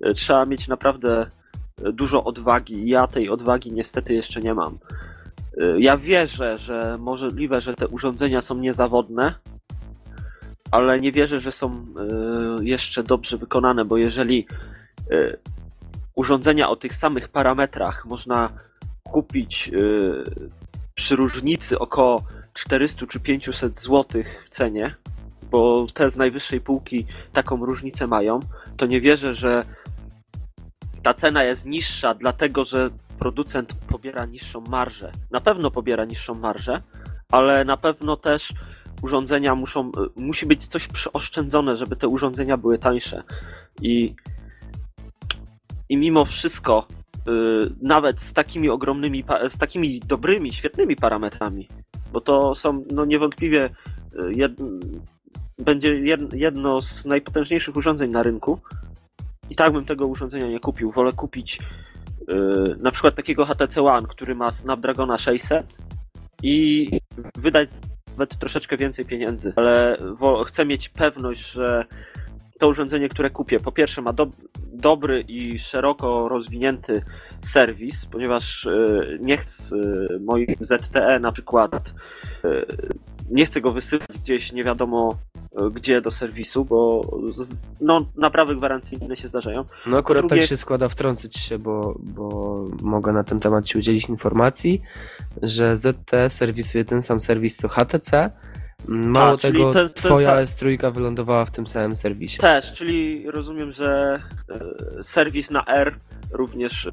yy, 0.00 0.14
trzeba 0.14 0.44
mieć 0.46 0.68
naprawdę 0.68 1.30
yy, 1.82 1.92
dużo 1.92 2.24
odwagi. 2.24 2.88
Ja 2.88 3.06
tej 3.06 3.28
odwagi 3.30 3.72
niestety 3.72 4.14
jeszcze 4.14 4.40
nie 4.40 4.54
mam. 4.54 4.78
Y, 5.62 5.80
Ja 5.80 5.96
wierzę, 5.96 6.58
że 6.58 6.96
możliwe, 6.98 7.60
że 7.60 7.74
te 7.74 7.88
urządzenia 7.88 8.42
są 8.42 8.54
niezawodne, 8.58 9.34
ale 10.70 11.00
nie 11.00 11.12
wierzę, 11.12 11.40
że 11.40 11.52
są 11.52 11.72
y, 12.60 12.64
jeszcze 12.64 13.02
dobrze 13.02 13.36
wykonane, 13.38 13.84
bo 13.84 13.96
jeżeli 13.96 14.46
y, 15.12 15.38
urządzenia 16.16 16.68
o 16.70 16.76
tych 16.76 16.94
samych 16.94 17.28
parametrach 17.28 18.06
można 18.06 18.50
kupić 19.04 19.70
y, 19.74 20.24
przy 21.00 21.16
różnicy 21.16 21.78
około 21.78 22.22
400 22.54 23.06
czy 23.06 23.20
500 23.20 23.78
zł 23.80 24.22
w 24.44 24.48
cenie, 24.48 24.94
bo 25.50 25.86
te 25.94 26.10
z 26.10 26.16
najwyższej 26.16 26.60
półki 26.60 27.06
taką 27.32 27.66
różnicę 27.66 28.06
mają, 28.06 28.40
to 28.76 28.86
nie 28.86 29.00
wierzę, 29.00 29.34
że 29.34 29.64
ta 31.02 31.14
cena 31.14 31.44
jest 31.44 31.66
niższa, 31.66 32.14
dlatego 32.14 32.64
że 32.64 32.90
producent 33.18 33.74
pobiera 33.74 34.26
niższą 34.26 34.64
marżę. 34.70 35.12
Na 35.30 35.40
pewno 35.40 35.70
pobiera 35.70 36.04
niższą 36.04 36.34
marżę, 36.34 36.82
ale 37.32 37.64
na 37.64 37.76
pewno 37.76 38.16
też 38.16 38.52
urządzenia 39.02 39.54
muszą, 39.54 39.92
musi 40.16 40.46
być 40.46 40.66
coś 40.66 40.86
przyoszczędzone, 40.86 41.76
żeby 41.76 41.96
te 41.96 42.08
urządzenia 42.08 42.56
były 42.56 42.78
tańsze. 42.78 43.22
I, 43.82 44.14
i 45.88 45.96
mimo 45.96 46.24
wszystko, 46.24 46.86
nawet 47.82 48.20
z 48.20 48.32
takimi 48.32 48.68
ogromnymi, 48.68 49.24
z 49.48 49.58
takimi 49.58 50.00
dobrymi, 50.00 50.52
świetnymi 50.52 50.96
parametrami, 50.96 51.68
bo 52.12 52.20
to 52.20 52.54
są 52.54 52.84
no 52.92 53.04
niewątpliwie 53.04 53.64
y, 53.64 54.32
jed, 54.36 54.52
będzie 55.58 56.00
jed, 56.00 56.34
jedno 56.34 56.80
z 56.80 57.04
najpotężniejszych 57.04 57.76
urządzeń 57.76 58.10
na 58.10 58.22
rynku. 58.22 58.58
I 59.50 59.56
tak 59.56 59.72
bym 59.72 59.84
tego 59.84 60.06
urządzenia 60.06 60.48
nie 60.48 60.60
kupił. 60.60 60.90
Wolę 60.90 61.12
kupić 61.12 61.58
yy, 62.28 62.76
na 62.80 62.92
przykład 62.92 63.14
takiego 63.14 63.46
HTC 63.46 63.82
One, 63.82 64.08
który 64.08 64.34
ma 64.34 64.52
Snapdragona 64.52 65.18
600 65.18 65.66
i 66.42 66.88
wydać 67.38 67.68
nawet 68.10 68.38
troszeczkę 68.38 68.76
więcej 68.76 69.04
pieniędzy, 69.04 69.52
ale 69.56 69.96
chcę 70.46 70.66
mieć 70.66 70.88
pewność, 70.88 71.52
że 71.52 71.84
to 72.60 72.68
urządzenie, 72.68 73.08
które 73.08 73.30
kupię, 73.30 73.60
po 73.60 73.72
pierwsze 73.72 74.02
ma 74.02 74.12
do, 74.12 74.26
dobry 74.72 75.24
i 75.28 75.58
szeroko 75.58 76.28
rozwinięty 76.28 77.02
serwis, 77.40 78.06
ponieważ 78.06 78.64
yy, 78.64 79.18
nie 79.22 79.36
chcę 79.36 79.76
yy, 79.76 80.20
moim 80.20 80.46
ZTE 80.60 81.18
na 81.20 81.32
przykład 81.32 81.94
yy, 82.44 82.66
nie 83.30 83.46
chcę 83.46 83.60
go 83.60 83.72
wysyłać 83.72 84.08
gdzieś 84.22 84.52
nie 84.52 84.64
wiadomo 84.64 85.18
gdzie 85.72 86.00
do 86.00 86.10
serwisu, 86.10 86.64
bo 86.64 87.00
no, 87.80 87.98
naprawy 88.16 88.56
gwarancyjne 88.56 89.16
się 89.16 89.28
zdarzają. 89.28 89.64
No 89.86 89.98
akurat 89.98 90.24
drugie- 90.24 90.40
tak 90.40 90.48
się 90.48 90.56
składa 90.56 90.88
wtrącić 90.88 91.38
się, 91.38 91.58
bo, 91.58 91.94
bo 91.98 92.64
mogę 92.82 93.12
na 93.12 93.24
ten 93.24 93.40
temat 93.40 93.64
Ci 93.64 93.78
udzielić 93.78 94.08
informacji, 94.08 94.82
że 95.42 95.76
ZTE 95.76 96.28
serwisuje 96.28 96.84
ten 96.84 97.02
sam 97.02 97.20
serwis 97.20 97.56
co 97.56 97.68
HTC. 97.68 98.30
Mało 98.88 99.34
A, 99.34 99.36
czyli 99.36 99.52
tego, 99.52 99.72
to- 99.72 99.88
to 99.88 99.94
Twoja 99.94 100.44
za- 100.46 100.52
S3 100.54 100.92
wylądowała 100.92 101.44
w 101.44 101.50
tym 101.50 101.66
samym 101.66 101.96
serwisie. 101.96 102.38
Też, 102.38 102.72
czyli 102.72 103.30
rozumiem, 103.30 103.72
że 103.72 104.20
e, 104.50 105.04
serwis 105.04 105.50
na 105.50 105.64
R 105.66 105.94
również 106.32 106.86
e, 106.86 106.90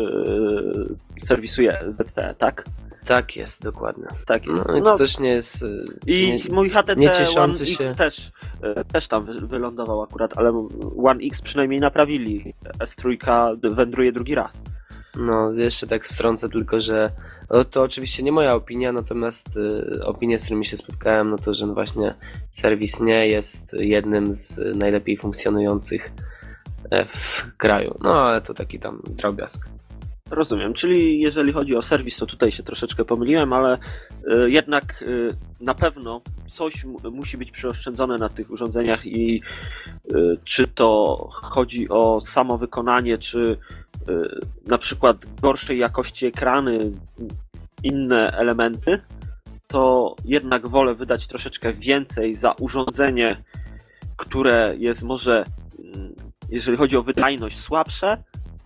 serwisuje 1.21 1.80
ZTE, 1.88 2.36
tak? 2.38 2.63
Tak 3.06 3.36
jest, 3.36 3.63
dokładnie. 3.63 4.06
Tak 4.26 4.45
jest. 4.45 4.69
No, 4.69 4.78
i 4.78 4.82
No, 4.82 4.86
to 4.91 4.97
też 4.97 5.19
nie 5.19 5.30
jest. 5.30 5.63
y, 5.63 5.86
I 6.08 6.32
nie, 6.50 6.56
mój 6.56 6.69
HTC 6.69 6.95
nie 7.00 7.08
One 7.12 7.17
cieszący 7.19 7.63
X 7.63 7.71
się. 7.78 7.95
też, 7.97 8.32
e, 8.62 8.86
też 8.86 9.08
tam 9.08 9.26
wy- 9.26 9.47
wylądował 9.47 10.02
akurat, 10.02 10.38
ale 10.38 10.67
One 11.04 11.23
X 11.23 11.41
przynajmniej 11.41 11.80
naprawili. 11.80 12.54
S3 12.80 13.17
wędruje 13.76 14.12
drugi 14.12 14.36
raz. 14.36 14.63
No, 15.20 15.52
jeszcze 15.52 15.88
tak 15.88 16.06
wtrącę 16.06 16.50
tylko, 16.50 16.82
że 16.82 17.10
no, 17.50 17.64
to 17.64 17.84
oczywiście 17.84 18.24
nie 18.24 18.32
moja 18.32 18.56
opinia, 18.56 18.92
natomiast 18.92 19.58
y, 19.58 20.06
opinie, 20.06 20.40
z 20.40 20.44
którymi 20.44 20.66
się 20.66 20.78
spotkałem, 20.78 21.30
no 21.30 21.38
to, 21.38 21.54
że 21.54 21.68
no 21.68 21.74
właśnie 21.74 22.14
serwis 22.52 23.00
nie 23.00 23.28
jest 23.28 23.74
jednym 23.80 24.34
z 24.34 24.78
najlepiej 24.78 25.18
funkcjonujących 25.18 26.12
e, 26.90 27.06
w 27.06 27.46
kraju. 27.58 27.98
No, 28.02 28.22
ale 28.22 28.42
to 28.42 28.54
taki 28.54 28.80
tam 28.80 29.02
drobiazg. 29.06 29.70
Rozumiem, 30.32 30.74
czyli 30.74 31.20
jeżeli 31.20 31.54
chodzi 31.54 31.76
o 31.76 31.82
serwis, 31.82 32.18
to 32.18 32.26
tutaj 32.26 32.52
się 32.52 32.64
troszeczkę 32.64 33.06
pomyliłem, 33.06 33.54
ale 33.54 33.78
e, 34.28 34.50
jednak 34.50 35.04
e, 35.04 35.64
na 35.64 35.74
pewno 35.74 36.22
coś 36.50 36.86
mu- 36.86 37.12
musi 37.12 37.38
być 37.38 37.52
przeoszczędzone 37.52 38.16
na 38.16 38.30
tych 38.30 38.52
urządzeniach 38.52 39.06
i 39.06 39.42
e, 40.16 40.18
czy 40.44 40.68
to 40.68 41.18
chodzi 41.32 41.90
o 41.90 42.22
samo 42.22 42.58
wykonanie, 42.58 43.18
czy 43.18 43.58
na 44.65 44.78
przykład 44.78 45.17
gorszej 45.41 45.80
jakości 45.80 46.26
ekrany, 46.26 46.80
inne 47.84 48.32
elementy, 48.32 49.02
to 49.67 50.15
jednak 50.26 50.67
wolę 50.67 50.96
wydać 50.96 51.28
troszeczkę 51.28 51.74
więcej 51.74 52.36
za 52.36 52.52
urządzenie, 52.52 53.43
które 54.17 54.76
jest 54.77 55.04
może, 55.04 55.44
mm, 55.96 56.15
jeżeli 56.50 56.77
chodzi 56.77 56.98
o 56.98 57.04
wydajność, 57.04 57.60
słabsze, 57.60 58.23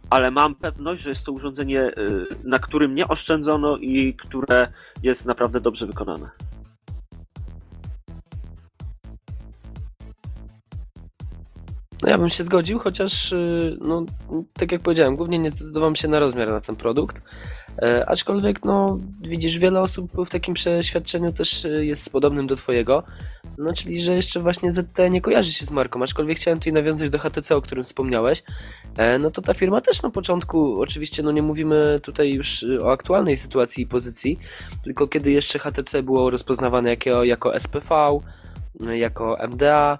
ale 0.09 0.31
mam 0.31 0.55
pewność, 0.55 1.01
że 1.01 1.09
jest 1.09 1.25
to 1.25 1.31
urządzenie, 1.31 1.81
y, 1.81 2.27
na 2.43 2.59
którym 2.59 2.95
nie 2.95 3.07
oszczędzono 3.07 3.77
i 3.77 4.13
które 4.13 4.67
jest 5.03 5.25
naprawdę 5.25 5.61
dobrze 5.61 5.87
wykonane. 5.87 6.29
No 12.01 12.09
ja 12.09 12.17
bym 12.17 12.29
się 12.29 12.43
zgodził, 12.43 12.79
chociaż 12.79 13.31
y, 13.31 13.77
no, 13.81 14.05
tak 14.53 14.71
jak 14.71 14.81
powiedziałem, 14.81 15.15
głównie 15.15 15.39
nie 15.39 15.49
zdecydowałem 15.49 15.95
się 15.95 16.07
na 16.07 16.19
rozmiar 16.19 16.49
na 16.49 16.61
ten 16.61 16.75
produkt. 16.75 17.21
E, 17.81 18.09
aczkolwiek, 18.09 18.65
no, 18.65 18.99
widzisz, 19.21 19.59
wiele 19.59 19.81
osób 19.81 20.11
w 20.25 20.29
takim 20.29 20.53
przeświadczeniu 20.53 21.33
też 21.33 21.65
y, 21.65 21.85
jest 21.85 22.11
podobnym 22.11 22.47
do 22.47 22.55
Twojego. 22.55 23.03
No, 23.57 23.73
czyli, 23.73 24.01
że 24.01 24.13
jeszcze 24.13 24.39
właśnie 24.39 24.71
ZT 24.71 24.99
nie 25.09 25.21
kojarzy 25.21 25.51
się 25.51 25.65
z 25.65 25.71
marką, 25.71 26.03
aczkolwiek 26.03 26.37
chciałem 26.37 26.59
tutaj 26.59 26.73
nawiązać 26.73 27.09
do 27.09 27.19
HTC, 27.19 27.55
o 27.55 27.61
którym 27.61 27.83
wspomniałeś. 27.83 28.43
E, 28.97 29.19
no 29.19 29.31
to 29.31 29.41
ta 29.41 29.53
firma 29.53 29.81
też 29.81 30.03
na 30.03 30.09
początku, 30.09 30.81
oczywiście, 30.81 31.23
no 31.23 31.31
nie 31.31 31.41
mówimy 31.41 31.99
tutaj 32.03 32.33
już 32.33 32.63
y, 32.63 32.83
o 32.83 32.91
aktualnej 32.91 33.37
sytuacji 33.37 33.83
i 33.83 33.87
pozycji, 33.87 34.39
tylko 34.83 35.07
kiedy 35.07 35.31
jeszcze 35.31 35.59
HTC 35.59 36.03
było 36.03 36.29
rozpoznawane 36.29 36.89
jako, 36.89 37.23
jako 37.23 37.59
SPV, 37.59 38.19
jako 38.79 39.37
MDA, 39.47 39.97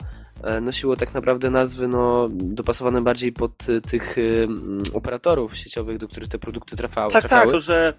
nosiło 0.61 0.95
tak 0.95 1.13
naprawdę 1.13 1.49
nazwy 1.49 1.87
no, 1.87 2.29
dopasowane 2.31 3.01
bardziej 3.01 3.31
pod 3.31 3.69
y, 3.69 3.81
tych 3.81 4.17
mm, 4.17 4.79
operatorów 4.93 5.57
sieciowych, 5.57 5.97
do 5.97 6.07
których 6.07 6.29
te 6.29 6.39
produkty 6.39 6.75
trafiały. 6.75 7.11
Tak, 7.11 7.29
tak, 7.29 7.61
że, 7.61 7.93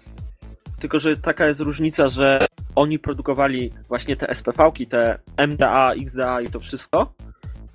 tylko 0.79 0.99
że 0.99 1.17
taka 1.17 1.47
jest 1.47 1.59
różnica, 1.59 2.09
że 2.09 2.45
oni 2.75 2.99
produkowali 2.99 3.71
właśnie 3.87 4.15
te 4.15 4.35
SPV-ki, 4.35 4.87
te 4.87 5.19
MDA, 5.47 5.93
XDA 5.93 6.41
i 6.41 6.49
to 6.49 6.59
wszystko 6.59 7.13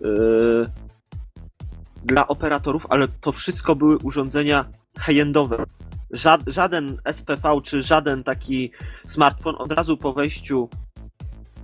yy, 0.01 0.62
dla 2.05 2.29
operatorów, 2.29 2.87
ale 2.89 3.09
to 3.09 3.33
wszystko 3.33 3.77
były 3.77 3.99
urządzenia 3.99 4.64
high-endowe. 5.07 5.64
Żad, 6.11 6.41
żaden 6.47 7.01
SPV 7.12 7.61
czy 7.64 7.83
żaden 7.83 8.25
taki 8.25 8.73
smartfon 9.07 9.55
od 9.59 9.73
razu 9.73 9.97
po 9.97 10.12
wejściu 10.12 10.69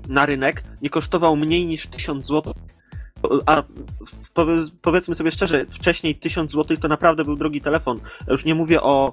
na 0.09 0.27
rynek 0.27 0.65
nie 0.83 0.91
kosztował 0.91 1.37
mniej 1.37 1.67
niż 1.67 1.87
1000 1.87 2.27
zł. 2.27 2.55
A 3.47 3.63
powie- 4.35 4.71
powiedzmy 4.83 5.15
sobie 5.15 5.31
szczerze, 5.31 5.67
wcześniej 5.67 6.15
1000 6.15 6.53
zł 6.53 6.77
to 6.77 6.89
naprawdę 6.89 7.25
był 7.25 7.37
drogi 7.37 7.61
telefon. 7.61 8.01
Już 8.29 8.45
nie 8.45 8.55
mówię 8.55 8.83
o 8.83 9.13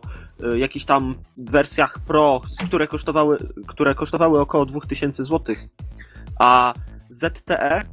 y, 0.53 0.59
jakichś 0.59 0.85
tam 0.85 1.15
wersjach 1.37 1.99
Pro, 1.99 2.41
które 2.67 2.87
kosztowały, 2.87 3.37
które 3.67 3.95
kosztowały 3.95 4.39
około 4.39 4.65
2000 4.65 5.25
zł. 5.25 5.55
A 6.39 6.73
ZTE 7.09 7.85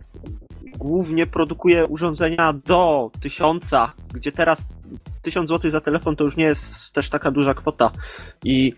głównie 0.79 1.27
produkuje 1.27 1.87
urządzenia 1.87 2.53
do 2.53 3.11
1000, 3.21 3.71
gdzie 4.15 4.33
teraz 4.33 4.69
1000 5.23 5.49
zł 5.49 5.71
za 5.71 5.81
telefon 5.81 6.17
to 6.17 6.25
już 6.25 6.37
nie 6.37 6.45
jest 6.45 6.93
też 6.95 7.11
taka 7.11 7.31
duża 7.31 7.55
kwota. 7.55 7.91
I 8.45 8.75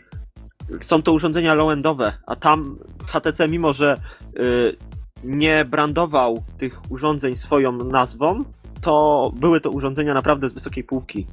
są 0.80 1.02
to 1.02 1.12
urządzenia 1.12 1.54
low-endowe, 1.54 2.12
a 2.26 2.36
tam 2.36 2.78
HTC, 3.06 3.48
mimo 3.48 3.72
że 3.72 3.94
y, 4.38 4.76
nie 5.24 5.64
brandował 5.64 6.44
tych 6.58 6.80
urządzeń 6.90 7.36
swoją 7.36 7.72
nazwą, 7.72 8.44
to 8.80 9.32
były 9.36 9.60
to 9.60 9.70
urządzenia 9.70 10.14
naprawdę 10.14 10.48
z 10.48 10.52
wysokiej 10.52 10.84
półki. 10.84 11.26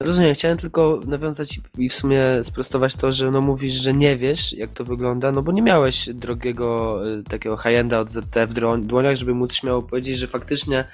Rozumiem, 0.00 0.34
chciałem 0.34 0.56
tylko 0.56 1.00
nawiązać 1.06 1.60
i 1.78 1.88
w 1.88 1.94
sumie 1.94 2.22
sprostować 2.42 2.96
to, 2.96 3.12
że 3.12 3.30
no 3.30 3.40
mówisz, 3.40 3.74
że 3.74 3.92
nie 3.92 4.16
wiesz 4.16 4.52
jak 4.52 4.70
to 4.70 4.84
wygląda, 4.84 5.32
no 5.32 5.42
bo 5.42 5.52
nie 5.52 5.62
miałeś 5.62 6.08
drogiego 6.14 7.00
y, 7.18 7.22
takiego 7.22 7.56
high-enda 7.56 7.98
od 7.98 8.10
ZT 8.10 8.36
w 8.48 8.54
dłoniach, 8.86 9.16
żeby 9.16 9.34
móc 9.34 9.54
śmiało 9.54 9.82
powiedzieć, 9.82 10.18
że 10.18 10.26
faktycznie 10.26 10.84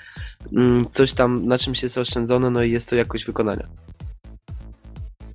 mm, 0.53 0.87
coś 0.91 1.13
tam 1.13 1.47
na 1.47 1.59
czymś 1.59 1.83
jest 1.83 1.99
oszczędzone, 1.99 2.51
no 2.51 2.63
i 2.63 2.71
jest 2.71 2.91
to 2.91 2.97
jakość 2.97 3.25
wykonania. 3.25 3.67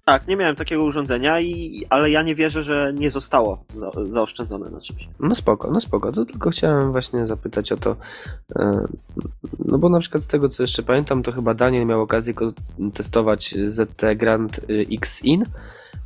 Tak, 0.06 0.28
nie 0.28 0.36
miałem 0.36 0.56
takiego 0.56 0.84
urządzenia, 0.84 1.40
i, 1.40 1.86
ale 1.90 2.10
ja 2.10 2.24
nie 2.24 2.36
wierzę, 2.36 2.64
że 2.64 2.94
nie 3.00 3.12
zostało 3.12 3.64
za, 3.74 3.92
zaoszczędzone 4.04 4.70
na 4.70 4.82
czymś. 4.82 5.08
No 5.20 5.36
spoko, 5.36 5.72
no 5.72 5.82
spoko, 5.82 6.12
to 6.12 6.26
tylko 6.26 6.50
chciałem 6.50 6.92
właśnie 6.92 7.26
zapytać 7.26 7.72
o 7.72 7.76
to, 7.76 7.96
e, 8.56 8.72
no 9.66 9.78
bo 9.78 9.90
na 9.90 10.00
przykład 10.00 10.24
z 10.24 10.28
tego 10.28 10.50
co 10.50 10.64
jeszcze 10.64 10.84
pamiętam, 10.84 11.24
to 11.24 11.32
chyba 11.32 11.54
Daniel 11.54 11.86
miał 11.86 12.02
okazję 12.02 12.34
testować 12.94 13.56
ZT 13.68 14.16
Grand 14.16 14.60
y, 14.70 14.88
X-In, 14.92 15.44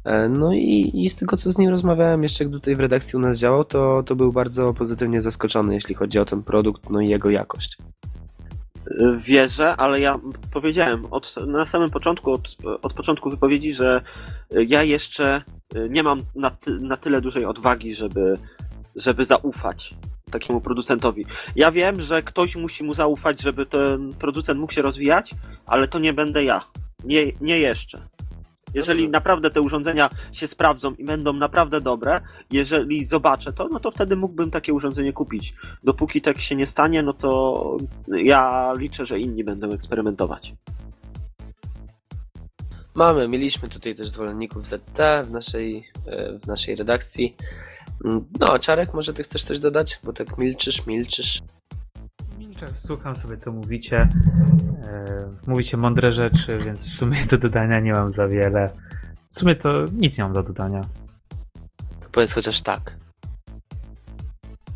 E, 0.03 0.29
No 0.29 0.53
i, 0.53 0.91
i 0.93 1.09
z 1.09 1.15
tego 1.15 1.37
co 1.37 1.51
z 1.51 1.57
nim 1.57 1.69
rozmawiałem 1.69 2.23
jeszcze 2.23 2.45
gdy 2.45 2.53
tutaj 2.53 2.75
w 2.75 2.79
redakcji 2.79 3.17
u 3.17 3.19
nas 3.19 3.37
działał, 3.37 3.65
to, 3.65 4.03
to 4.05 4.15
był 4.15 4.31
bardzo 4.31 4.73
pozytywnie 4.73 5.21
zaskoczony, 5.21 5.73
jeśli 5.73 5.95
chodzi 5.95 6.19
o 6.19 6.25
ten 6.25 6.43
produkt, 6.43 6.89
no 6.89 7.01
i 7.01 7.09
jego 7.09 7.29
jakość. 7.29 7.77
Wierzę, 9.17 9.75
ale 9.75 9.99
ja 9.99 10.19
powiedziałem 10.53 11.05
od, 11.11 11.35
na 11.47 11.65
samym 11.65 11.89
początku, 11.89 12.31
od, 12.31 12.57
od 12.81 12.93
początku 12.93 13.29
wypowiedzi, 13.29 13.73
że 13.73 14.01
ja 14.51 14.83
jeszcze 14.83 15.41
y, 15.75 15.89
nie 15.89 16.03
mam 16.03 16.19
na, 16.35 16.51
ty, 16.51 16.79
na 16.79 16.97
tyle 16.97 17.21
dużej 17.21 17.45
odwagi, 17.45 17.95
żeby, 17.95 18.37
żeby 18.95 19.25
zaufać 19.25 19.95
takiemu 20.31 20.61
producentowi. 20.61 21.25
Ja 21.55 21.71
wiem, 21.71 22.01
że 22.01 22.23
ktoś 22.23 22.55
musi 22.55 22.83
mu 22.83 22.93
zaufać, 22.93 23.41
żeby 23.41 23.65
ten 23.65 24.13
producent 24.13 24.59
mógł 24.59 24.73
się 24.73 24.81
rozwijać, 24.81 25.31
ale 25.65 25.87
to 25.87 25.99
nie 25.99 26.13
będę 26.13 26.43
ja. 26.43 26.65
Nie, 27.03 27.25
nie 27.41 27.59
jeszcze. 27.59 28.07
Jeżeli 28.73 29.01
Dobrze. 29.01 29.11
naprawdę 29.11 29.49
te 29.49 29.61
urządzenia 29.61 30.09
się 30.31 30.47
sprawdzą 30.47 30.93
i 30.93 31.05
będą 31.05 31.33
naprawdę 31.33 31.81
dobre, 31.81 32.21
jeżeli 32.51 33.05
zobaczę 33.05 33.53
to, 33.53 33.67
no 33.67 33.79
to 33.79 33.91
wtedy 33.91 34.15
mógłbym 34.15 34.51
takie 34.51 34.73
urządzenie 34.73 35.13
kupić. 35.13 35.53
Dopóki 35.83 36.21
tak 36.21 36.41
się 36.41 36.55
nie 36.55 36.65
stanie, 36.65 37.03
no 37.03 37.13
to 37.13 37.77
ja 38.07 38.73
liczę, 38.79 39.05
że 39.05 39.19
inni 39.19 39.43
będą 39.43 39.69
eksperymentować. 39.69 40.53
Mamy, 42.95 43.27
mieliśmy 43.27 43.69
tutaj 43.69 43.95
też 43.95 44.09
zwolenników 44.09 44.65
ZT 44.65 44.99
w 45.23 45.31
naszej, 45.31 45.87
e, 46.05 46.39
w 46.39 46.47
naszej 46.47 46.75
redakcji. 46.75 47.35
Mm, 48.05 48.25
No, 48.39 48.59
Czarek, 48.59 48.93
może 48.93 49.13
ty 49.13 49.23
chcesz 49.23 49.43
coś 49.43 49.59
dodać? 49.59 49.99
Bo 50.03 50.13
tak 50.13 50.37
milczysz, 50.37 50.85
milczysz. 50.87 51.39
Słucham 52.73 53.15
sobie, 53.15 53.37
co 53.37 53.51
mówicie. 53.51 54.09
E, 54.83 55.05
mówicie 55.47 55.77
mądre 55.77 56.11
rzeczy, 56.11 56.59
więc 56.65 56.79
w 56.79 56.93
sumie 56.97 57.25
do 57.25 57.37
dodania 57.37 57.79
nie 57.79 57.93
mam 57.93 58.13
za 58.13 58.27
wiele. 58.27 58.69
W 59.29 59.39
sumie 59.39 59.55
to 59.55 59.85
nic 59.93 60.17
nie 60.17 60.23
mam 60.23 60.33
do 60.33 60.43
dodania. 60.43 60.81
To 62.01 62.09
powiedz 62.11 62.33
chociaż 62.33 62.61
tak. 62.61 62.97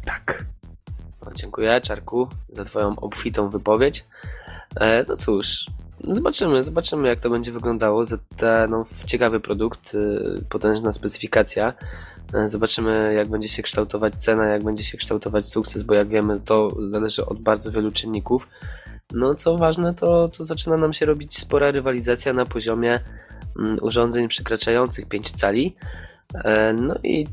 Tak. 0.05 0.45
No, 1.25 1.31
dziękuję, 1.33 1.81
Czarku, 1.81 2.27
za 2.49 2.65
Twoją 2.65 2.95
obfitą 2.95 3.49
wypowiedź. 3.49 4.05
E, 4.79 5.05
no 5.07 5.15
cóż, 5.15 5.65
zobaczymy, 6.09 6.63
zobaczymy, 6.63 7.07
jak 7.07 7.19
to 7.19 7.29
będzie 7.29 7.51
wyglądało. 7.51 8.05
ZT, 8.05 8.41
no, 8.69 8.85
ciekawy 9.05 9.39
produkt, 9.39 9.95
y, 9.95 10.45
potężna 10.49 10.93
specyfikacja. 10.93 11.73
E, 12.33 12.49
zobaczymy, 12.49 13.13
jak 13.13 13.29
będzie 13.29 13.49
się 13.49 13.63
kształtować 13.63 14.15
cena, 14.15 14.45
jak 14.45 14.63
będzie 14.63 14.83
się 14.83 14.97
kształtować 14.97 15.47
sukces, 15.49 15.83
bo 15.83 15.93
jak 15.93 16.07
wiemy, 16.07 16.39
to 16.39 16.67
zależy 16.89 17.25
od 17.25 17.41
bardzo 17.41 17.71
wielu 17.71 17.91
czynników. 17.91 18.47
No, 19.13 19.35
co 19.35 19.57
ważne, 19.57 19.93
to, 19.93 20.29
to 20.29 20.43
zaczyna 20.43 20.77
nam 20.77 20.93
się 20.93 21.05
robić 21.05 21.37
spora 21.37 21.71
rywalizacja 21.71 22.33
na 22.33 22.45
poziomie 22.45 22.99
mm, 23.59 23.77
urządzeń 23.81 24.27
przekraczających 24.27 25.07
5 25.07 25.31
cali. 25.31 25.75
E, 26.35 26.73
no 26.73 26.95
i 27.03 27.25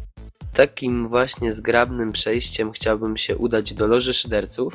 takim 0.52 1.08
właśnie 1.08 1.52
zgrabnym 1.52 2.12
przejściem 2.12 2.72
chciałbym 2.72 3.16
się 3.16 3.36
udać 3.36 3.74
do 3.74 3.86
loży 3.86 4.14
szyderców. 4.14 4.74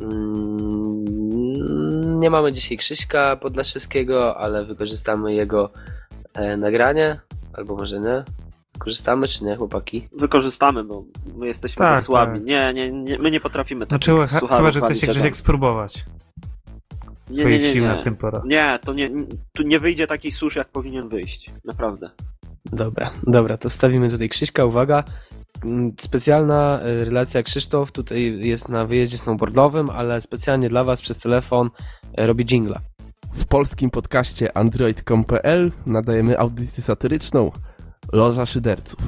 Mm, 0.00 1.04
Nie 2.20 2.30
mamy 2.30 2.52
dzisiaj 2.52 2.78
Krzyśka 2.78 3.36
Podlaszewskiego, 3.36 4.36
ale 4.36 4.64
wykorzystamy 4.64 5.34
jego 5.34 5.70
e, 6.34 6.56
nagranie, 6.56 7.20
albo 7.52 7.76
może 7.76 8.00
nie. 8.00 8.24
Korzystamy 8.84 9.28
czy 9.28 9.44
nie, 9.44 9.56
chłopaki? 9.56 10.08
Wykorzystamy, 10.18 10.84
bo 10.84 11.04
my 11.36 11.46
jesteśmy 11.46 11.86
Tak, 11.86 11.96
za 11.98 12.02
słabi. 12.04 12.32
tak. 12.38 12.44
Nie, 12.44 12.72
nie, 12.74 12.92
nie, 12.92 13.18
my 13.18 13.30
nie 13.30 13.40
potrafimy 13.40 13.86
Znaczy, 13.86 14.10
ch- 14.12 14.30
słuchawek 14.38 14.58
chyba, 14.58 14.70
że 14.70 14.80
chce 14.80 14.94
się. 14.94 15.06
Grzesiek 15.06 15.36
spróbować 15.36 16.04
Nie, 17.30 17.36
swoich 17.36 17.60
nie, 17.60 17.66
nie, 17.68 17.72
sił 17.72 17.82
nie. 17.84 17.88
na 17.88 18.02
tym 18.02 18.16
pora. 18.16 18.42
Nie, 18.46 18.78
to 18.82 18.92
nie, 18.92 19.10
tu 19.52 19.62
nie 19.62 19.78
wyjdzie 19.78 20.06
taki 20.06 20.32
susz, 20.32 20.56
jak 20.56 20.68
powinien 20.68 21.08
wyjść. 21.08 21.50
Naprawdę. 21.64 22.10
Dobra, 22.64 23.12
dobra, 23.26 23.56
to 23.56 23.68
wstawimy 23.68 24.10
tutaj 24.10 24.28
Krzyśka, 24.28 24.64
uwaga. 24.64 25.04
Mm, 25.64 25.92
Specjalna 26.00 26.80
e, 26.80 27.04
relacja 27.04 27.42
Krzysztof 27.42 27.92
tutaj 27.92 28.38
jest 28.48 28.68
na 28.68 28.86
wyjeździe 28.86 29.18
snowboardowym, 29.18 29.90
ale 29.90 30.20
specjalnie 30.20 30.68
dla 30.68 30.84
Was 30.84 31.02
przez 31.02 31.18
telefon 31.18 31.70
e, 32.16 32.26
robi 32.26 32.44
jingla. 32.44 32.80
W 33.32 33.46
polskim 33.46 33.90
podcaście 33.90 34.56
android.com.pl 34.56 35.72
nadajemy 35.86 36.38
audycję 36.38 36.84
satyryczną 36.84 37.50
Loża 38.12 38.46
Szyderców. 38.46 38.98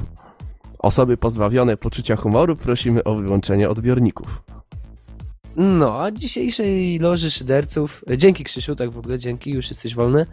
Osoby 0.79 1.17
pozbawione 1.17 1.77
poczucia 1.77 2.15
humoru 2.15 2.55
prosimy 2.55 3.03
o 3.03 3.15
wyłączenie 3.15 3.69
odbiorników. 3.69 4.41
No, 5.55 6.03
a 6.03 6.11
dzisiejszej 6.11 6.99
loży 6.99 7.31
szyderców, 7.31 8.03
dzięki 8.17 8.43
Krzysiu, 8.43 8.75
tak 8.75 8.91
w 8.91 8.97
ogóle 8.97 9.19
dzięki, 9.19 9.51
już 9.51 9.69
jesteś 9.69 9.95
wolny. 9.95 10.25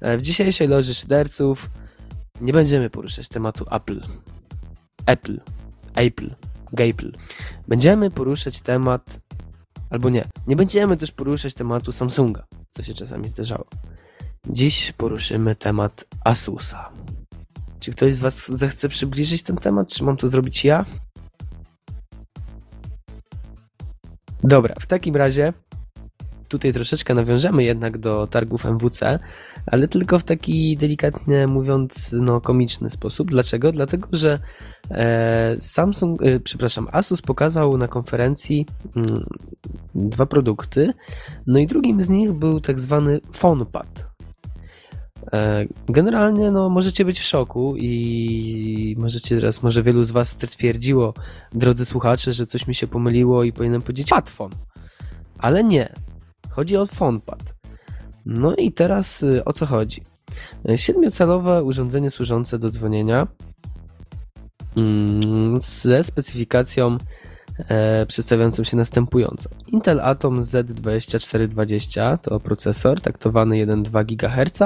E, 0.00 0.18
W 0.18 0.22
dzisiejszej 0.22 0.68
loży 0.68 0.94
szyderców 0.94 1.70
nie 2.40 2.52
będziemy 2.52 2.90
poruszać 2.90 3.28
tematu 3.28 3.64
Apple. 3.70 4.00
Apple. 5.06 5.40
Apple. 5.94 6.34
Gapple. 6.72 7.10
Będziemy 7.68 8.10
poruszać 8.10 8.60
temat, 8.60 9.20
albo 9.90 10.10
nie, 10.10 10.24
nie 10.46 10.56
będziemy 10.56 10.96
też 10.96 11.12
poruszać 11.12 11.54
tematu 11.54 11.92
Samsunga, 11.92 12.46
co 12.70 12.82
się 12.82 12.94
czasami 12.94 13.28
zdarzało. 13.28 13.66
Dziś 14.50 14.92
poruszymy 14.92 15.56
temat 15.56 16.04
Asusa. 16.24 16.90
Czy 17.80 17.90
ktoś 17.90 18.14
z 18.14 18.18
Was 18.18 18.48
zechce 18.48 18.88
przybliżyć 18.88 19.42
ten 19.42 19.56
temat, 19.56 19.92
czy 19.92 20.04
mam 20.04 20.16
to 20.16 20.28
zrobić 20.28 20.64
ja? 20.64 20.84
Dobra, 24.42 24.74
w 24.80 24.86
takim 24.86 25.16
razie 25.16 25.52
tutaj 26.48 26.72
troszeczkę 26.72 27.14
nawiążemy 27.14 27.64
jednak 27.64 27.98
do 27.98 28.26
targów 28.26 28.66
MWC, 28.66 29.18
ale 29.66 29.88
tylko 29.88 30.18
w 30.18 30.24
taki 30.24 30.76
delikatnie 30.76 31.46
mówiąc, 31.46 32.14
no 32.20 32.40
komiczny 32.40 32.90
sposób. 32.90 33.30
Dlaczego? 33.30 33.72
Dlatego, 33.72 34.08
że 34.12 34.38
e, 34.90 35.56
Samsung, 35.58 36.22
e, 36.22 36.40
przepraszam, 36.40 36.88
Asus 36.92 37.22
pokazał 37.22 37.76
na 37.76 37.88
konferencji 37.88 38.66
mm, 38.96 39.24
dwa 39.94 40.26
produkty, 40.26 40.92
no 41.46 41.58
i 41.58 41.66
drugim 41.66 42.02
z 42.02 42.08
nich 42.08 42.32
był 42.32 42.60
tak 42.60 42.80
zwany 42.80 43.20
PhonePad. 43.40 44.17
E, 45.32 45.66
Generalnie 45.88 46.50
no, 46.50 46.68
możecie 46.68 47.04
być 47.04 47.20
w 47.20 47.24
szoku 47.24 47.74
i 47.76 48.96
możecie 48.98 49.36
teraz, 49.36 49.62
może 49.62 49.82
wielu 49.82 50.04
z 50.04 50.10
Was 50.10 50.28
stwierdziło, 50.28 51.14
drodzy 51.52 51.86
słuchacze, 51.86 52.32
że 52.32 52.46
coś 52.46 52.66
mi 52.66 52.74
się 52.74 52.86
pomyliło 52.86 53.44
i 53.44 53.52
powinienem 53.52 53.82
powiedzieć 53.82 54.08
padfon. 54.08 54.50
Ale 55.38 55.64
nie. 55.64 55.92
Chodzi 56.50 56.76
o 56.76 56.86
PhonePad. 56.86 57.54
No 58.26 58.54
i 58.56 58.72
teraz 58.72 59.22
y, 59.22 59.44
o 59.44 59.52
co 59.52 59.66
chodzi? 59.66 60.02
E, 60.68 60.78
Siedmiocalowe 60.78 61.64
urządzenie 61.64 62.10
służące 62.10 62.58
do 62.58 62.70
dzwonienia 62.70 63.26
mm, 64.76 65.60
ze 65.60 66.04
specyfikacją 66.04 66.98
e, 67.58 68.06
przedstawiającą 68.06 68.64
się 68.64 68.76
następująco. 68.76 69.50
Intel 69.66 70.00
Atom 70.00 70.36
Z2420 70.42 72.18
to 72.18 72.40
procesor 72.40 73.00
taktowany 73.00 73.66
1,2 73.66 74.04
GHz, 74.06 74.58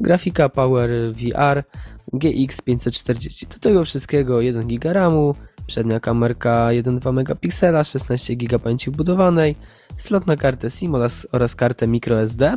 grafika 0.00 0.48
Power 0.48 0.90
VR 1.12 1.64
GX 2.12 2.60
540. 2.60 3.46
Do 3.46 3.58
tego 3.58 3.84
wszystkiego 3.84 4.40
1 4.40 4.66
GB 4.66 4.92
RAMu, 4.92 5.34
przednia 5.66 6.00
kamerka 6.00 6.68
1,2 6.68 7.12
megapiksela, 7.12 7.84
16 7.84 8.36
GB 8.36 8.58
pamięci 8.58 8.90
wbudowanej, 8.90 9.56
slot 9.96 10.26
na 10.26 10.36
kartę 10.36 10.70
SIM 10.70 10.94
oraz, 10.94 11.28
oraz 11.32 11.56
kartę 11.56 11.86
microSD. 11.86 12.56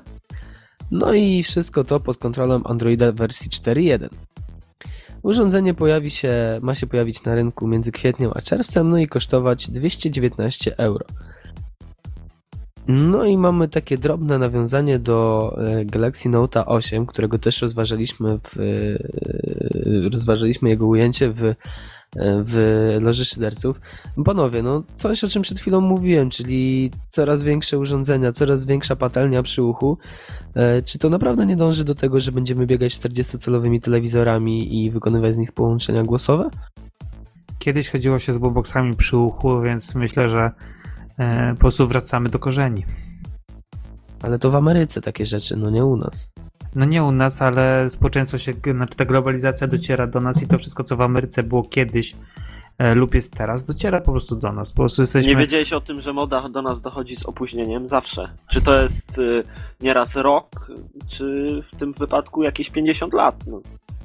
No 0.92 1.14
i 1.14 1.44
wszystko 1.44 1.84
to 1.84 2.00
pod 2.00 2.18
kontrolą 2.18 2.64
Androida 2.64 3.12
wersji 3.12 3.50
4.1. 3.50 4.10
Urządzenie 5.24 5.74
pojawi 5.74 6.10
się, 6.10 6.34
ma 6.62 6.76
się 6.76 6.88
pojawić 6.88 7.24
na 7.24 7.36
rynku 7.36 7.68
między 7.68 7.92
kwietniem 7.92 8.32
a 8.36 8.42
czerwcem, 8.42 8.90
no 8.90 8.98
i 8.98 9.08
kosztować 9.08 9.72
219 9.72 10.78
euro. 10.78 11.06
No 12.88 13.26
i 13.26 13.38
mamy 13.38 13.68
takie 13.68 13.98
drobne 13.98 14.38
nawiązanie 14.38 15.00
do 15.00 15.56
e, 15.58 15.86
Galaxy 15.86 16.30
Note 16.30 16.66
8, 16.66 17.06
którego 17.06 17.40
też 17.40 17.62
rozważaliśmy 17.62 18.40
w, 18.40 18.60
e, 18.60 20.10
rozważaliśmy 20.10 20.70
jego 20.70 20.88
ujęcie 20.88 21.30
w, 21.30 21.44
e, 21.44 21.56
w 22.18 22.58
loży 23.02 23.26
szyderców. 23.26 23.82
Panowie, 24.26 24.64
no 24.64 24.84
coś 24.98 25.24
o 25.24 25.28
czym 25.28 25.42
przed 25.42 25.60
chwilą 25.60 25.82
mówiłem, 25.82 26.30
czyli 26.30 26.92
coraz 27.08 27.44
większe 27.44 27.80
urządzenia, 27.80 28.32
coraz 28.32 28.66
większa 28.66 28.96
patelnia 28.96 29.44
przy 29.44 29.64
uchu. 29.64 29.98
Czy 30.86 31.00
to 31.00 31.10
naprawdę 31.10 31.46
nie 31.46 31.56
dąży 31.56 31.84
do 31.84 31.96
tego, 31.96 32.20
że 32.20 32.32
będziemy 32.32 32.66
biegać 32.66 32.94
40-calowymi 32.94 33.82
telewizorami 33.82 34.84
i 34.84 34.92
wykonywać 34.92 35.34
z 35.34 35.38
nich 35.38 35.52
połączenia 35.52 36.04
głosowe? 36.04 36.50
Kiedyś 37.60 37.90
chodziło 37.90 38.20
się 38.20 38.34
z 38.34 38.38
boxami 38.38 38.96
przy 38.96 39.18
uchu, 39.18 39.62
więc 39.62 39.96
myślę, 39.96 40.30
że 40.30 40.52
e, 41.18 41.54
po 41.54 41.60
prostu 41.60 41.88
wracamy 41.88 42.30
do 42.30 42.40
korzeni. 42.40 42.86
Ale 44.24 44.40
to 44.40 44.52
w 44.52 44.56
Ameryce 44.56 45.02
takie 45.02 45.26
rzeczy, 45.26 45.58
no 45.58 45.70
nie 45.70 45.86
u 45.86 45.98
nas. 45.98 46.32
No 46.76 46.86
nie 46.86 47.04
u 47.04 47.12
nas, 47.12 47.42
ale 47.42 47.90
społeczeństwo 47.90 48.38
się, 48.38 48.54
znaczy 48.54 48.96
ta 48.96 49.06
globalizacja 49.06 49.68
dociera 49.68 50.08
do 50.08 50.20
nas 50.20 50.44
i 50.44 50.48
to 50.48 50.58
wszystko, 50.58 50.84
co 50.84 50.98
w 50.98 51.02
Ameryce 51.02 51.44
było 51.44 51.64
kiedyś 51.64 52.16
e, 52.78 52.96
lub 52.96 53.16
jest 53.16 53.38
teraz, 53.38 53.66
dociera 53.66 54.02
po 54.02 54.12
prostu 54.12 54.36
do 54.36 54.52
nas. 54.52 54.72
Po 54.72 54.78
prostu 54.78 55.02
jesteśmy... 55.02 55.32
Nie 55.32 55.38
wiedziałeś 55.38 55.74
o 55.74 55.82
tym, 55.82 56.02
że 56.02 56.14
moda 56.14 56.50
do 56.50 56.62
nas 56.62 56.82
dochodzi 56.82 57.16
z 57.16 57.26
opóźnieniem? 57.26 57.88
Zawsze. 57.88 58.30
Czy 58.52 58.62
to 58.62 58.82
jest 58.82 59.20
y, 59.20 59.44
nieraz 59.82 60.16
rok, 60.16 60.72
czy 61.10 61.48
w 61.74 61.76
tym 61.76 61.94
wypadku 61.94 62.44
jakieś 62.44 62.70
50 62.70 63.14
lat? 63.14 63.48
No. 63.48 63.62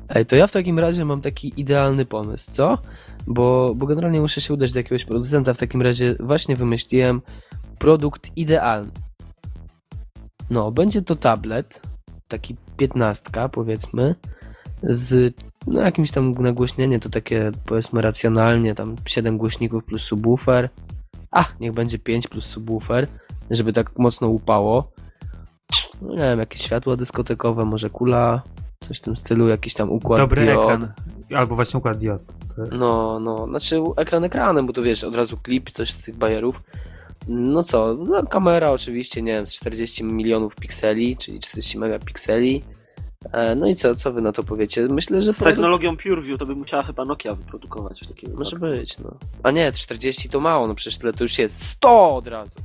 Ej, 0.08 0.26
to 0.26 0.36
ja 0.36 0.46
w 0.46 0.52
takim 0.52 0.78
razie 0.78 1.04
mam 1.04 1.20
taki 1.20 1.52
idealny 1.56 2.06
pomysł, 2.06 2.52
co? 2.52 2.78
Bo, 3.26 3.74
bo 3.74 3.86
generalnie 3.86 4.20
muszę 4.20 4.40
się 4.40 4.54
udać 4.54 4.72
do 4.72 4.78
jakiegoś 4.78 5.04
producenta, 5.04 5.54
w 5.54 5.58
takim 5.58 5.82
razie 5.82 6.16
właśnie 6.20 6.56
wymyśliłem 6.56 7.22
produkt 7.78 8.30
idealny. 8.36 8.92
No, 10.50 10.72
będzie 10.72 11.02
to 11.02 11.16
tablet, 11.16 11.82
taki 12.28 12.56
piętnastka 12.76 13.48
powiedzmy, 13.48 14.14
z 14.82 15.34
no, 15.66 15.80
jakimś 15.80 16.10
tam 16.10 16.34
nagłośnieniem, 16.34 17.00
to 17.00 17.08
takie 17.08 17.50
powiedzmy 17.66 18.00
racjonalnie, 18.00 18.74
tam 18.74 18.96
7 19.06 19.38
głośników 19.38 19.84
plus 19.84 20.02
subwoofer. 20.02 20.68
A, 21.30 21.44
niech 21.60 21.72
będzie 21.72 21.98
5 21.98 22.28
plus 22.28 22.44
subwoofer, 22.44 23.08
żeby 23.50 23.72
tak 23.72 23.98
mocno 23.98 24.28
upało. 24.28 24.92
No 26.02 26.10
nie 26.10 26.18
wiem, 26.18 26.38
jakieś 26.38 26.62
światła 26.62 26.96
dyskotekowe, 26.96 27.64
może 27.64 27.90
kula, 27.90 28.42
coś 28.80 28.98
w 28.98 29.02
tym 29.02 29.16
stylu, 29.16 29.48
jakiś 29.48 29.74
tam 29.74 29.90
układ 29.90 30.20
Dobry 30.20 30.44
diod. 30.44 30.64
ekran. 30.64 30.92
Albo 31.34 31.54
właśnie 31.54 31.78
układ 31.78 31.96
diod. 31.96 32.22
No, 32.72 33.20
no, 33.20 33.46
znaczy 33.46 33.82
ekran 33.96 34.24
ekranem, 34.24 34.66
bo 34.66 34.72
tu 34.72 34.82
wiesz, 34.82 35.04
od 35.04 35.16
razu 35.16 35.36
klip, 35.36 35.70
coś 35.70 35.90
z 35.90 36.04
tych 36.04 36.16
bajerów. 36.16 36.62
No 37.28 37.62
co, 37.62 37.94
no 37.94 38.22
kamera 38.26 38.70
oczywiście, 38.70 39.22
nie 39.22 39.32
wiem, 39.32 39.46
z 39.46 39.52
40 39.54 40.04
milionów 40.04 40.54
pikseli, 40.54 41.16
czyli 41.16 41.40
40 41.40 41.78
megapikseli. 41.78 42.64
E, 43.32 43.54
No 43.54 43.66
i 43.66 43.74
co, 43.74 43.94
co 43.94 44.12
wy 44.12 44.22
na 44.22 44.32
to 44.32 44.42
powiecie? 44.42 44.86
Myślę, 44.90 45.22
że 45.22 45.32
Z 45.32 45.38
technologią 45.38 45.96
PureView 45.96 46.38
to 46.38 46.46
by 46.46 46.54
musiała 46.54 46.82
chyba 46.82 47.04
Nokia 47.04 47.34
wyprodukować 47.34 48.00
w 48.00 48.08
takim 48.08 48.34
Może 48.34 48.56
wypadku. 48.56 48.78
być, 48.78 48.98
no. 48.98 49.16
A 49.42 49.50
nie, 49.50 49.72
40 49.72 50.28
to 50.28 50.40
mało, 50.40 50.66
no 50.68 50.74
przecież 50.74 50.98
tyle 50.98 51.12
to 51.12 51.24
już 51.24 51.38
jest 51.38 51.66
100 51.66 52.16
od 52.16 52.28
razu. 52.28 52.58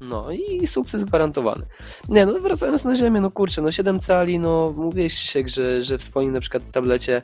No 0.00 0.30
i 0.30 0.66
sukces 0.66 1.04
gwarantowany. 1.04 1.66
Nie, 2.08 2.26
no 2.26 2.40
wracając 2.40 2.84
na 2.84 2.94
ziemię, 2.94 3.20
no 3.20 3.30
kurczę, 3.30 3.62
no 3.62 3.72
7 3.72 4.00
cali, 4.00 4.38
no 4.38 4.74
mówiłeś 4.76 5.12
się, 5.14 5.42
że, 5.46 5.82
że 5.82 5.98
w 5.98 6.04
twoim 6.10 6.32
na 6.32 6.40
przykład 6.40 6.62
tablecie 6.72 7.22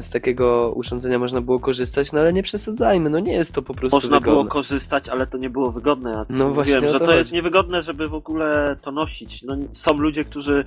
z 0.00 0.10
takiego 0.10 0.72
urządzenia 0.76 1.18
można 1.18 1.40
było 1.40 1.60
korzystać, 1.60 2.12
no 2.12 2.20
ale 2.20 2.32
nie 2.32 2.42
przesadzajmy, 2.42 3.10
no 3.10 3.18
nie 3.18 3.32
jest 3.32 3.54
to 3.54 3.62
po 3.62 3.74
prostu 3.74 3.96
Można 3.96 4.08
wygodne. 4.20 4.30
było 4.32 4.44
korzystać, 4.44 5.08
ale 5.08 5.26
to 5.26 5.38
nie 5.38 5.50
było 5.50 5.72
wygodne. 5.72 6.12
Ja 6.16 6.24
No 6.28 6.50
właśnie 6.50 6.74
Wiem, 6.80 6.84
o 6.84 6.92
że 6.92 6.98
to 6.98 7.06
to 7.06 7.14
jest 7.14 7.32
niewygodne, 7.32 7.82
żeby 7.82 8.06
w 8.08 8.14
ogóle 8.14 8.76
to 8.82 8.90
nosić. 8.90 9.42
No, 9.42 9.56
są 9.72 9.92
ludzie, 9.92 10.24
którzy. 10.24 10.64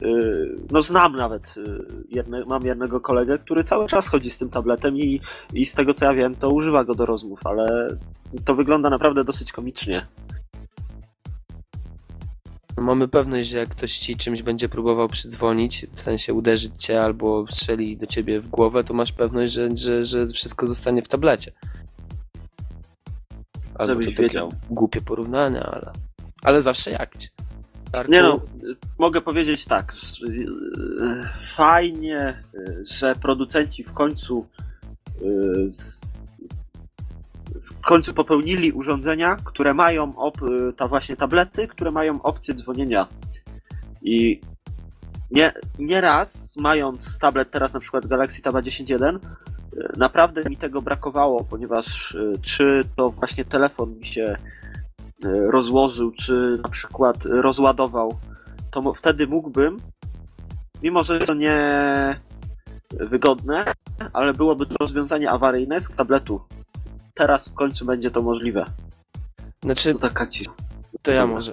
yy, 0.00 0.56
No 0.72 0.82
znam 0.82 1.16
nawet. 1.16 1.54
yy, 1.56 1.86
Jedne, 2.08 2.44
mam 2.44 2.62
jednego 2.62 3.00
kolegę, 3.00 3.38
który 3.38 3.64
cały 3.64 3.88
czas 3.88 4.08
chodzi 4.08 4.30
z 4.30 4.38
tym 4.38 4.48
tabletem 4.50 4.96
i, 4.96 5.20
i 5.54 5.66
z 5.66 5.74
tego 5.74 5.94
co 5.94 6.04
ja 6.04 6.14
wiem, 6.14 6.34
to 6.34 6.50
używa 6.50 6.84
go 6.84 6.94
do 6.94 7.06
rozmów, 7.06 7.40
ale 7.44 7.88
to 8.44 8.54
wygląda 8.54 8.90
naprawdę 8.90 9.24
dosyć 9.24 9.52
komicznie. 9.52 10.06
Mamy 12.76 13.08
pewność, 13.08 13.48
że 13.48 13.58
jak 13.58 13.68
ktoś 13.68 13.98
ci 13.98 14.16
czymś 14.16 14.42
będzie 14.42 14.68
próbował 14.68 15.08
przydzwonić, 15.08 15.86
w 15.90 16.00
sensie 16.00 16.34
uderzyć 16.34 16.72
cię 16.78 17.02
albo 17.02 17.46
strzeli 17.50 17.96
do 17.96 18.06
ciebie 18.06 18.40
w 18.40 18.48
głowę, 18.48 18.84
to 18.84 18.94
masz 18.94 19.12
pewność, 19.12 19.52
że, 19.52 19.68
że, 19.74 20.04
że 20.04 20.26
wszystko 20.26 20.66
zostanie 20.66 21.02
w 21.02 21.08
tablecie. 21.08 21.52
Albo 23.74 23.94
to 23.94 24.00
takie 24.00 24.22
wiedział. 24.22 24.48
głupie 24.70 25.00
porównania, 25.00 25.62
ale, 25.62 25.92
ale 26.44 26.62
zawsze 26.62 26.90
jakieś. 26.90 27.30
Darku, 27.92 28.12
Nie 28.12 28.22
no, 28.22 28.40
mogę 28.98 29.20
powiedzieć 29.20 29.64
tak. 29.64 29.94
y, 30.30 30.46
Fajnie, 31.56 32.42
y, 32.54 32.84
że 32.90 33.12
producenci 33.22 33.84
w 33.84 33.92
końcu 33.92 34.46
w 35.20 36.15
końcu 37.86 38.14
popełnili 38.14 38.72
urządzenia, 38.72 39.36
które 39.44 39.74
mają 39.74 40.16
op, 40.16 40.42
y, 40.42 40.72
ta 40.72 40.88
właśnie 40.88 41.16
tablety, 41.16 41.68
które 41.68 41.90
mają 41.90 42.22
opcję 42.22 42.54
dzwonienia. 42.54 43.06
I 44.02 44.40
nie, 45.30 45.52
nie 45.78 46.00
raz, 46.00 46.56
mając 46.56 47.18
tablet 47.18 47.50
teraz 47.50 47.74
na 47.74 47.80
przykład 47.80 48.06
Galaxy 48.06 48.42
Tab 48.42 48.54
10.1, 48.54 49.16
y, 49.16 49.18
naprawdę 49.98 50.50
mi 50.50 50.56
tego 50.56 50.82
brakowało, 50.82 51.44
ponieważ 51.44 52.14
y, 52.14 52.32
czy 52.42 52.80
to 52.96 53.10
właśnie 53.10 53.44
telefon 53.44 53.98
mi 53.98 54.06
się 54.06 54.36
rozłożył, 55.50 56.12
czy 56.12 56.58
na 56.64 56.68
przykład 56.68 57.16
rozładował, 57.24 58.12
to 58.70 58.94
wtedy 58.94 59.26
mógłbym, 59.26 59.76
mimo 60.82 61.04
że 61.04 61.18
to 61.18 61.34
nie 61.34 62.20
wygodne, 62.90 63.64
ale 64.12 64.32
byłoby 64.32 64.66
to 64.66 64.74
rozwiązanie 64.80 65.30
awaryjne 65.30 65.80
z 65.80 65.96
tabletu. 65.96 66.40
Teraz 67.16 67.48
w 67.48 67.54
końcu 67.54 67.84
będzie 67.84 68.10
to 68.10 68.22
możliwe. 68.22 68.64
Znaczy, 69.64 69.92
To 69.92 69.98
taka 69.98 70.26
to 71.02 71.10
ja 71.10 71.26
może. 71.26 71.52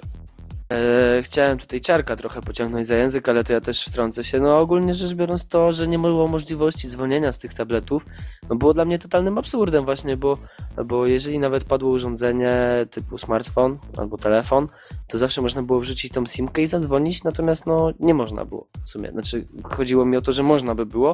E, 0.72 1.22
chciałem 1.22 1.58
tutaj 1.58 1.80
czarka 1.80 2.16
trochę 2.16 2.40
pociągnąć 2.40 2.86
za 2.86 2.96
język, 2.96 3.28
ale 3.28 3.44
to 3.44 3.52
ja 3.52 3.60
też 3.60 3.84
wtrącę 3.84 4.24
się. 4.24 4.40
No 4.40 4.58
ogólnie 4.58 4.94
rzecz 4.94 5.14
biorąc 5.14 5.48
to, 5.48 5.72
że 5.72 5.86
nie 5.86 5.98
było 5.98 6.26
możliwości 6.26 6.88
dzwonienia 6.88 7.32
z 7.32 7.38
tych 7.38 7.54
tabletów, 7.54 8.06
no 8.48 8.56
było 8.56 8.74
dla 8.74 8.84
mnie 8.84 8.98
totalnym 8.98 9.38
absurdem 9.38 9.84
właśnie, 9.84 10.16
bo, 10.16 10.38
bo 10.84 11.06
jeżeli 11.06 11.38
nawet 11.38 11.64
padło 11.64 11.90
urządzenie 11.90 12.86
typu 12.90 13.18
smartfon 13.18 13.78
albo 13.96 14.18
telefon, 14.18 14.68
to 15.08 15.18
zawsze 15.18 15.42
można 15.42 15.62
było 15.62 15.80
wrzucić 15.80 16.12
tą 16.12 16.26
simkę 16.26 16.62
i 16.62 16.66
zadzwonić, 16.66 17.24
natomiast 17.24 17.66
no 17.66 17.92
nie 18.00 18.14
można 18.14 18.44
było 18.44 18.68
w 18.84 18.90
sumie. 18.90 19.10
Znaczy 19.10 19.46
chodziło 19.62 20.04
mi 20.04 20.16
o 20.16 20.20
to, 20.20 20.32
że 20.32 20.42
można 20.42 20.74
by 20.74 20.86
było, 20.86 21.12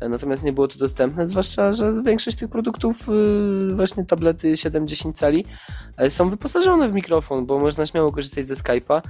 e, 0.00 0.08
natomiast 0.08 0.44
nie 0.44 0.52
było 0.52 0.68
to 0.68 0.78
dostępne, 0.78 1.26
zwłaszcza, 1.26 1.72
że 1.72 2.02
większość 2.02 2.36
tych 2.36 2.48
produktów, 2.48 3.08
y, 3.08 3.74
właśnie 3.74 4.04
tablety 4.04 4.56
7-10 4.56 5.12
cali, 5.12 5.44
e, 5.96 6.10
są 6.10 6.30
wyposażone 6.30 6.88
w 6.88 6.92
mikrofon, 6.92 7.46
bo 7.46 7.58
można 7.58 7.86
śmiało 7.86 8.12
korzystać 8.12 8.46
ze 8.46 8.56
Skype'a, 8.80 9.02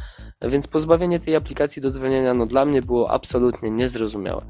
więc 0.49 0.68
pozbawienie 0.68 1.21
tej 1.21 1.37
aplikacji 1.37 1.83
do 1.83 1.91
dzwonienia 1.91 2.35
no 2.35 2.47
dla 2.47 2.64
mnie 2.64 2.83
było 2.83 3.11
absolutnie 3.11 3.71
niezrozumiałe. 3.71 4.43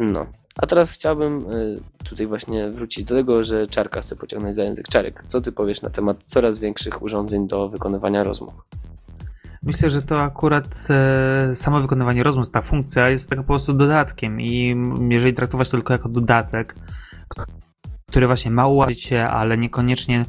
No, 0.00 0.26
a 0.62 0.66
teraz 0.66 0.92
chciałbym 0.92 1.50
y, 1.50 1.80
tutaj 2.04 2.26
właśnie 2.26 2.70
wrócić 2.70 3.04
do 3.04 3.14
tego, 3.14 3.44
że 3.44 3.66
Czarka 3.66 4.00
chce 4.00 4.16
pociągnąć 4.16 4.54
za 4.54 4.64
język. 4.64 4.88
Czarek, 4.88 5.24
co 5.26 5.40
ty 5.40 5.52
powiesz 5.52 5.82
na 5.82 5.90
temat 5.90 6.22
coraz 6.22 6.58
większych 6.58 7.02
urządzeń 7.02 7.48
do 7.48 7.68
wykonywania 7.68 8.22
rozmów? 8.22 8.54
Myślę, 9.62 9.90
że 9.90 10.02
to 10.02 10.22
akurat 10.22 10.68
e, 10.90 11.54
samo 11.54 11.80
wykonywanie 11.80 12.22
rozmów, 12.22 12.50
ta 12.50 12.62
funkcja 12.62 13.10
jest 13.10 13.30
tak 13.30 13.38
po 13.38 13.44
prostu 13.44 13.72
dodatkiem 13.72 14.40
i 14.40 14.76
jeżeli 15.08 15.34
traktować 15.34 15.68
to 15.68 15.76
tylko 15.76 15.92
jako 15.92 16.08
dodatek, 16.08 16.74
który 18.08 18.26
właśnie 18.26 18.50
ma 18.50 18.66
ułatwić 18.66 19.12
ale 19.12 19.58
niekoniecznie 19.58 20.22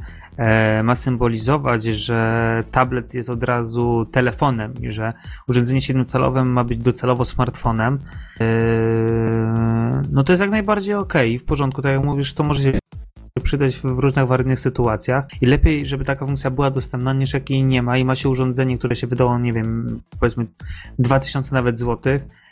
ma 0.84 0.94
symbolizować, 0.94 1.84
że 1.84 2.64
tablet 2.70 3.14
jest 3.14 3.30
od 3.30 3.42
razu 3.42 4.06
telefonem 4.12 4.74
i 4.82 4.92
że 4.92 5.12
urządzenie 5.48 5.80
siedmiocalowe 5.80 6.44
ma 6.44 6.64
być 6.64 6.78
docelowo 6.78 7.24
smartfonem, 7.24 7.98
e, 8.40 8.44
no 10.12 10.24
to 10.24 10.32
jest 10.32 10.40
jak 10.40 10.50
najbardziej 10.50 10.94
ok 10.94 11.14
i 11.28 11.38
w 11.38 11.44
porządku, 11.44 11.82
tak 11.82 11.92
jak 11.92 12.04
mówisz, 12.04 12.32
to 12.34 12.44
może 12.44 12.62
się 12.62 12.72
przydać 13.42 13.76
w 13.76 13.98
różnych 13.98 14.22
awaryjnych 14.22 14.60
sytuacjach 14.60 15.24
i 15.40 15.46
lepiej, 15.46 15.86
żeby 15.86 16.04
taka 16.04 16.26
funkcja 16.26 16.50
była 16.50 16.70
dostępna, 16.70 17.12
niż 17.12 17.34
jak 17.34 17.50
jej 17.50 17.64
nie 17.64 17.82
ma 17.82 17.98
i 17.98 18.04
ma 18.04 18.16
się 18.16 18.28
urządzenie, 18.28 18.78
które 18.78 18.96
się 18.96 19.06
wydało, 19.06 19.38
nie 19.38 19.52
wiem, 19.52 20.00
powiedzmy 20.20 20.46
2000 20.98 21.54
nawet 21.54 21.78
złotych, 21.78 22.22
e, 22.22 22.47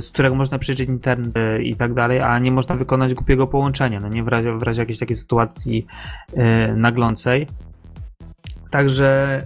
z 0.00 0.08
którego 0.08 0.34
można 0.34 0.58
przejrzeć 0.58 0.88
internet 0.88 1.36
e, 1.36 1.62
i 1.62 1.74
tak 1.74 1.94
dalej, 1.94 2.20
a 2.20 2.38
nie 2.38 2.52
można 2.52 2.74
wykonać 2.74 3.14
głupiego 3.14 3.46
połączenia, 3.46 4.00
no 4.00 4.08
nie 4.08 4.24
w 4.24 4.28
razie, 4.28 4.58
w 4.58 4.62
razie 4.62 4.82
jakiejś 4.82 4.98
takiej 4.98 5.16
sytuacji 5.16 5.86
e, 6.34 6.74
naglącej. 6.76 7.46
Także 8.70 9.38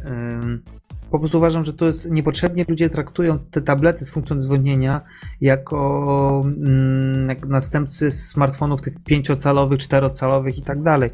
po 1.12 1.18
prostu 1.18 1.38
uważam, 1.38 1.64
że 1.64 1.72
to 1.72 1.84
jest 1.84 2.10
niepotrzebnie. 2.10 2.64
Ludzie 2.68 2.90
traktują 2.90 3.38
te 3.38 3.62
tablety 3.62 4.04
z 4.04 4.10
funkcją 4.10 4.38
dzwonienia 4.38 5.00
jako 5.40 6.42
mm, 6.44 7.28
jak 7.28 7.46
następcy 7.46 8.10
smartfonów 8.10 8.82
tych 8.82 9.04
pięciocalowych, 9.04 9.78
czterocalowych 9.78 10.58
i 10.58 10.62
tak 10.62 10.82
dalej. 10.82 11.10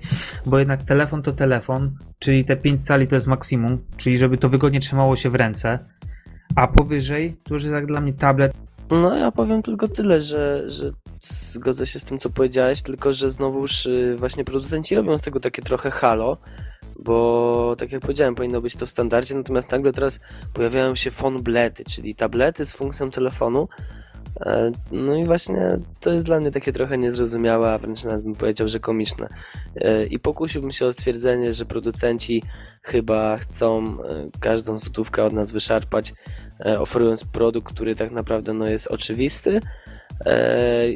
Bo 0.46 0.58
jednak 0.58 0.82
telefon 0.82 1.22
to 1.22 1.32
telefon, 1.32 1.96
czyli 2.18 2.44
te 2.44 2.56
5 2.56 2.86
cali 2.86 3.06
to 3.06 3.14
jest 3.14 3.26
maksimum, 3.26 3.78
czyli 3.96 4.18
żeby 4.18 4.38
to 4.38 4.48
wygodnie 4.48 4.80
trzymało 4.80 5.16
się 5.16 5.30
w 5.30 5.34
ręce. 5.34 5.78
A 6.56 6.68
powyżej 6.68 7.36
to 7.42 7.54
już 7.54 7.62
jest 7.62 7.74
jak 7.74 7.86
dla 7.86 8.00
mnie 8.00 8.12
tablet. 8.12 8.52
No 8.90 9.16
ja 9.16 9.32
powiem 9.32 9.62
tylko 9.62 9.88
tyle, 9.88 10.20
że, 10.20 10.70
że 10.70 10.90
zgodzę 11.20 11.86
się 11.86 11.98
z 11.98 12.04
tym, 12.04 12.18
co 12.18 12.30
powiedziałeś, 12.30 12.82
tylko 12.82 13.12
że 13.12 13.30
znowuż 13.30 13.86
y, 13.86 14.16
właśnie 14.18 14.44
producenci 14.44 14.94
robią 14.94 15.18
z 15.18 15.22
tego 15.22 15.40
takie 15.40 15.62
trochę 15.62 15.90
halo, 15.90 16.36
bo 16.98 17.76
tak 17.78 17.92
jak 17.92 18.02
powiedziałem, 18.02 18.34
powinno 18.34 18.60
być 18.60 18.76
to 18.76 18.86
w 18.86 18.90
standardzie, 18.90 19.34
natomiast 19.34 19.72
nagle 19.72 19.92
teraz 19.92 20.20
pojawiają 20.54 20.94
się 20.94 21.10
fonblety, 21.10 21.84
czyli 21.84 22.14
tablety 22.14 22.66
z 22.66 22.72
funkcją 22.72 23.10
telefonu. 23.10 23.68
E, 24.40 24.72
No 24.92 25.16
i 25.16 25.24
właśnie 25.24 25.78
to 26.00 26.12
jest 26.12 26.26
dla 26.26 26.40
mnie 26.40 26.50
takie 26.50 26.72
trochę 26.72 26.98
niezrozumiałe, 26.98 27.72
a 27.72 27.78
wręcz 27.78 28.04
nawet 28.04 28.22
bym 28.22 28.34
powiedział, 28.34 28.68
że 28.68 28.80
komiczne. 28.80 29.28
E, 29.76 30.04
I 30.04 30.18
pokusiłbym 30.18 30.70
się 30.70 30.86
o 30.86 30.92
stwierdzenie, 30.92 31.52
że 31.52 31.64
producenci 31.64 32.42
chyba 32.82 33.36
chcą 33.36 33.84
e, 33.84 33.94
każdą 34.40 34.78
złotówkę 34.78 35.24
od 35.24 35.32
nas 35.32 35.52
wyszarpać, 35.52 36.14
oferując 36.78 37.24
produkt, 37.24 37.72
który 37.72 37.96
tak 37.96 38.10
naprawdę 38.10 38.54
no, 38.54 38.66
jest 38.66 38.86
oczywisty 38.86 39.60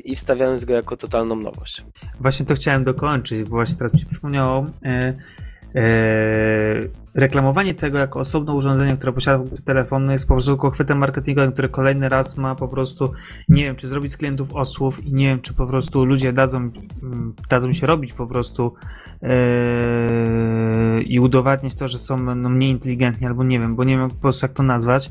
i 0.05 0.17
wstawiając 0.17 0.65
go 0.65 0.75
jako 0.75 0.97
totalną 0.97 1.37
nowość. 1.37 1.85
Właśnie 2.21 2.47
to 2.47 2.55
chciałem 2.55 2.85
dokończyć, 2.85 3.43
bo 3.43 3.57
właśnie 3.57 3.77
teraz 3.77 3.95
mi 3.95 4.01
się 4.01 4.07
przypomniało. 4.07 4.67
E, 4.85 5.15
e, 5.75 6.81
reklamowanie 7.15 7.75
tego 7.75 7.99
jako 7.99 8.21
osobne 8.21 8.53
urządzenie, 8.53 8.97
które 8.97 9.13
posiada 9.13 9.45
telefonu 9.65 10.13
jest 10.13 10.29
po 10.29 10.35
prostu 10.35 10.51
tylko 10.51 10.71
chwytem 10.71 10.99
marketingowym, 10.99 11.53
który 11.53 11.69
kolejny 11.69 12.09
raz 12.09 12.37
ma 12.37 12.55
po 12.55 12.69
prostu, 12.69 13.13
nie 13.49 13.65
wiem, 13.65 13.77
czy 13.77 13.89
zrobić 13.89 14.13
z 14.13 14.17
klientów 14.17 14.55
osłów 14.55 15.05
i 15.05 15.15
nie 15.15 15.27
wiem, 15.27 15.41
czy 15.41 15.55
po 15.55 15.67
prostu 15.67 16.05
ludzie 16.05 16.33
dadzą, 16.33 16.59
mm, 17.03 17.35
dadzą 17.51 17.73
się 17.73 17.87
robić 17.87 18.13
po 18.13 18.27
prostu 18.27 18.75
e, 19.23 21.03
i 21.03 21.21
udowadniać 21.21 21.75
to, 21.75 21.89
że 21.89 21.99
są 21.99 22.17
no, 22.17 22.49
mniej 22.49 22.71
inteligentni, 22.71 23.27
albo 23.27 23.45
nie 23.45 23.61
wiem, 23.61 23.77
bo 23.77 23.85
nie 23.85 23.99
wiem 23.99 24.09
po 24.09 24.17
prostu 24.17 24.45
jak 24.45 24.53
to 24.53 24.63
nazwać. 24.63 25.11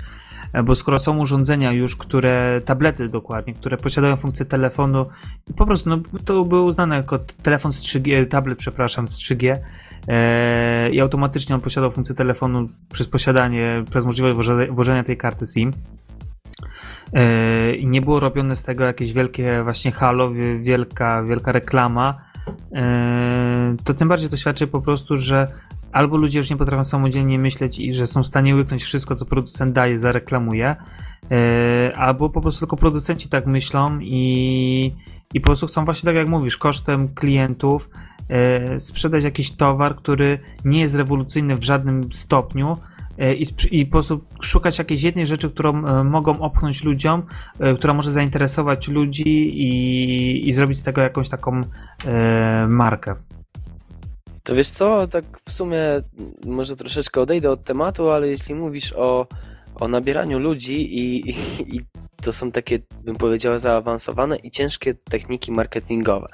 Bo 0.63 0.75
skoro 0.75 0.99
są 0.99 1.19
urządzenia 1.19 1.71
już, 1.71 1.95
które, 1.95 2.61
tablety 2.65 3.09
dokładnie, 3.09 3.53
które 3.53 3.77
posiadają 3.77 4.15
funkcję 4.15 4.45
telefonu, 4.45 5.05
po 5.57 5.65
prostu 5.65 5.89
no, 5.89 5.99
to 6.25 6.45
było 6.45 6.63
uznane 6.63 6.95
jako 6.95 7.17
telefon 7.17 7.73
z 7.73 7.81
3G, 7.81 8.27
tablet, 8.27 8.57
przepraszam, 8.57 9.07
z 9.07 9.19
3G, 9.19 9.49
e, 9.51 9.59
i 10.91 11.01
automatycznie 11.01 11.55
on 11.55 11.61
posiadał 11.61 11.91
funkcję 11.91 12.15
telefonu 12.15 12.69
przez 12.93 13.07
posiadanie, 13.07 13.83
przez 13.89 14.05
możliwość 14.05 14.49
włożenia, 14.71 15.03
tej 15.03 15.17
karty 15.17 15.45
SIM. 15.47 15.71
E, 17.13 17.75
I 17.75 17.87
nie 17.87 18.01
było 18.01 18.19
robione 18.19 18.55
z 18.55 18.63
tego 18.63 18.83
jakieś 18.83 19.13
wielkie 19.13 19.63
właśnie 19.63 19.91
halo, 19.91 20.31
wie- 20.31 20.59
wielka, 20.59 21.23
wielka 21.23 21.51
reklama. 21.51 22.21
E, 22.75 23.75
to 23.83 23.93
tym 23.93 24.07
bardziej 24.07 24.29
to 24.29 24.37
świadczy 24.37 24.67
po 24.67 24.81
prostu, 24.81 25.17
że 25.17 25.47
albo 25.91 26.17
ludzie 26.17 26.39
już 26.39 26.49
nie 26.49 26.57
potrafią 26.57 26.83
samodzielnie 26.83 27.39
myśleć 27.39 27.79
i 27.79 27.93
że 27.93 28.07
są 28.07 28.23
w 28.23 28.27
stanie 28.27 28.55
łyknąć 28.55 28.83
wszystko, 28.83 29.15
co 29.15 29.25
producent 29.25 29.73
daje, 29.73 29.99
zareklamuje, 29.99 30.75
albo 31.95 32.29
po 32.29 32.41
prostu 32.41 32.59
tylko 32.59 32.77
producenci 32.77 33.29
tak 33.29 33.45
myślą 33.45 33.99
i, 34.01 34.95
i 35.33 35.41
po 35.41 35.45
prostu 35.45 35.67
chcą 35.67 35.85
właśnie 35.85 36.07
tak 36.07 36.15
jak 36.15 36.29
mówisz, 36.29 36.57
kosztem 36.57 37.13
klientów 37.15 37.89
sprzedać 38.79 39.23
jakiś 39.23 39.51
towar, 39.51 39.95
który 39.95 40.39
nie 40.65 40.79
jest 40.81 40.95
rewolucyjny 40.95 41.55
w 41.55 41.63
żadnym 41.63 42.13
stopniu 42.13 42.77
e, 43.17 43.35
i, 43.35 43.45
i 43.71 43.85
po 43.85 43.91
prostu 43.91 44.21
szukać 44.41 44.79
jakiejś 44.79 45.03
jednej 45.03 45.27
rzeczy, 45.27 45.49
którą 45.49 45.85
e, 45.85 46.03
mogą 46.03 46.39
opchnąć 46.39 46.83
ludziom, 46.83 47.23
e, 47.59 47.75
która 47.75 47.93
może 47.93 48.11
zainteresować 48.11 48.87
ludzi 48.87 49.29
i, 49.63 50.49
i 50.49 50.53
zrobić 50.53 50.77
z 50.77 50.83
tego 50.83 51.01
jakąś 51.01 51.29
taką 51.29 51.61
e, 52.05 52.67
markę. 52.67 53.15
To 54.43 54.55
wiesz 54.55 54.69
co, 54.69 55.07
tak 55.07 55.25
w 55.45 55.51
sumie 55.51 55.81
może 56.47 56.75
troszeczkę 56.75 57.21
odejdę 57.21 57.51
od 57.51 57.63
tematu, 57.63 58.09
ale 58.09 58.27
jeśli 58.27 58.55
mówisz 58.55 58.93
o, 58.93 59.27
o 59.75 59.87
nabieraniu 59.87 60.39
ludzi 60.39 60.97
i, 60.97 61.29
i, 61.29 61.35
i 61.75 61.81
to 62.21 62.33
są 62.33 62.51
takie, 62.51 62.79
bym 63.03 63.15
powiedział, 63.15 63.59
zaawansowane 63.59 64.35
i 64.37 64.51
ciężkie 64.51 64.93
techniki 64.93 65.51
marketingowe. 65.51 66.27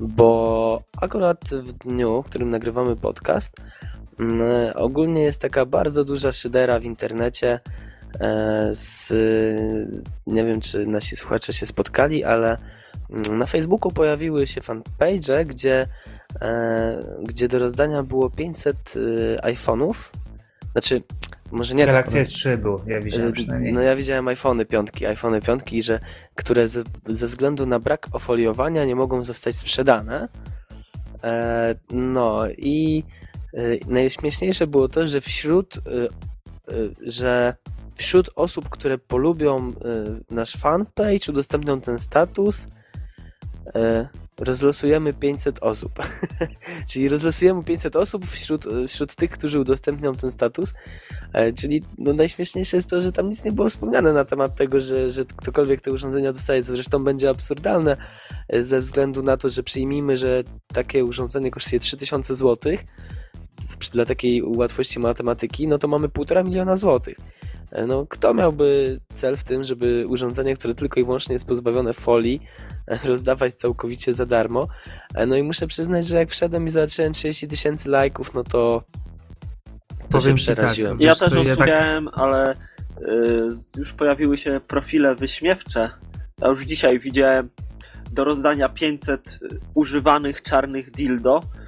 Bo 0.00 0.82
akurat 1.00 1.44
w 1.44 1.72
dniu, 1.72 2.22
w 2.22 2.26
którym 2.26 2.50
nagrywamy 2.50 2.96
podcast, 2.96 3.56
mm, 4.18 4.42
ogólnie 4.74 5.22
jest 5.22 5.40
taka 5.40 5.66
bardzo 5.66 6.04
duża 6.04 6.32
szydera 6.32 6.80
w 6.80 6.84
internecie 6.84 7.60
e, 8.20 8.68
z, 8.70 9.12
nie 10.26 10.44
wiem 10.44 10.60
czy 10.60 10.86
nasi 10.86 11.16
słuchacze 11.16 11.52
się 11.52 11.66
spotkali, 11.66 12.24
ale 12.24 12.56
mm, 13.10 13.38
na 13.38 13.46
Facebooku 13.46 13.92
pojawiły 13.92 14.46
się 14.46 14.60
fanpage, 14.60 15.44
gdzie 15.44 15.86
e, 16.40 17.04
gdzie 17.28 17.48
do 17.48 17.58
rozdania 17.58 18.02
było 18.02 18.30
500 18.30 18.96
y, 18.96 19.36
iPhone'ów. 19.42 19.94
Znaczy, 20.72 21.02
może 21.52 21.74
nie 21.74 21.86
Galaxy 21.86 22.12
tak. 22.14 22.26
S3 22.26 22.56
był, 22.56 22.80
ja 22.86 23.00
widziałem 23.00 23.28
y, 23.28 23.32
przynajmniej. 23.32 23.72
No 23.72 23.80
ja 23.80 23.96
widziałem 23.96 24.28
iPhony 24.28 24.66
piątki, 24.66 25.06
iPhony 25.06 25.40
piątki, 25.40 25.82
że, 25.82 26.00
które 26.34 26.68
ze, 26.68 26.82
ze 27.06 27.26
względu 27.26 27.66
na 27.66 27.78
brak 27.78 28.06
ofoliowania 28.12 28.84
nie 28.84 28.96
mogą 28.96 29.24
zostać 29.24 29.56
sprzedane. 29.56 30.28
E, 31.24 31.74
no 31.92 32.48
i 32.48 33.04
y, 33.54 33.80
najśmieszniejsze 33.88 34.66
było 34.66 34.88
to, 34.88 35.06
że 35.06 35.20
wśród 35.20 35.76
y, 35.76 35.80
y, 36.72 36.94
że 37.00 37.54
wśród 37.94 38.30
osób, 38.36 38.68
które 38.68 38.98
polubią 38.98 39.56
y, 39.56 40.34
nasz 40.34 40.56
fanpage, 40.56 41.28
udostępnią 41.28 41.80
ten 41.80 41.98
status, 41.98 42.68
rozlosujemy 44.40 45.12
500 45.12 45.58
osób. 45.62 45.92
czyli 46.90 47.08
rozlosujemy 47.08 47.64
500 47.64 47.96
osób 47.96 48.26
wśród, 48.26 48.64
wśród 48.88 49.14
tych, 49.14 49.30
którzy 49.30 49.60
udostępnią 49.60 50.12
ten 50.12 50.30
status. 50.30 50.74
E, 51.32 51.52
czyli 51.52 51.82
no, 51.98 52.12
najśmieszniejsze 52.12 52.76
jest 52.76 52.90
to, 52.90 53.00
że 53.00 53.12
tam 53.12 53.28
nic 53.28 53.44
nie 53.44 53.52
było 53.52 53.68
wspomniane 53.68 54.12
na 54.12 54.24
temat 54.24 54.56
tego, 54.56 54.80
że, 54.80 55.10
że 55.10 55.24
ktokolwiek 55.36 55.80
te 55.80 55.92
urządzenia 55.92 56.32
dostaje, 56.32 56.62
co 56.62 56.72
zresztą 56.72 57.04
będzie 57.04 57.30
absurdalne 57.30 57.96
e, 58.48 58.62
ze 58.62 58.78
względu 58.78 59.22
na 59.22 59.36
to, 59.36 59.48
że 59.48 59.62
przyjmijmy, 59.62 60.16
że 60.16 60.44
takie 60.66 61.04
urządzenie 61.04 61.50
kosztuje 61.50 61.80
3000 61.80 62.34
zł. 62.34 62.72
dla 63.92 64.04
takiej 64.04 64.42
łatwości 64.42 65.00
matematyki, 65.00 65.68
no 65.68 65.78
to 65.78 65.88
mamy 65.88 66.08
półtora 66.08 66.42
miliona 66.42 66.76
złotych. 66.76 67.16
E, 67.72 67.86
No, 67.86 68.06
kto 68.08 68.34
miałby 68.34 69.00
cel 69.14 69.36
w 69.36 69.44
tym, 69.44 69.64
żeby 69.64 70.04
urządzenie, 70.08 70.54
które 70.56 70.74
tylko 70.74 71.00
i 71.00 71.04
wyłącznie 71.04 71.32
jest 71.32 71.46
pozbawione 71.46 71.92
folii, 71.92 72.42
e, 72.86 72.98
rozdawać 73.08 73.54
całkowicie 73.54 74.14
za 74.14 74.26
darmo? 74.26 74.68
E, 75.14 75.26
No 75.26 75.36
i 75.36 75.42
muszę 75.42 75.66
przyznać, 75.66 76.06
że 76.06 76.16
jak 76.18 76.30
wszedłem 76.30 76.66
i 76.66 76.68
zobaczyłem 76.68 77.12
30 77.12 77.48
tysięcy 77.48 77.88
lajków, 77.88 78.34
no 78.34 78.44
to, 78.44 78.82
to 80.10 80.18
Powiem 80.18 80.38
się 80.38 80.46
tak, 80.46 80.54
przeraziłem. 80.56 80.98
Wiesz 80.98 81.06
Ja 81.06 81.14
też 81.14 81.22
ja 81.22 81.44
tak- 81.44 81.54
usłyszałem, 81.54 82.08
ale 82.12 82.52
y, 82.54 82.56
już 83.76 83.92
pojawiły 83.92 84.38
się 84.38 84.60
profile 84.68 85.14
wyśmiewcze. 85.14 85.90
Ja 86.42 86.48
już 86.48 86.64
dzisiaj 86.64 87.00
widziałem 87.00 87.50
do 88.12 88.24
rozdania 88.24 88.68
500 88.68 89.38
używanych 89.74 90.42
czarnych 90.42 90.90
dildo, 90.90 91.40
y, 91.44 91.59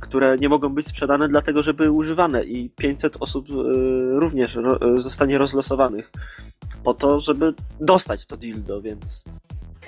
które 0.00 0.36
nie 0.36 0.48
mogą 0.48 0.68
być 0.68 0.86
sprzedane 0.86 1.28
dlatego, 1.28 1.62
że 1.62 1.74
były 1.74 1.90
używane 1.90 2.44
i 2.44 2.70
500 2.70 3.16
osób 3.20 3.50
y, 3.50 3.52
również 4.20 4.56
y, 4.56 5.02
zostanie 5.02 5.38
rozlosowanych 5.38 6.10
po 6.84 6.94
to, 6.94 7.20
żeby 7.20 7.54
dostać 7.80 8.26
to 8.26 8.36
dildo, 8.36 8.82
więc 8.82 9.24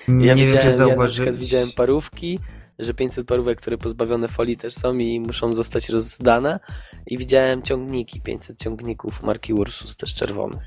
Ja, 0.09 0.15
nie 0.15 0.25
wiem, 0.27 0.37
widziałem, 0.37 0.59
czy 0.61 0.65
ja 0.67 0.71
na 0.71 0.77
zauważyłeś. 0.77 1.13
przykład 1.15 1.37
widziałem 1.37 1.69
parówki, 1.77 2.39
że 2.79 2.95
500 2.95 3.27
parówek, 3.27 3.61
które 3.61 3.79
pozbawione 3.79 4.29
folii 4.29 4.57
też 4.57 4.75
są 4.75 4.95
i 4.99 5.21
muszą 5.21 5.55
zostać 5.55 5.89
rozdane. 5.89 6.61
I 7.07 7.19
widziałem 7.19 7.63
ciągniki, 7.63 8.21
500 8.21 8.59
ciągników 8.59 9.23
marki 9.23 9.53
Ursus, 9.53 9.97
też 9.97 10.15
czerwonych. 10.15 10.63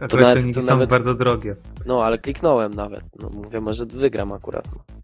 Nawet- 0.00 0.20
ciągniki 0.20 0.54
to 0.54 0.60
są 0.62 0.66
nawet- 0.66 0.90
bardzo 0.90 1.14
drogie. 1.14 1.56
No, 1.86 2.04
ale 2.04 2.18
kliknąłem 2.18 2.70
nawet. 2.74 3.04
No, 3.22 3.30
mówię, 3.30 3.60
może 3.60 3.86
wygram 3.86 4.32
akurat. 4.32 4.68
No. 4.76 4.99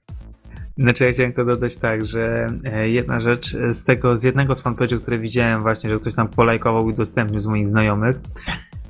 Znaczy 0.79 1.05
ja 1.05 1.12
chciałem 1.12 1.33
tylko 1.33 1.53
dodać 1.53 1.77
tak, 1.77 2.07
że 2.07 2.47
e, 2.64 2.89
jedna 2.89 3.20
rzecz 3.20 3.55
e, 3.55 3.74
z 3.74 3.85
tego, 3.85 4.16
z 4.16 4.22
jednego 4.22 4.55
z 4.55 4.62
fanpage'ów, 4.62 5.01
które 5.01 5.18
widziałem 5.18 5.62
właśnie, 5.62 5.91
że 5.91 5.99
ktoś 5.99 6.14
tam 6.14 6.29
polajkował 6.29 6.91
i 6.91 6.93
udostępnił 6.93 7.41
z 7.41 7.47
moich 7.47 7.68
znajomych, 7.68 8.16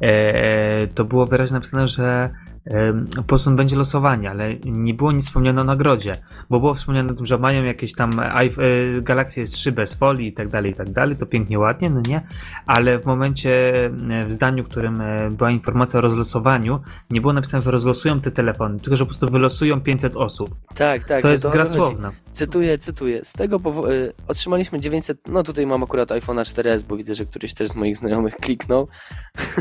e, 0.00 0.86
to 0.86 1.04
było 1.04 1.26
wyraźnie 1.26 1.54
napisane, 1.54 1.88
że 1.88 2.30
e, 2.66 3.04
po 3.16 3.22
prostu 3.22 3.50
będzie 3.50 3.76
losowanie, 3.76 4.30
ale 4.30 4.54
nie 4.64 4.94
było 4.94 5.12
nic 5.12 5.26
wspomniane 5.26 5.60
o 5.60 5.64
nagrodzie, 5.64 6.12
bo 6.50 6.60
było 6.60 6.74
wspomniane 6.74 7.12
o 7.12 7.14
tym, 7.14 7.26
że 7.26 7.38
mają 7.38 7.64
jakieś 7.64 7.92
tam 7.92 8.10
e, 8.20 9.00
Galaxy 9.00 9.42
S3 9.42 9.70
bez 9.70 9.94
folii 9.94 10.28
i 10.28 10.32
tak 10.32 10.48
dalej, 10.48 10.72
i 10.72 10.74
tak 10.74 10.90
dalej, 10.90 11.16
to 11.16 11.26
pięknie, 11.26 11.58
ładnie, 11.58 11.90
no 11.90 12.00
nie, 12.08 12.26
ale 12.66 12.98
w 12.98 13.06
momencie, 13.06 13.84
e, 14.10 14.28
w 14.28 14.32
zdaniu, 14.32 14.64
w 14.64 14.68
którym 14.68 15.00
e, 15.00 15.30
była 15.30 15.50
informacja 15.50 15.98
o 15.98 16.00
rozlosowaniu, 16.00 16.80
nie 17.10 17.20
było 17.20 17.32
napisane, 17.32 17.62
że 17.62 17.70
rozlosują 17.70 18.20
te 18.20 18.30
telefony, 18.30 18.80
tylko 18.80 18.96
że 18.96 19.04
po 19.04 19.08
prostu 19.08 19.28
wylosują 19.28 19.80
500 19.80 20.16
osób. 20.16 20.50
Tak, 20.74 21.04
tak. 21.04 21.22
to 21.22 21.28
no 21.28 21.32
jest 21.32 21.44
o 21.44 21.50
gra 21.50 21.64
chodzi. 21.64 21.76
słowna. 21.76 22.12
Cytuję, 22.32 22.78
cytuję. 22.78 23.24
Z 23.24 23.32
tego 23.32 23.60
powodu 23.60 23.90
y, 23.90 24.12
otrzymaliśmy 24.28 24.80
900. 24.80 25.18
No 25.28 25.42
tutaj 25.42 25.66
mam 25.66 25.82
akurat 25.82 26.08
iPhone'a 26.08 26.42
4S, 26.42 26.82
bo 26.82 26.96
widzę, 26.96 27.14
że 27.14 27.26
któryś 27.26 27.54
też 27.54 27.68
z 27.68 27.74
moich 27.74 27.96
znajomych 27.96 28.36
kliknął. 28.36 28.88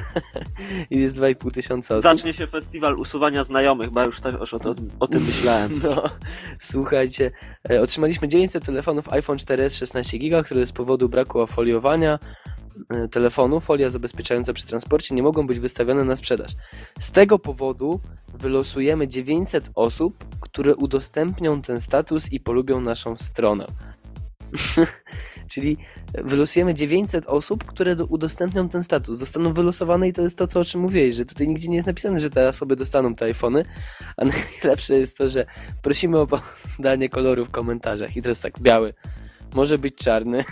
I 0.92 1.00
jest 1.00 1.18
2,5 1.18 1.52
tysiąca 1.52 1.96
osób. 1.96 2.04
zacznie 2.04 2.34
się 2.34 2.48
festiwal 2.48 2.95
usuwania 2.96 3.44
znajomych, 3.44 3.90
bo 3.90 4.04
już, 4.04 4.20
o, 4.20 4.76
o 5.00 5.08
tym 5.08 5.24
myślałem. 5.24 5.72
No, 5.84 6.04
słuchajcie, 6.60 7.32
e, 7.70 7.82
otrzymaliśmy 7.82 8.28
900 8.28 8.66
telefonów 8.66 9.14
iPhone 9.14 9.38
4S 9.38 9.80
16 9.80 10.20
GB, 10.20 10.44
które 10.44 10.66
z 10.66 10.72
powodu 10.72 11.10
braku 11.10 11.40
ofoliowania 11.40 12.20
e, 12.90 13.08
telefonu, 13.08 13.60
folia 13.60 13.90
zabezpieczająca 13.90 14.54
przy 14.54 14.68
transporcie 14.68 15.16
nie 15.16 15.24
mogą 15.24 15.48
być 15.48 15.60
wystawione 15.60 16.04
na 16.04 16.16
sprzedaż. 16.16 16.52
Z 17.00 17.12
tego 17.12 17.40
powodu 17.40 18.02
wylosujemy 18.34 19.08
900 19.08 19.70
osób, 19.76 20.26
które 20.42 20.76
udostępnią 20.76 21.62
ten 21.62 21.82
status 21.82 22.32
i 22.32 22.40
polubią 22.40 22.82
naszą 22.82 23.18
stronę. 23.18 23.66
Czyli 25.48 25.78
wylosujemy 26.14 26.74
900 26.74 27.26
osób, 27.26 27.64
które 27.64 27.96
do, 27.96 28.06
udostępnią 28.06 28.70
ten 28.70 28.84
status. 28.84 29.20
Zostaną 29.20 29.54
wylosowane 29.54 30.08
i 30.08 30.14
to 30.14 30.22
jest 30.22 30.38
to, 30.38 30.48
co, 30.48 30.60
o 30.60 30.66
czym 30.66 30.82
mówiłeś, 30.82 31.16
że 31.16 31.26
tutaj 31.26 31.48
nigdzie 31.48 31.70
nie 31.70 31.76
jest 31.76 31.88
napisane, 31.88 32.20
że 32.20 32.30
te 32.30 32.50
osoby 32.50 32.76
dostaną 32.76 33.16
te 33.16 33.26
iPhony, 33.26 33.66
a 34.18 34.26
najlepsze 34.64 35.00
jest 35.00 35.18
to, 35.18 35.30
że 35.30 35.46
prosimy 35.82 36.20
o 36.20 36.28
podanie 36.78 37.10
koloru 37.10 37.46
w 37.46 37.52
komentarzach. 37.52 38.18
I 38.18 38.22
teraz 38.22 38.40
tak, 38.40 38.60
biały. 38.60 38.94
Może 39.56 39.78
być 39.78 39.96
czarny. 39.96 40.44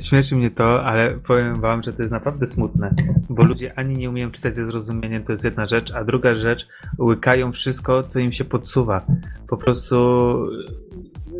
Śmieszy 0.00 0.36
mnie 0.36 0.50
to, 0.50 0.84
ale 0.84 1.10
powiem 1.10 1.54
wam, 1.54 1.82
że 1.82 1.92
to 1.92 2.02
jest 2.02 2.12
naprawdę 2.12 2.46
smutne, 2.46 2.94
bo 3.30 3.44
ludzie 3.44 3.78
ani 3.78 3.94
nie 3.94 4.10
umieją 4.10 4.30
czytać 4.30 4.54
ze 4.54 4.64
zrozumieniem, 4.64 5.24
to 5.24 5.32
jest 5.32 5.44
jedna 5.44 5.66
rzecz, 5.66 5.94
a 5.94 6.04
druga 6.04 6.34
rzecz, 6.34 6.68
łykają 6.98 7.52
wszystko, 7.52 8.02
co 8.02 8.18
im 8.18 8.32
się 8.32 8.44
podsuwa. 8.44 9.06
Po 9.48 9.56
prostu 9.56 10.06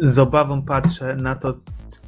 z 0.02 0.18
obawą 0.18 0.62
patrzę 0.62 1.16
na 1.16 1.34
to, 1.34 1.54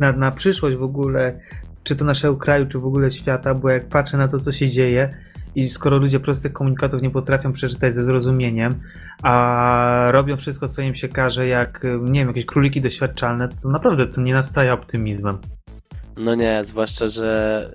na, 0.01 0.13
na 0.13 0.31
przyszłość 0.31 0.77
w 0.77 0.83
ogóle, 0.83 1.41
czy 1.83 1.97
to 1.97 2.05
naszego 2.05 2.37
kraju, 2.37 2.67
czy 2.67 2.79
w 2.79 2.87
ogóle 2.87 3.11
świata, 3.11 3.55
bo 3.55 3.71
jak 3.71 3.89
patrzę 3.89 4.17
na 4.17 4.29
to, 4.29 4.39
co 4.39 4.53
się 4.53 4.69
dzieje 4.69 5.15
i 5.55 5.69
skoro 5.69 5.99
ludzie 5.99 6.21
prostych 6.21 6.53
komunikatów 6.53 7.03
nie 7.03 7.11
potrafią 7.11 7.53
przeczytać 7.53 7.95
ze 7.95 8.05
zrozumieniem, 8.05 8.73
a 9.23 10.09
robią 10.13 10.37
wszystko, 10.37 10.69
co 10.69 10.83
im 10.83 10.95
się 10.95 11.09
każe, 11.09 11.47
jak, 11.47 11.87
nie 12.01 12.21
wiem, 12.21 12.29
jakieś 12.29 12.45
króliki 12.45 12.81
doświadczalne, 12.81 13.49
to 13.49 13.69
naprawdę 13.69 14.07
to 14.07 14.21
nie 14.21 14.35
nastaja 14.35 14.73
optymizmem. 14.73 15.39
No 16.17 16.35
nie, 16.35 16.65
zwłaszcza, 16.65 17.07
że 17.07 17.71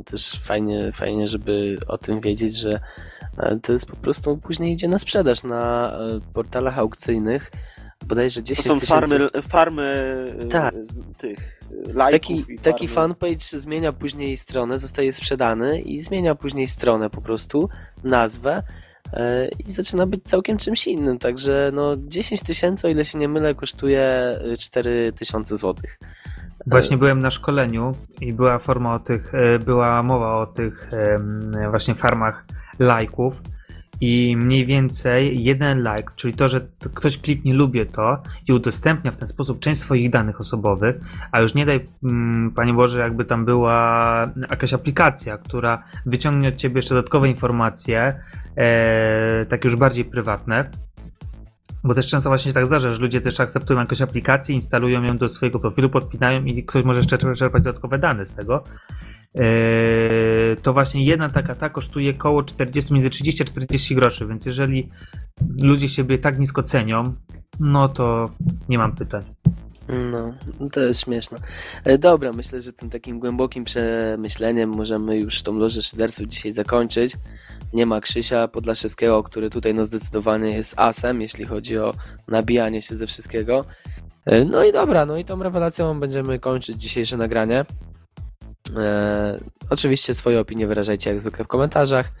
y, 0.00 0.04
też 0.04 0.40
fajnie, 0.44 0.92
fajnie, 0.92 1.28
żeby 1.28 1.76
o 1.88 1.98
tym 1.98 2.20
wiedzieć, 2.20 2.56
że 2.56 2.70
y, 2.72 3.60
to 3.62 3.72
jest 3.72 3.86
po 3.86 3.96
prostu 3.96 4.36
później 4.36 4.72
idzie 4.72 4.88
na 4.88 4.98
sprzedaż 4.98 5.42
na 5.42 5.92
y, 6.16 6.20
portalach 6.34 6.78
aukcyjnych. 6.78 7.50
Bodajże 8.06 8.40
To 8.40 8.46
10 8.46 8.66
są 8.68 8.80
tysięcy. 8.80 8.86
farmy, 9.08 9.28
farmy 9.42 9.94
y, 10.44 10.48
Tak. 10.48 10.74
z 10.82 10.96
tych 11.18 11.60
lajków 11.94 12.20
Taki, 12.20 12.58
taki 12.62 12.88
fanpage 12.88 13.58
zmienia 13.58 13.92
później 13.92 14.36
stronę, 14.36 14.78
zostaje 14.78 15.12
sprzedany 15.12 15.80
i 15.80 16.00
zmienia 16.00 16.34
później 16.34 16.66
stronę 16.66 17.10
po 17.10 17.20
prostu, 17.20 17.68
nazwę 18.04 18.62
e, 19.12 19.48
i 19.66 19.70
zaczyna 19.70 20.06
być 20.06 20.22
całkiem 20.24 20.58
czymś 20.58 20.86
innym. 20.86 21.18
Także 21.18 21.70
no 21.74 21.92
10 21.98 22.42
tysięcy, 22.42 22.86
o 22.86 22.90
ile 22.90 23.04
się 23.04 23.18
nie 23.18 23.28
mylę, 23.28 23.54
kosztuje 23.54 24.32
4 24.58 25.12
tysiące 25.16 25.56
złotych. 25.56 25.98
Właśnie 26.66 26.98
byłem 26.98 27.18
na 27.18 27.30
szkoleniu 27.30 27.92
i 28.20 28.32
była 28.32 28.58
forma 28.58 28.94
o 28.94 28.98
tych, 28.98 29.34
e, 29.34 29.58
była 29.58 30.02
mowa 30.02 30.36
o 30.36 30.46
tych 30.46 30.90
właśnie 31.70 31.94
farmach 31.94 32.44
lajków. 32.78 33.42
I 34.00 34.36
mniej 34.36 34.66
więcej 34.66 35.44
jeden 35.44 35.78
like, 35.78 36.12
czyli 36.16 36.34
to, 36.34 36.48
że 36.48 36.66
ktoś 36.94 37.18
kliknie 37.18 37.54
lubię 37.54 37.86
to 37.86 38.22
i 38.48 38.52
udostępnia 38.52 39.10
w 39.10 39.16
ten 39.16 39.28
sposób 39.28 39.60
część 39.60 39.80
swoich 39.80 40.10
danych 40.10 40.40
osobowych, 40.40 40.96
a 41.32 41.40
już 41.40 41.54
nie 41.54 41.66
daj, 41.66 41.88
mm, 42.02 42.50
Panie 42.50 42.74
Boże, 42.74 43.00
jakby 43.00 43.24
tam 43.24 43.44
była 43.44 44.32
jakaś 44.50 44.72
aplikacja, 44.74 45.38
która 45.38 45.84
wyciągnie 46.06 46.48
od 46.48 46.56
Ciebie 46.56 46.76
jeszcze 46.76 46.94
dodatkowe 46.94 47.28
informacje, 47.28 48.20
e, 48.56 49.46
takie 49.46 49.68
już 49.68 49.76
bardziej 49.76 50.04
prywatne, 50.04 50.70
bo 51.84 51.94
też 51.94 52.06
często 52.06 52.30
właśnie 52.30 52.50
się 52.50 52.54
tak 52.54 52.66
zdarza, 52.66 52.92
że 52.92 53.02
ludzie 53.02 53.20
też 53.20 53.40
akceptują 53.40 53.80
jakąś 53.80 54.02
aplikację, 54.02 54.54
instalują 54.54 55.02
ją 55.02 55.16
do 55.16 55.28
swojego 55.28 55.60
profilu, 55.60 55.90
podpinają 55.90 56.44
i 56.44 56.64
ktoś 56.64 56.84
może 56.84 57.00
jeszcze 57.00 57.18
czerpać 57.18 57.62
dodatkowe 57.62 57.98
dane 57.98 58.26
z 58.26 58.32
tego. 58.34 58.64
Eee, 59.34 60.56
to 60.62 60.72
właśnie 60.72 61.04
jedna 61.04 61.28
taka 61.30 61.54
ta 61.54 61.68
kosztuje 61.68 62.10
około 62.10 62.42
40, 62.42 62.92
między 62.92 63.10
30 63.10 63.42
a 63.42 63.46
40 63.46 63.94
groszy, 63.94 64.26
więc 64.26 64.46
jeżeli 64.46 64.90
ludzie 65.62 65.88
siebie 65.88 66.18
tak 66.18 66.38
nisko 66.38 66.62
cenią, 66.62 67.04
no 67.60 67.88
to 67.88 68.30
nie 68.68 68.78
mam 68.78 68.94
pytań. 68.94 69.22
No, 69.88 70.34
to 70.72 70.80
jest 70.80 71.00
śmieszne. 71.00 71.38
E, 71.84 71.98
Dobra, 71.98 72.30
myślę, 72.36 72.62
że 72.62 72.72
tym 72.72 72.90
takim 72.90 73.20
głębokim 73.20 73.64
przemyśleniem 73.64 74.70
możemy 74.70 75.16
już 75.16 75.42
tą 75.42 75.58
lożę 75.58 75.82
szyderców 75.82 76.26
dzisiaj 76.26 76.52
zakończyć. 76.52 77.16
Nie 77.74 77.86
ma 77.86 78.00
Krzysia 78.00 78.48
Podlaszewskiego, 78.48 79.22
który 79.22 79.50
tutaj 79.50 79.74
no 79.74 79.84
zdecydowanie 79.84 80.56
jest 80.56 80.74
asem, 80.78 81.20
jeśli 81.20 81.44
chodzi 81.44 81.78
o 81.78 81.92
nabijanie 82.28 82.82
się 82.82 82.96
ze 82.96 83.06
wszystkiego. 83.06 83.64
E, 84.26 84.44
No 84.44 84.64
i 84.64 84.72
dobra, 84.72 85.06
no 85.06 85.16
i 85.16 85.24
tą 85.24 85.42
rewelacją 85.42 86.00
będziemy 86.00 86.38
kończyć 86.38 86.76
dzisiejsze 86.76 87.16
nagranie. 87.16 87.64
E, 88.76 89.40
oczywiście 89.70 90.14
swoje 90.14 90.40
opinie 90.40 90.66
wyrażajcie 90.66 91.10
jak 91.10 91.20
zwykle 91.20 91.44
w 91.44 91.48
komentarzach. 91.48 92.12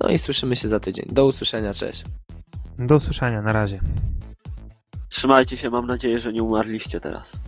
No 0.00 0.08
i 0.08 0.18
słyszymy 0.18 0.56
się 0.56 0.68
za 0.68 0.80
tydzień. 0.80 1.06
Do 1.08 1.26
usłyszenia, 1.26 1.74
cześć. 1.74 2.04
Do 2.78 2.96
usłyszenia, 2.96 3.42
na 3.42 3.52
razie. 3.52 3.80
Trzymajcie 5.08 5.56
się, 5.56 5.70
mam 5.70 5.86
nadzieję, 5.86 6.20
że 6.20 6.32
nie 6.32 6.42
umarliście 6.42 7.00
teraz. 7.00 7.40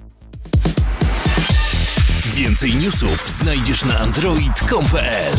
Więcej 2.35 2.75
newsów 2.75 3.29
znajdziesz 3.29 3.85
na 3.85 3.99
android.com.pl 3.99 5.35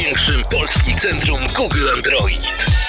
Największym 0.00 0.44
polskim 0.44 0.96
centrum 0.96 1.46
Google 1.56 1.88
Android. 1.96 2.79